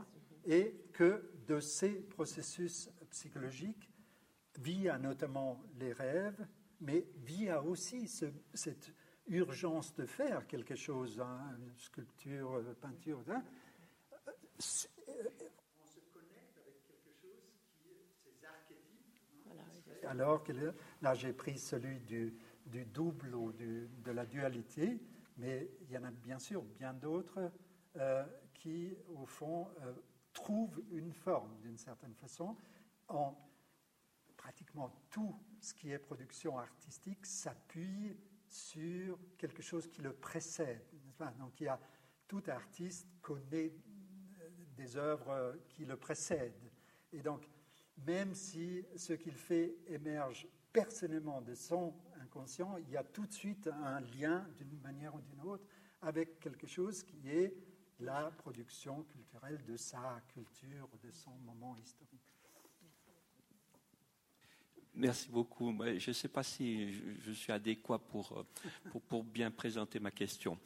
et 0.51 0.75
que 0.93 1.31
de 1.47 1.61
ces 1.61 1.93
processus 1.93 2.91
psychologiques 3.09 3.89
via 4.59 4.99
notamment 4.99 5.63
les 5.79 5.93
rêves, 5.93 6.45
mais 6.81 7.07
via 7.19 7.63
aussi 7.63 8.09
cette 8.09 8.93
urgence 9.29 9.95
de 9.95 10.05
faire 10.07 10.49
quelque 10.49 10.75
chose, 10.75 11.21
hein, 11.21 11.57
une 11.57 11.77
sculpture, 11.77 12.59
une 12.59 12.75
peinture. 12.75 13.23
Hein, 13.29 13.45
alors 20.09 20.43
que 20.43 20.53
là 21.01 21.15
j'ai 21.15 21.33
pris 21.33 21.59
celui 21.59 22.01
du, 22.01 22.35
double 22.93 23.37
ou 23.37 23.53
de 23.53 24.11
la 24.11 24.27
dualité, 24.27 24.99
mais 25.37 25.71
il 25.83 25.93
y 25.93 25.97
en 25.97 26.03
a 26.03 26.11
bien 26.11 26.41
sûr 26.41 26.63
bien 26.63 26.93
d'autres 26.93 27.53
euh, 27.97 28.25
qui, 28.55 28.95
au 29.15 29.27
fond, 29.27 29.69
euh, 29.83 29.93
trouvent 30.33 30.83
une 30.91 31.13
forme 31.13 31.57
d'une 31.61 31.79
certaine 31.79 32.15
façon 32.15 32.57
en 33.09 33.37
pratiquement 34.37 34.91
tout 35.11 35.35
ce 35.61 35.75
qui 35.75 35.91
est 35.91 35.99
production 35.99 36.59
artistique 36.59 37.27
s'appuie 37.27 38.17
sur 38.49 39.19
quelque 39.37 39.63
chose 39.63 39.87
qui 39.87 40.03
le 40.03 40.13
précède. 40.13 40.83
Donc 41.39 41.61
il 41.61 41.65
y 41.65 41.69
a 41.69 41.79
tout 42.27 42.43
artiste 42.49 43.07
connaît 43.21 43.73
des 44.77 44.97
œuvres 44.97 45.57
qui 45.69 45.85
le 45.85 45.97
précèdent. 45.97 46.71
Et 47.13 47.21
donc 47.21 47.49
même 48.07 48.35
si 48.35 48.85
ce 48.97 49.13
qu'il 49.13 49.35
fait 49.35 49.77
émerge 49.87 50.49
personnellement 50.73 51.43
de 51.43 51.55
son 51.55 51.95
inconscient, 52.23 52.77
il 52.79 52.91
y 52.91 52.97
a 52.97 53.05
tout 53.05 53.27
de 53.27 53.33
suite 53.33 53.69
un 53.69 54.01
lien 54.01 54.47
d'une 54.57 54.81
manière 54.81 55.15
ou 55.15 55.21
d'une 55.21 55.43
autre 55.43 55.67
avec 56.03 56.41
quelque 56.41 56.67
chose 56.67 57.03
qui 57.03 57.29
est 57.29 57.55
la 58.01 58.31
production 58.31 59.03
culturelle 59.05 59.63
de 59.67 59.77
sa 59.77 60.23
culture, 60.33 60.89
de 61.03 61.11
son 61.11 61.33
moment 61.45 61.77
historique. 61.77 62.21
Merci 64.95 65.29
beaucoup. 65.31 65.75
Je 65.99 66.11
ne 66.11 66.15
sais 66.15 66.29
pas 66.29 66.43
si 66.43 66.93
je 67.21 67.33
suis 67.33 67.53
adéquat 67.53 67.99
pour, 67.99 68.45
pour, 68.91 69.01
pour, 69.03 69.25
bien 69.25 69.51
présenter 69.51 70.01
ma 70.01 70.11
question. 70.11 70.59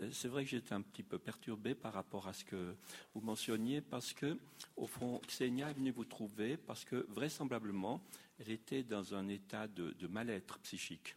Euh, 0.00 0.10
c'est 0.12 0.28
vrai 0.28 0.44
que 0.44 0.50
j'étais 0.50 0.74
un 0.74 0.82
petit 0.82 1.02
peu 1.02 1.18
perturbé 1.18 1.74
par 1.74 1.94
rapport 1.94 2.28
à 2.28 2.32
ce 2.32 2.44
que 2.44 2.76
vous 3.14 3.20
mentionniez, 3.20 3.80
parce 3.80 4.12
que, 4.12 4.38
au 4.76 4.86
fond, 4.86 5.20
Xenia 5.26 5.70
est 5.70 5.74
venue 5.74 5.90
vous 5.90 6.04
trouver 6.04 6.56
parce 6.56 6.84
que, 6.84 7.06
vraisemblablement, 7.08 8.00
elle 8.38 8.50
était 8.50 8.82
dans 8.82 9.14
un 9.14 9.28
état 9.28 9.66
de, 9.66 10.06
mal-être 10.06 10.58
psychique. 10.60 11.16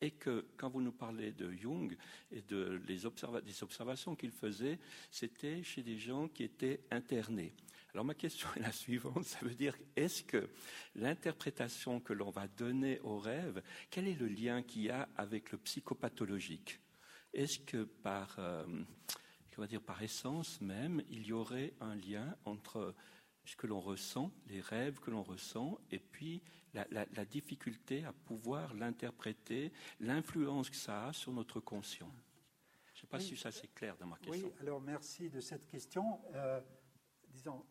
Et 0.00 0.12
que, 0.12 0.46
quand 0.56 0.68
vous 0.68 0.80
nous 0.80 0.92
parlez 0.92 1.32
de 1.32 1.50
Jung 1.52 1.96
et 2.30 2.42
de 2.42 2.80
les 2.86 3.00
des 3.42 3.62
observations 3.62 4.14
qu'il 4.14 4.30
faisait, 4.30 4.78
c'était 5.10 5.62
chez 5.62 5.82
des 5.82 5.98
gens 5.98 6.28
qui 6.28 6.44
étaient 6.44 6.80
internés. 6.90 7.52
Alors 7.94 8.04
ma 8.04 8.14
question 8.14 8.48
est 8.56 8.60
la 8.60 8.72
suivante, 8.72 9.24
ça 9.24 9.38
veut 9.42 9.54
dire, 9.54 9.74
est-ce 9.96 10.22
que 10.22 10.48
l'interprétation 10.94 12.00
que 12.00 12.12
l'on 12.12 12.30
va 12.30 12.46
donner 12.46 13.00
au 13.00 13.18
rêve, 13.18 13.62
quel 13.90 14.06
est 14.06 14.14
le 14.14 14.28
lien 14.28 14.62
qu'il 14.62 14.82
y 14.82 14.90
a 14.90 15.08
avec 15.16 15.50
le 15.52 15.58
psychopathologique? 15.58 16.80
Est-ce 17.32 17.58
que 17.58 17.84
par, 17.84 18.36
euh, 18.38 18.66
dire, 19.66 19.82
par 19.82 20.02
essence 20.02 20.60
même, 20.60 21.02
il 21.10 21.26
y 21.26 21.32
aurait 21.32 21.74
un 21.80 21.96
lien 21.96 22.36
entre 22.44 22.94
ce 23.44 23.56
que 23.56 23.66
l'on 23.66 23.80
ressent, 23.80 24.30
les 24.46 24.60
rêves 24.60 25.00
que 25.00 25.10
l'on 25.10 25.22
ressent, 25.22 25.80
et 25.90 25.98
puis 25.98 26.42
la, 26.74 27.24
difficulté 27.24 28.04
à 28.04 28.12
pouvoir 28.12 28.74
l'interpréter, 28.74 29.72
l'influence 30.00 30.70
que 30.70 30.76
ça 30.76 31.08
a 31.08 31.12
sur 31.12 31.32
notre 31.32 31.60
conscient 31.60 32.10
Je 32.94 32.98
ne 32.98 33.00
sais 33.00 33.06
pas 33.06 33.20
si 33.20 33.36
ça 33.36 33.50
c'est 33.50 33.72
clair 33.74 33.96
dans 33.96 34.06
ma 34.06 34.16
question. 34.18 34.48
Oui, 34.48 34.52
alors 34.60 34.80
merci 34.80 35.30
de 35.30 35.40
cette 35.40 35.66
question. 35.66 36.20
Euh, 36.34 36.60
disons, 37.28 37.64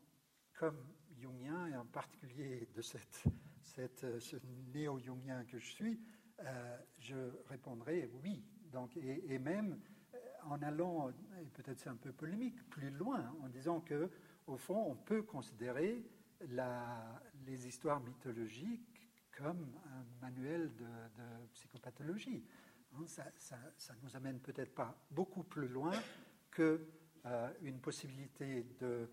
comme 0.54 0.88
jungien, 1.16 1.68
et 1.68 1.76
en 1.76 1.86
particulier 1.86 2.68
de 2.76 2.82
cette, 2.82 3.24
cette 3.62 4.20
ce 4.20 4.38
néo-jungien 4.74 5.46
que 5.46 5.60
je 5.60 5.68
suis, 5.68 6.00
euh, 6.42 6.78
je 7.00 7.16
répondrai 7.48 8.10
oui, 8.24 8.44
donc, 8.72 8.96
et, 8.98 9.40
même 9.40 9.80
euh, 10.14 10.18
en 10.46 10.62
allant, 10.62 11.10
et 11.10 11.50
peut-être 11.54 11.80
c'est 11.80 11.90
un 11.90 11.96
peu 11.96 12.12
polémique, 12.12 12.70
plus 12.70 12.92
loin, 12.92 13.34
en 13.42 13.50
disant 13.50 13.82
que, 13.82 14.10
au 14.46 14.58
fond, 14.58 14.86
on 14.88 14.96
peut 14.96 15.24
considérer 15.24 16.06
la, 16.50 17.20
les 17.48 17.68
histoires 17.68 18.00
mythologiques 18.02 19.10
comme 19.32 19.68
un 19.94 20.06
manuel 20.22 20.72
de, 20.76 20.86
psychopathologie. 21.54 22.44
Hein, 22.94 23.06
ça, 23.06 23.26
ça, 23.38 23.94
nous 24.04 24.16
amène 24.16 24.40
peut-être 24.40 24.74
pas 24.74 24.96
beaucoup 25.12 25.44
plus 25.44 25.68
loin 25.68 25.94
que 26.52 26.88
euh, 27.26 27.72
possibilité 27.82 28.66
de 28.80 29.10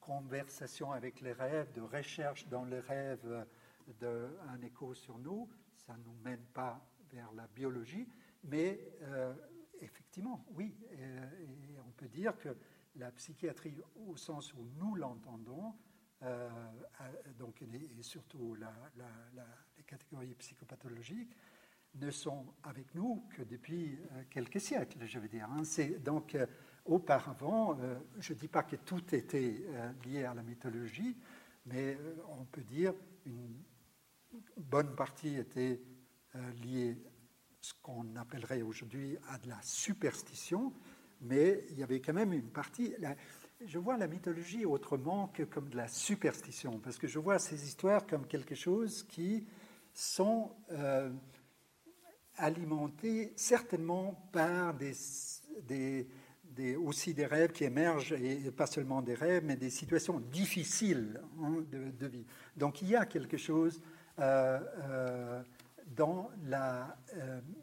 conversation 0.00 0.92
avec 0.92 1.20
les 1.20 1.32
rêves, 1.32 1.72
de 1.72 1.80
recherche 1.80 2.46
dans 2.48 2.64
les 2.64 2.80
rêves 2.80 3.46
d'un 4.00 4.60
écho 4.62 4.94
sur 4.94 5.18
nous. 5.18 5.48
Ça 5.76 5.96
ne 5.96 6.04
nous 6.04 6.16
mène 6.24 6.44
pas 6.52 6.84
vers 7.10 7.32
la 7.32 7.46
biologie, 7.48 8.08
mais 8.44 8.80
euh, 9.02 9.34
effectivement, 9.80 10.44
oui, 10.54 10.74
et, 10.92 11.78
on 11.86 11.90
peut 11.92 12.08
dire 12.08 12.38
que 12.38 12.56
la 12.96 13.10
psychiatrie, 13.12 13.80
au 13.94 14.16
sens 14.16 14.54
où 14.54 14.64
nous 14.76 14.94
l'entendons, 14.94 15.74
euh, 16.22 16.48
donc, 17.38 17.62
et 17.62 18.02
surtout 18.02 18.56
les 19.76 19.82
catégories 19.84 20.34
psychopathologiques, 20.34 21.36
ne 21.94 22.10
sont 22.10 22.46
avec 22.62 22.94
nous 22.94 23.24
que 23.36 23.42
depuis 23.42 23.98
euh, 24.12 24.22
quelques 24.30 24.60
siècles, 24.60 25.04
je 25.04 25.18
veux 25.18 25.28
dire. 25.28 25.48
Hein. 25.50 25.62
donc, 26.02 26.36
auparavant, 26.84 27.78
je 28.18 28.32
ne 28.32 28.38
dis 28.38 28.48
pas 28.48 28.62
que 28.62 28.76
tout 28.76 29.14
était 29.14 29.62
lié 30.04 30.24
à 30.24 30.34
la 30.34 30.42
mythologie, 30.42 31.16
mais 31.66 31.96
on 32.28 32.44
peut 32.44 32.62
dire 32.62 32.92
une 33.24 33.62
bonne 34.56 34.96
partie 34.96 35.36
était 35.36 35.80
liée 36.64 36.96
ce 37.60 37.72
qu'on 37.80 38.16
appellerait 38.16 38.62
aujourd'hui 38.62 39.16
à 39.28 39.38
de 39.38 39.48
la 39.48 39.60
superstition, 39.62 40.72
mais 41.20 41.64
il 41.70 41.78
y 41.78 41.82
avait 41.84 42.00
quand 42.00 42.12
même 42.12 42.32
une 42.32 42.50
partie. 42.50 42.94
Je 43.66 43.78
vois 43.78 43.96
la 43.96 44.06
mythologie 44.06 44.64
autrement 44.64 45.28
que 45.28 45.42
comme 45.42 45.68
de 45.68 45.76
la 45.76 45.88
superstition, 45.88 46.78
parce 46.78 46.98
que 46.98 47.06
je 47.06 47.18
vois 47.18 47.38
ces 47.38 47.66
histoires 47.66 48.06
comme 48.06 48.26
quelque 48.26 48.54
chose 48.54 49.02
qui 49.04 49.46
sont 49.92 50.52
euh, 50.70 51.10
alimentées 52.36 53.32
certainement 53.36 54.28
par 54.32 54.74
aussi 56.78 57.14
des 57.14 57.26
rêves 57.26 57.52
qui 57.52 57.64
émergent, 57.64 58.12
et 58.12 58.50
pas 58.50 58.66
seulement 58.66 59.02
des 59.02 59.14
rêves, 59.14 59.44
mais 59.44 59.56
des 59.56 59.70
situations 59.70 60.20
difficiles 60.20 61.20
hein, 61.40 61.64
de, 61.70 62.06
vie. 62.06 62.26
Donc 62.56 62.82
il 62.82 62.88
y 62.88 62.96
a 62.96 63.06
quelque 63.06 63.36
chose. 63.36 63.80
Euh, 64.18 64.60
euh, 64.82 65.42
dans 65.96 66.30
la 66.44 66.96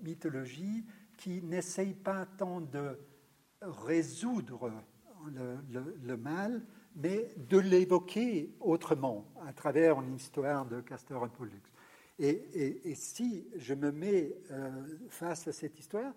mythologie 0.04 0.86
qui 1.18 1.42
n'essaye 1.42 1.94
pas 1.94 2.28
tant 2.38 2.62
de 2.62 3.00
résoudre 3.62 4.72
le, 5.28 6.18
mal, 6.18 6.64
mais 6.96 7.34
de 7.38 7.58
l'évoquer 7.58 8.56
autrement, 8.60 9.26
à 9.46 9.54
travers 9.54 10.02
une 10.02 10.16
histoire 10.16 10.66
de 10.66 10.82
Castor 10.82 11.26
et 11.26 11.30
Pollux. 11.30 11.62
Et, 12.18 12.96
si 12.96 13.48
je 13.56 13.74
me 13.74 13.92
mets 13.92 14.34
euh, 14.52 14.98
face 15.10 15.48
à 15.48 15.54
cette 15.54 15.80
histoire, 15.80 16.14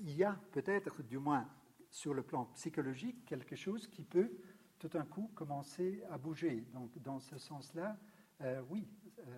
il 0.00 0.16
y 0.16 0.24
a 0.24 0.38
peut-être, 0.52 1.02
du 1.02 1.18
moins 1.18 1.48
sur 1.90 2.14
le 2.14 2.22
plan 2.22 2.44
psychologique, 2.54 3.24
quelque 3.24 3.56
chose 3.56 3.88
qui 3.88 4.02
peut 4.02 4.30
tout 4.78 4.88
d'un 4.88 5.04
coup 5.04 5.30
commencer 5.34 6.02
à 6.10 6.18
bouger. 6.18 6.64
Donc 6.74 6.90
dans 7.02 7.18
ce 7.18 7.38
sens-là, 7.38 7.96
euh, 8.42 8.60
oui, 8.68 8.86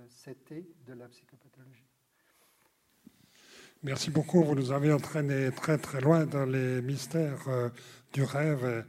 c'était 0.09 0.67
de 0.87 0.93
la 0.93 1.09
psychopathologie. 1.09 1.88
Merci 3.85 4.11
beaucoup. 4.11 4.43
Vous 4.43 4.57
nous 4.57 4.73
avez 4.73 4.93
entraîné 4.93 5.53
très 5.53 5.79
très 5.79 6.01
loin 6.01 6.27
dans 6.27 6.45
les 6.45 6.83
mystères 6.83 7.45
euh, 7.47 7.69
du 8.13 8.25
rêve. 8.25 8.85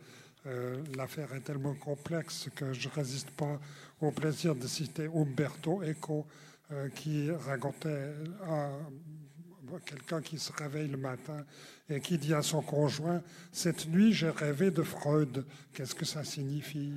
Euh, 0.47 0.83
l'affaire 0.97 1.31
est 1.35 1.41
tellement 1.41 1.75
complexe 1.75 2.49
que 2.55 2.73
je 2.73 2.87
ne 2.87 2.93
résiste 2.95 3.29
pas 3.29 3.59
au 4.01 4.09
plaisir 4.09 4.55
de 4.55 4.65
citer 4.65 5.05
Umberto 5.05 5.83
Eco 5.83 6.25
euh, 6.71 6.89
qui 6.89 7.29
racontait 7.29 8.15
à 8.47 8.71
quelqu'un 9.85 10.21
qui 10.21 10.39
se 10.39 10.51
réveille 10.53 10.87
le 10.87 10.97
matin 10.97 11.45
et 11.87 11.99
qui 11.99 12.17
dit 12.17 12.33
à 12.33 12.41
son 12.41 12.63
conjoint 12.63 13.21
Cette 13.51 13.87
nuit, 13.87 14.11
j'ai 14.11 14.31
rêvé 14.31 14.71
de 14.71 14.81
Freud. 14.81 15.45
Qu'est-ce 15.71 15.93
que 15.93 16.05
ça 16.05 16.23
signifie? 16.23 16.93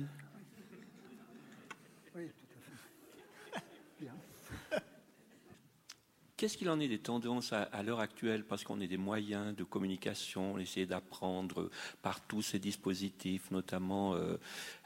Qu'est-ce 6.43 6.57
qu'il 6.57 6.69
en 6.69 6.81
est 6.81 6.89
des 6.89 6.99
tendances 6.99 7.53
à, 7.53 7.83
l'heure 7.83 8.01
actuelle? 8.01 8.43
Parce 8.43 8.65
qu'on 8.65 8.81
a 8.81 8.85
des 8.85 8.97
moyens 8.97 9.55
de 9.55 9.63
communication, 9.63 10.55
on 10.55 10.57
essaie 10.57 10.85
d'apprendre 10.85 11.69
par 12.01 12.19
tous 12.19 12.41
ces 12.41 12.59
dispositifs, 12.59 13.49
notamment 13.49 14.13
euh, 14.15 14.35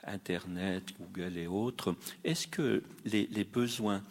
Internet, 0.04 0.94
Google 1.00 1.36
et 1.36 1.48
autres. 1.48 1.96
Est-ce 2.24 2.46
que 2.46 2.84
les, 3.06 3.44
besoins, 3.44 4.04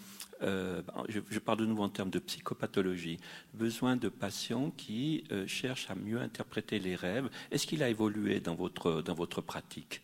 euh, 0.43 0.82
je, 1.09 1.39
parle 1.39 1.59
de 1.59 1.66
nouveau 1.66 1.85
en 1.85 1.89
termes 1.89 2.10
de 2.10 2.18
psychopathologie, 2.18 3.20
besoins 3.55 3.94
de 3.94 4.09
patients 4.09 4.73
qui 4.77 5.23
euh, 5.31 5.47
cherchent 5.47 5.89
à 5.89 5.94
mieux 5.94 6.20
interpréter 6.20 6.81
les 6.81 6.97
rêves, 6.97 7.31
est-ce 7.52 7.68
qu'il 7.68 7.85
a 7.85 7.89
évolué 7.89 8.40
dans 8.40 8.56
dans 8.56 9.14
votre 9.14 9.40
pratique? 9.40 10.02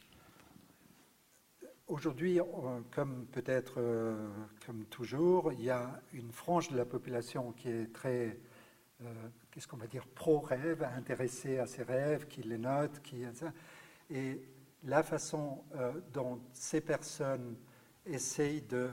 Aujourd'hui, 1.93 2.41
comme 2.91 3.27
peut-être 3.27 3.75
euh, 3.77 4.17
comme 4.65 4.87
toujours, 4.87 5.53
il 5.53 5.63
y 5.63 5.69
a 5.69 6.01
une 6.15 6.33
frange 6.33 6.71
de 6.71 6.77
la 6.79 6.87
population 6.87 7.53
qui 7.53 7.69
est 7.69 7.93
très 7.93 8.39
qu'est-ce 9.51 9.69
qu'on 9.69 9.77
va 9.77 9.89
dire, 9.89 10.07
pro-rêve, 10.07 10.85
intéressé 10.97 11.59
à 11.59 11.67
ses 11.67 11.83
rêves, 11.83 12.29
qui 12.29 12.43
les 12.45 12.57
note, 12.57 13.03
qui 13.03 13.25
et 14.09 14.41
la 14.85 15.03
façon 15.03 15.65
dont 16.15 16.41
ces 16.55 16.81
personnes 16.81 17.57
essayent 18.07 18.63
de 18.63 18.89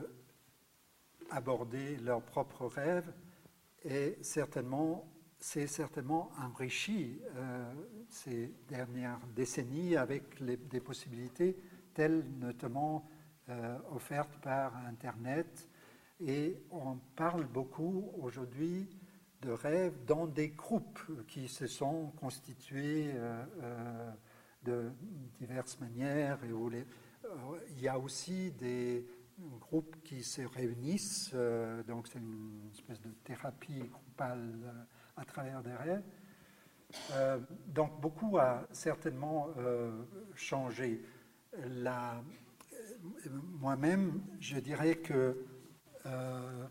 aborder 1.30 1.95
leurs 1.97 2.23
propres 2.23 2.65
rêves 2.65 3.13
est 3.85 4.21
certainement 4.21 5.07
c'est 5.39 5.67
certainement 5.67 6.31
enrichi 6.38 7.21
euh, 7.38 7.73
ces 8.09 8.53
dernières 8.67 9.21
décennies 9.35 9.95
avec 9.95 10.43
des 10.43 10.81
possibilités 10.81 11.55
telles 11.99 12.23
notamment 12.39 13.09
euh, 13.49 13.77
offertes 13.91 14.38
par 14.41 14.73
Internet? 14.88 15.67
Et 16.26 16.63
on 16.71 16.95
parle 17.17 17.45
beaucoup 17.45 18.13
aujourd'hui 18.21 18.88
de 19.41 19.51
rêves 19.51 20.05
dans 20.05 20.26
des 20.26 20.47
groupes 20.47 21.01
qui 21.27 21.49
se 21.49 21.67
sont 21.67 22.11
constitués 22.11 23.11
euh, 23.15 24.11
de 24.63 24.93
diverses 25.39 25.77
manières. 25.81 26.39
Et 26.45 26.69
les, 26.71 26.85
il 27.71 27.81
y 27.81 27.89
a 27.89 27.99
aussi 27.99 28.51
des 28.51 29.05
groupes 29.59 30.01
qui 30.01 30.23
se 30.23 30.43
réunissent, 30.43 31.34
donc 31.85 32.07
c'est 32.07 32.19
une 32.19 32.69
espèce 32.73 33.01
de 33.01 33.11
thérapie 33.26 33.89
groupale 33.89 34.88
à 35.17 35.26
travers 35.26 35.61
des 35.61 35.73
rêves. 35.73 36.03
Euh, 37.11 37.39
donc 37.67 37.99
beaucoup 38.01 38.38
a 38.38 38.63
certainement 38.71 39.49
euh, 39.57 39.91
changé. 40.34 41.01
Moi-même, 43.59 44.21
je 44.39 44.57
dirais 44.59 44.95
que 44.95 45.45
euh, 46.05 46.67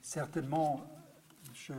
certainement, 0.00 0.84
je 1.52 1.74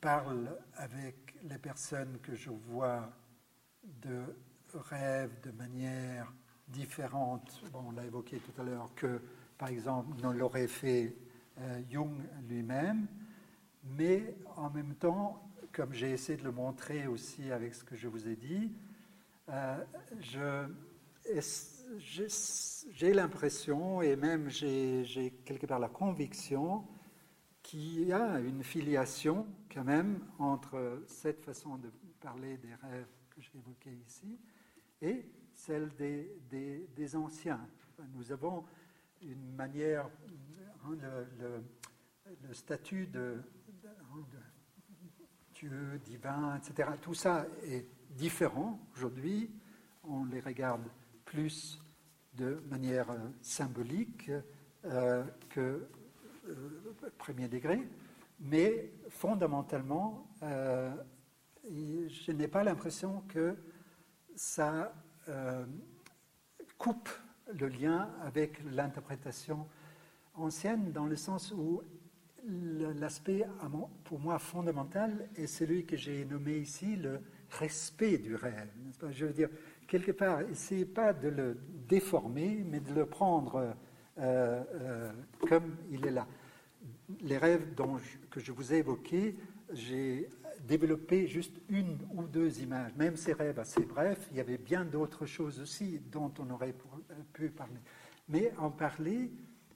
parle 0.00 0.56
avec 0.74 1.34
les 1.44 1.58
personnes 1.58 2.18
que 2.22 2.34
je 2.34 2.50
vois 2.50 3.10
de 3.84 4.22
rêves 4.74 5.40
de 5.42 5.50
manière 5.52 6.32
différente, 6.68 7.62
bon, 7.72 7.84
on 7.88 7.92
l'a 7.92 8.04
évoqué 8.04 8.38
tout 8.38 8.60
à 8.60 8.64
l'heure, 8.64 8.90
que 8.94 9.20
par 9.58 9.68
exemple 9.68 10.20
ne 10.22 10.32
l'aurait 10.32 10.68
fait 10.68 11.14
Jung 11.90 12.22
lui-même. 12.48 13.06
Mais 13.84 14.36
en 14.56 14.70
même 14.70 14.94
temps, 14.94 15.42
comme 15.72 15.92
j'ai 15.92 16.10
essayé 16.10 16.38
de 16.38 16.44
le 16.44 16.52
montrer 16.52 17.06
aussi 17.06 17.50
avec 17.50 17.74
ce 17.74 17.82
que 17.82 17.96
je 17.96 18.06
vous 18.06 18.28
ai 18.28 18.36
dit, 18.36 18.72
euh, 19.48 19.84
j'ai 21.98 23.12
l'impression, 23.12 24.02
et 24.02 24.16
même 24.16 24.48
j'ai 24.48 25.34
quelque 25.44 25.66
part 25.66 25.78
la 25.78 25.88
conviction, 25.88 26.86
qu'il 27.62 28.04
y 28.04 28.12
a 28.12 28.40
une 28.40 28.62
filiation 28.62 29.46
quand 29.72 29.84
même 29.84 30.20
entre 30.38 31.02
cette 31.06 31.44
façon 31.44 31.78
de 31.78 31.90
parler 32.20 32.56
des 32.58 32.74
rêves 32.74 33.06
que 33.30 33.40
j'ai 33.40 33.56
évoqués 33.56 33.96
ici 34.06 34.38
et 35.00 35.24
celle 35.54 35.90
des, 35.94 37.16
anciens. 37.16 37.60
Nous 38.14 38.32
avons 38.32 38.64
une 39.22 39.54
manière, 39.54 40.08
hein, 40.84 40.96
le, 41.38 42.54
statut 42.54 43.06
de 43.06 43.40
Dieu, 45.54 46.00
divin, 46.04 46.56
etc. 46.56 46.90
Tout 47.00 47.14
ça 47.14 47.46
est 47.64 47.86
différent 48.10 48.80
aujourd'hui. 48.94 49.50
On 50.04 50.24
les 50.24 50.40
regarde 50.40 50.82
plus 51.32 51.80
de 52.34 52.62
manière 52.68 53.10
euh, 53.10 53.16
symbolique 53.40 54.30
euh, 54.84 55.24
que 55.48 55.88
euh, 56.48 56.82
premier 57.16 57.48
degré, 57.48 57.80
mais 58.38 58.90
fondamentalement, 59.08 60.26
je 60.42 62.32
n'ai 62.32 62.48
pas 62.48 62.64
l'impression 62.64 63.22
que 63.28 63.54
ça 64.34 64.92
coupe 66.76 67.08
le 67.54 67.68
lien 67.68 68.10
avec 68.22 68.60
l'interprétation 68.64 69.68
ancienne, 70.34 70.90
dans 70.90 71.06
le 71.06 71.14
sens 71.14 71.52
où 71.56 71.82
l'aspect, 72.98 73.46
pour 74.02 74.18
moi, 74.18 74.40
fondamental 74.40 75.28
est 75.36 75.46
celui 75.46 75.86
que 75.86 75.96
j'ai 75.96 76.24
nommé 76.24 76.56
ici 76.56 76.96
le 76.96 77.20
respect 77.50 78.18
du 78.18 78.34
rêve. 78.34 78.68
Je 79.10 79.26
veux 79.26 79.32
dire, 79.32 79.50
quelque 79.92 80.12
part, 80.12 80.40
essayez 80.50 80.86
pas 80.86 81.12
de 81.12 81.28
le 81.28 81.58
déformer, 81.86 82.64
mais 82.66 82.80
de 82.80 82.94
le 82.94 83.04
prendre 83.04 83.74
euh, 84.18 84.62
euh, 84.74 85.12
comme 85.46 85.76
il 85.90 86.06
est 86.06 86.10
là. 86.10 86.26
Les 87.20 87.36
rêves 87.36 87.74
dont 87.74 87.98
que 88.30 88.40
je 88.40 88.52
vous 88.52 88.72
ai 88.72 88.78
évoqués, 88.78 89.36
j'ai 89.74 90.30
développé 90.66 91.26
juste 91.26 91.60
une 91.68 91.98
ou 92.14 92.22
deux 92.22 92.62
images. 92.62 92.92
Même 92.96 93.16
ces 93.16 93.34
rêves 93.34 93.58
assez 93.58 93.82
brefs, 93.82 94.28
il 94.30 94.38
y 94.38 94.40
avait 94.40 94.56
bien 94.56 94.86
d'autres 94.86 95.26
choses 95.26 95.60
aussi 95.60 96.00
dont 96.10 96.32
on 96.38 96.48
aurait 96.48 96.74
pu 97.34 97.50
parler. 97.50 97.80
Mais 98.30 98.50
en 98.56 98.70
parler, 98.70 99.30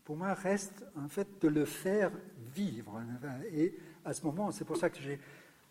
pour 0.04 0.16
moi, 0.16 0.32
reste 0.32 0.82
en 0.96 1.10
fait 1.10 1.28
de 1.42 1.48
le 1.48 1.66
faire 1.66 2.10
vivre. 2.54 3.02
Et 3.52 3.74
à 4.02 4.14
ce 4.14 4.24
moment, 4.24 4.50
c'est 4.50 4.64
pour 4.64 4.78
ça 4.78 4.88
que 4.88 4.98
j'ai 4.98 5.20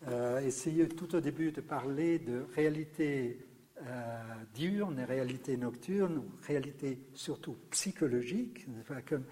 euh, 0.06 0.38
essayé 0.38 0.86
tout 0.86 1.16
au 1.16 1.20
début 1.20 1.50
de 1.50 1.60
parler 1.60 2.20
de 2.20 2.46
réalité 2.54 3.44
euh, 3.82 4.22
diurne 4.54 4.98
et 4.98 5.04
réalité 5.04 5.56
nocturne, 5.56 6.22
réalité 6.46 6.98
surtout 7.14 7.56
psychologique, 7.70 8.66
comme, 9.08 9.24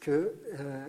que 0.00 0.34
euh, 0.54 0.86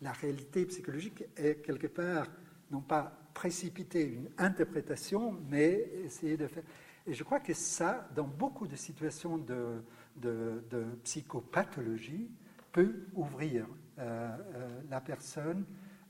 la 0.00 0.12
réalité 0.12 0.66
psychologique 0.66 1.24
est 1.36 1.64
quelque 1.64 1.86
part 1.86 2.26
non 2.70 2.80
pas 2.80 3.12
précipiter 3.34 4.04
une 4.04 4.28
interprétation, 4.38 5.38
mais 5.48 5.90
essayer 6.04 6.36
de 6.36 6.46
faire. 6.46 6.64
Et 7.06 7.14
je 7.14 7.24
crois 7.24 7.40
que 7.40 7.54
ça, 7.54 8.08
dans 8.14 8.26
beaucoup 8.26 8.66
de 8.66 8.76
situations 8.76 9.38
de, 9.38 9.82
de, 10.16 10.84
psychopathologie 11.02 12.30
peut 12.70 13.06
ouvrir 13.14 13.66
euh, 13.98 14.36
euh, 14.54 14.80
la 14.90 15.00
personne 15.00 15.64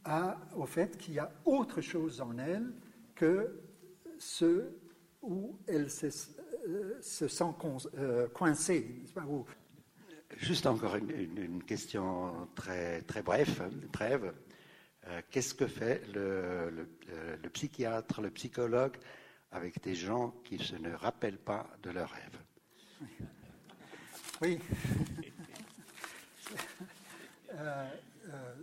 à, 0.04 0.38
au 0.56 0.66
fait 0.66 0.96
qu'il 0.98 1.14
y 1.14 1.18
a 1.18 1.32
autre 1.44 1.80
chose 1.80 2.20
en 2.20 2.36
elle 2.38 2.72
que 3.14 3.58
ce 4.18 4.70
où 5.22 5.58
elle 5.66 5.90
se, 5.90 6.06
euh, 6.68 6.98
se 7.00 7.28
sent 7.28 7.52
coincée. 8.34 8.86
Juste 10.36 10.66
encore 10.66 10.96
une, 10.96 11.62
question 11.64 12.48
très, 12.54 13.02
très 13.02 13.22
bref, 13.22 13.60
brève. 13.92 14.32
Qu'est-ce 15.30 15.54
que 15.54 15.66
fait 15.66 16.06
le, 16.14 16.88
le, 17.42 17.50
psychiatre, 17.50 18.20
le 18.20 18.30
psychologue 18.30 18.96
avec 19.50 19.82
des 19.82 19.94
gens 19.94 20.30
qui 20.44 20.58
se 20.58 20.76
ne 20.76 20.94
rappellent 20.94 21.38
pas 21.38 21.68
de 21.82 21.90
leurs 21.90 22.10
rêves? 22.10 23.08
Oui. 24.40 24.58
Euh, 27.54 27.88
euh, 28.28 28.54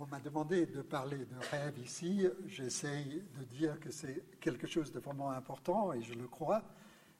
on 0.00 0.06
m'a 0.06 0.20
demandé 0.20 0.66
de 0.66 0.82
parler 0.82 1.18
de 1.18 1.36
rêve 1.50 1.78
ici. 1.78 2.26
J'essaye 2.46 3.22
de 3.38 3.44
dire 3.44 3.80
que 3.80 3.90
c'est 3.90 4.24
quelque 4.40 4.66
chose 4.66 4.92
de 4.92 5.00
vraiment 5.00 5.30
important 5.30 5.92
et 5.92 6.02
je 6.02 6.14
le 6.14 6.28
crois, 6.28 6.62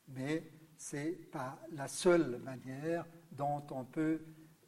mais 0.09 0.51
ce 0.77 0.97
n'est 0.97 1.13
pas 1.13 1.59
la 1.73 1.89
seule 1.89 2.39
manière 2.39 3.05
dont 3.33 3.65
on 3.71 3.85
peut 3.85 4.21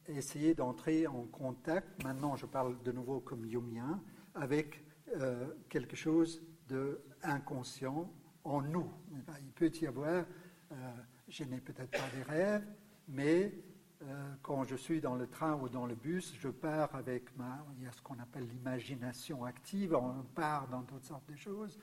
essayer 0.09 0.55
d'entrer 0.55 1.07
en 1.07 1.25
contact, 1.27 2.03
maintenant 2.03 2.35
je 2.35 2.47
parle 2.47 2.83
de 2.83 2.91
nouveau 2.91 3.21
comme 3.21 3.47
Yumien, 3.47 4.03
avec 4.35 4.85
euh, 5.17 5.47
quelque 5.69 5.95
chose 5.95 6.43
d'inconscient 6.69 8.13
en 8.43 8.63
nous. 8.63 8.91
Il 9.41 9.53
peut 9.53 9.71
y 9.81 9.87
avoir, 9.87 10.25
je 11.29 11.45
n'ai 11.45 11.61
peut-être 11.61 11.91
pas 11.91 12.09
des 12.17 12.23
rêves, 12.23 12.67
mais 13.07 13.53
euh, 14.03 14.35
quand 14.43 14.65
je 14.65 14.77
suis 14.77 15.01
dans 15.01 15.15
le 15.15 15.27
train 15.27 15.55
ou 15.61 15.69
dans 15.69 15.85
le 15.85 15.95
bus, 15.95 16.35
je 16.41 16.49
pars 16.49 16.95
avec 16.95 17.37
ma, 17.37 17.63
il 17.77 17.85
y 17.85 17.87
a 17.87 17.93
ce 17.93 18.01
qu'on 18.01 18.19
appelle 18.19 18.47
l'imagination 18.47 19.45
active, 19.45 19.95
on 19.95 20.23
part 20.35 20.69
dans 20.69 20.83
toutes 20.83 21.05
sortes 21.05 21.31
de 21.31 21.37
choses. 21.37 21.79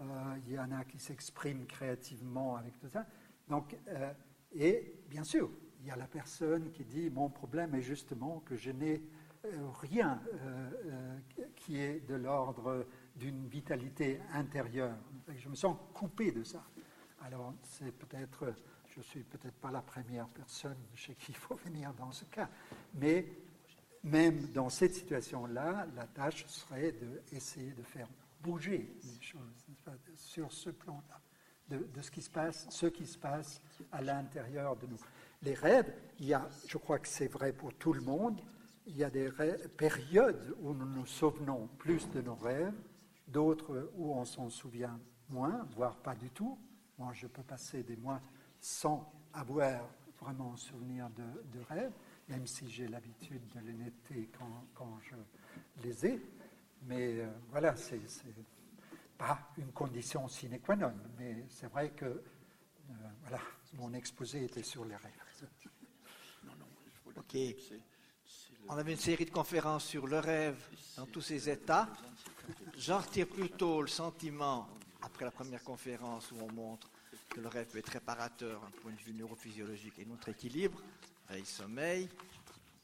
Euh, 0.00 0.04
il 0.46 0.54
y 0.54 0.58
en 0.58 0.72
a 0.72 0.84
qui 0.84 0.98
s'expriment 0.98 1.66
créativement 1.66 2.56
avec 2.56 2.76
tout 2.80 2.88
ça. 2.88 3.06
Donc, 3.48 3.76
euh, 3.86 4.12
et 4.52 5.00
bien 5.08 5.22
sûr, 5.22 5.48
il 5.80 5.86
y 5.86 5.90
a 5.92 5.96
la 5.96 6.08
personne 6.08 6.72
qui 6.72 6.84
dit 6.84 7.08
mon 7.08 7.30
problème 7.30 7.72
est 7.76 7.82
justement 7.82 8.40
que 8.40 8.56
je 8.56 8.70
n'ai 8.72 9.02
rien 9.80 10.20
qui 11.56 11.78
est 11.78 12.06
de 12.06 12.14
l'ordre 12.14 12.86
d'une 13.16 13.46
vitalité 13.46 14.20
intérieure. 14.34 14.98
Je 15.34 15.48
me 15.48 15.54
sens 15.54 15.78
coupé 15.94 16.30
de 16.30 16.42
ça. 16.42 16.62
Alors, 17.22 17.54
c'est 17.62 17.92
peut-être 17.92 18.52
je 18.90 18.98
ne 18.98 19.04
suis 19.04 19.22
peut-être 19.22 19.56
pas 19.56 19.70
la 19.70 19.82
première 19.82 20.28
personne 20.28 20.76
chez 20.94 21.14
qui 21.14 21.32
il 21.32 21.36
faut 21.36 21.54
venir 21.64 21.92
dans 21.94 22.12
ce 22.12 22.24
cas, 22.24 22.48
mais 22.94 23.26
même 24.02 24.46
dans 24.52 24.70
cette 24.70 24.94
situation-là, 24.94 25.86
la 25.94 26.06
tâche 26.06 26.46
serait 26.46 26.92
d'essayer 27.30 27.72
de 27.72 27.82
faire 27.82 28.08
bouger 28.42 28.96
les 29.04 29.20
choses 29.20 29.66
sur 30.16 30.50
ce 30.50 30.70
plan-là, 30.70 31.20
de, 31.68 32.00
ce 32.00 32.10
qui 32.10 32.22
se 32.22 32.30
passe, 32.30 32.66
ce 32.70 32.86
qui 32.86 33.06
se 33.06 33.18
passe 33.18 33.60
à 33.92 34.00
l'intérieur 34.00 34.76
de 34.76 34.86
nous. 34.86 35.00
Les 35.42 35.54
rêves, 35.54 35.92
il 36.18 36.26
y 36.26 36.34
a, 36.34 36.48
je 36.66 36.78
crois 36.78 36.98
que 36.98 37.08
c'est 37.08 37.28
vrai 37.28 37.52
pour 37.52 37.74
tout 37.74 37.92
le 37.92 38.00
monde, 38.00 38.40
il 38.86 38.96
y 38.96 39.04
a 39.04 39.10
des 39.10 39.30
périodes 39.76 40.56
où 40.60 40.72
nous 40.72 40.86
nous 40.86 41.06
souvenons 41.06 41.68
plus 41.78 42.08
de 42.10 42.22
nos 42.22 42.34
rêves, 42.34 42.74
d'autres 43.28 43.90
où 43.96 44.12
on 44.14 44.24
s'en 44.24 44.48
souvient 44.48 44.98
moins, 45.28 45.66
voire 45.76 45.96
pas 45.96 46.14
du 46.14 46.30
tout. 46.30 46.58
Moi, 46.98 47.12
je 47.14 47.26
peux 47.26 47.42
passer 47.42 47.82
des 47.82 47.96
mois 47.96 48.20
sans 48.60 49.12
avoir 49.32 49.88
vraiment 50.20 50.52
un 50.52 50.56
souvenir 50.56 51.08
de, 51.10 51.58
de 51.58 51.64
rêve, 51.64 51.92
même 52.28 52.46
si 52.46 52.70
j'ai 52.70 52.88
l'habitude 52.88 53.42
de 53.54 53.60
les 53.60 53.72
noter 53.72 54.30
quand, 54.38 54.66
quand, 54.74 54.98
je 55.02 55.16
les 55.82 56.06
ai. 56.06 56.20
Mais 56.82 57.20
euh, 57.20 57.28
voilà, 57.50 57.74
c'est 57.76 58.00
pas 59.16 59.50
une 59.58 59.72
condition 59.72 60.28
sine 60.28 60.58
qua 60.60 60.76
non, 60.76 60.92
mais 61.18 61.44
c'est 61.48 61.66
vrai 61.66 61.90
que 61.90 62.04
euh, 62.04 62.22
voilà, 63.22 63.40
mon 63.74 63.92
exposé 63.92 64.44
était 64.44 64.62
sur 64.62 64.84
les 64.84 64.96
rêves. 64.96 65.48
Ok. 67.16 67.36
On 68.68 68.76
avait 68.76 68.92
une 68.92 68.98
série 68.98 69.24
de 69.24 69.30
conférences 69.30 69.84
sur 69.84 70.06
le 70.06 70.18
rêve 70.18 70.68
dans 70.96 71.06
tous 71.06 71.22
ses 71.22 71.48
états. 71.48 71.88
J'en 72.76 72.98
retire 72.98 73.26
plutôt 73.26 73.82
le 73.82 73.88
sentiment, 73.88 74.68
après 75.02 75.24
la 75.24 75.30
première 75.30 75.62
conférence 75.62 76.30
où 76.32 76.36
on 76.40 76.52
montre 76.52 76.90
que 77.30 77.40
le 77.40 77.48
rêve 77.48 77.66
peut 77.66 77.78
être 77.78 77.88
réparateur 77.88 78.60
d'un 78.60 78.70
point 78.82 78.92
de 78.92 79.00
vue 79.00 79.14
neurophysiologique 79.14 79.98
et 79.98 80.04
notre 80.04 80.28
équilibre, 80.28 80.82
veille-sommeil, 81.28 82.08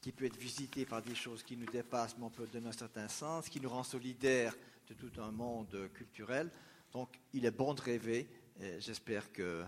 qui 0.01 0.13
peut 0.13 0.25
être 0.25 0.37
visité 0.37 0.87
par 0.87 1.03
des 1.03 1.15
choses 1.15 1.43
qui 1.43 1.57
nous 1.57 1.67
dépassent, 1.67 2.17
mais 2.17 2.25
on 2.25 2.31
peut 2.31 2.47
donner 2.47 2.69
un 2.69 2.73
certain 2.73 3.09
sens, 3.09 3.49
qui 3.49 3.61
nous 3.61 3.69
rend 3.69 3.83
solidaires 3.83 4.55
de 4.89 4.95
tout 4.95 5.21
un 5.21 5.33
monde 5.33 5.91
culturel. 5.95 6.51
Donc, 6.93 7.09
il 7.33 7.45
est 7.45 7.51
bon 7.51 7.75
de 7.75 7.81
rêver. 7.81 8.29
et 8.61 8.81
J'espère 8.81 9.33
que 9.33 9.65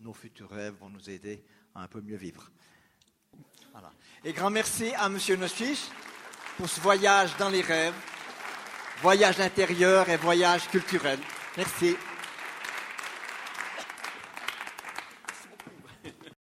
nos 0.00 0.14
futurs 0.14 0.48
rêves 0.48 0.74
vont 0.80 0.88
nous 0.88 1.10
aider 1.10 1.44
à 1.74 1.82
un 1.82 1.88
peu 1.88 2.00
mieux 2.00 2.16
vivre. 2.16 2.50
Voilà. 3.72 3.92
Et 4.24 4.32
grand 4.32 4.50
merci 4.50 4.92
à 4.94 5.06
M. 5.06 5.18
Nochich 5.38 5.90
pour 6.56 6.68
ce 6.68 6.80
voyage 6.80 7.36
dans 7.36 7.48
les 7.48 7.62
rêves, 7.62 7.94
voyage 9.02 9.40
intérieur 9.40 10.08
et 10.08 10.16
voyage 10.16 10.68
culturel. 10.68 11.18
Merci. 11.56 11.96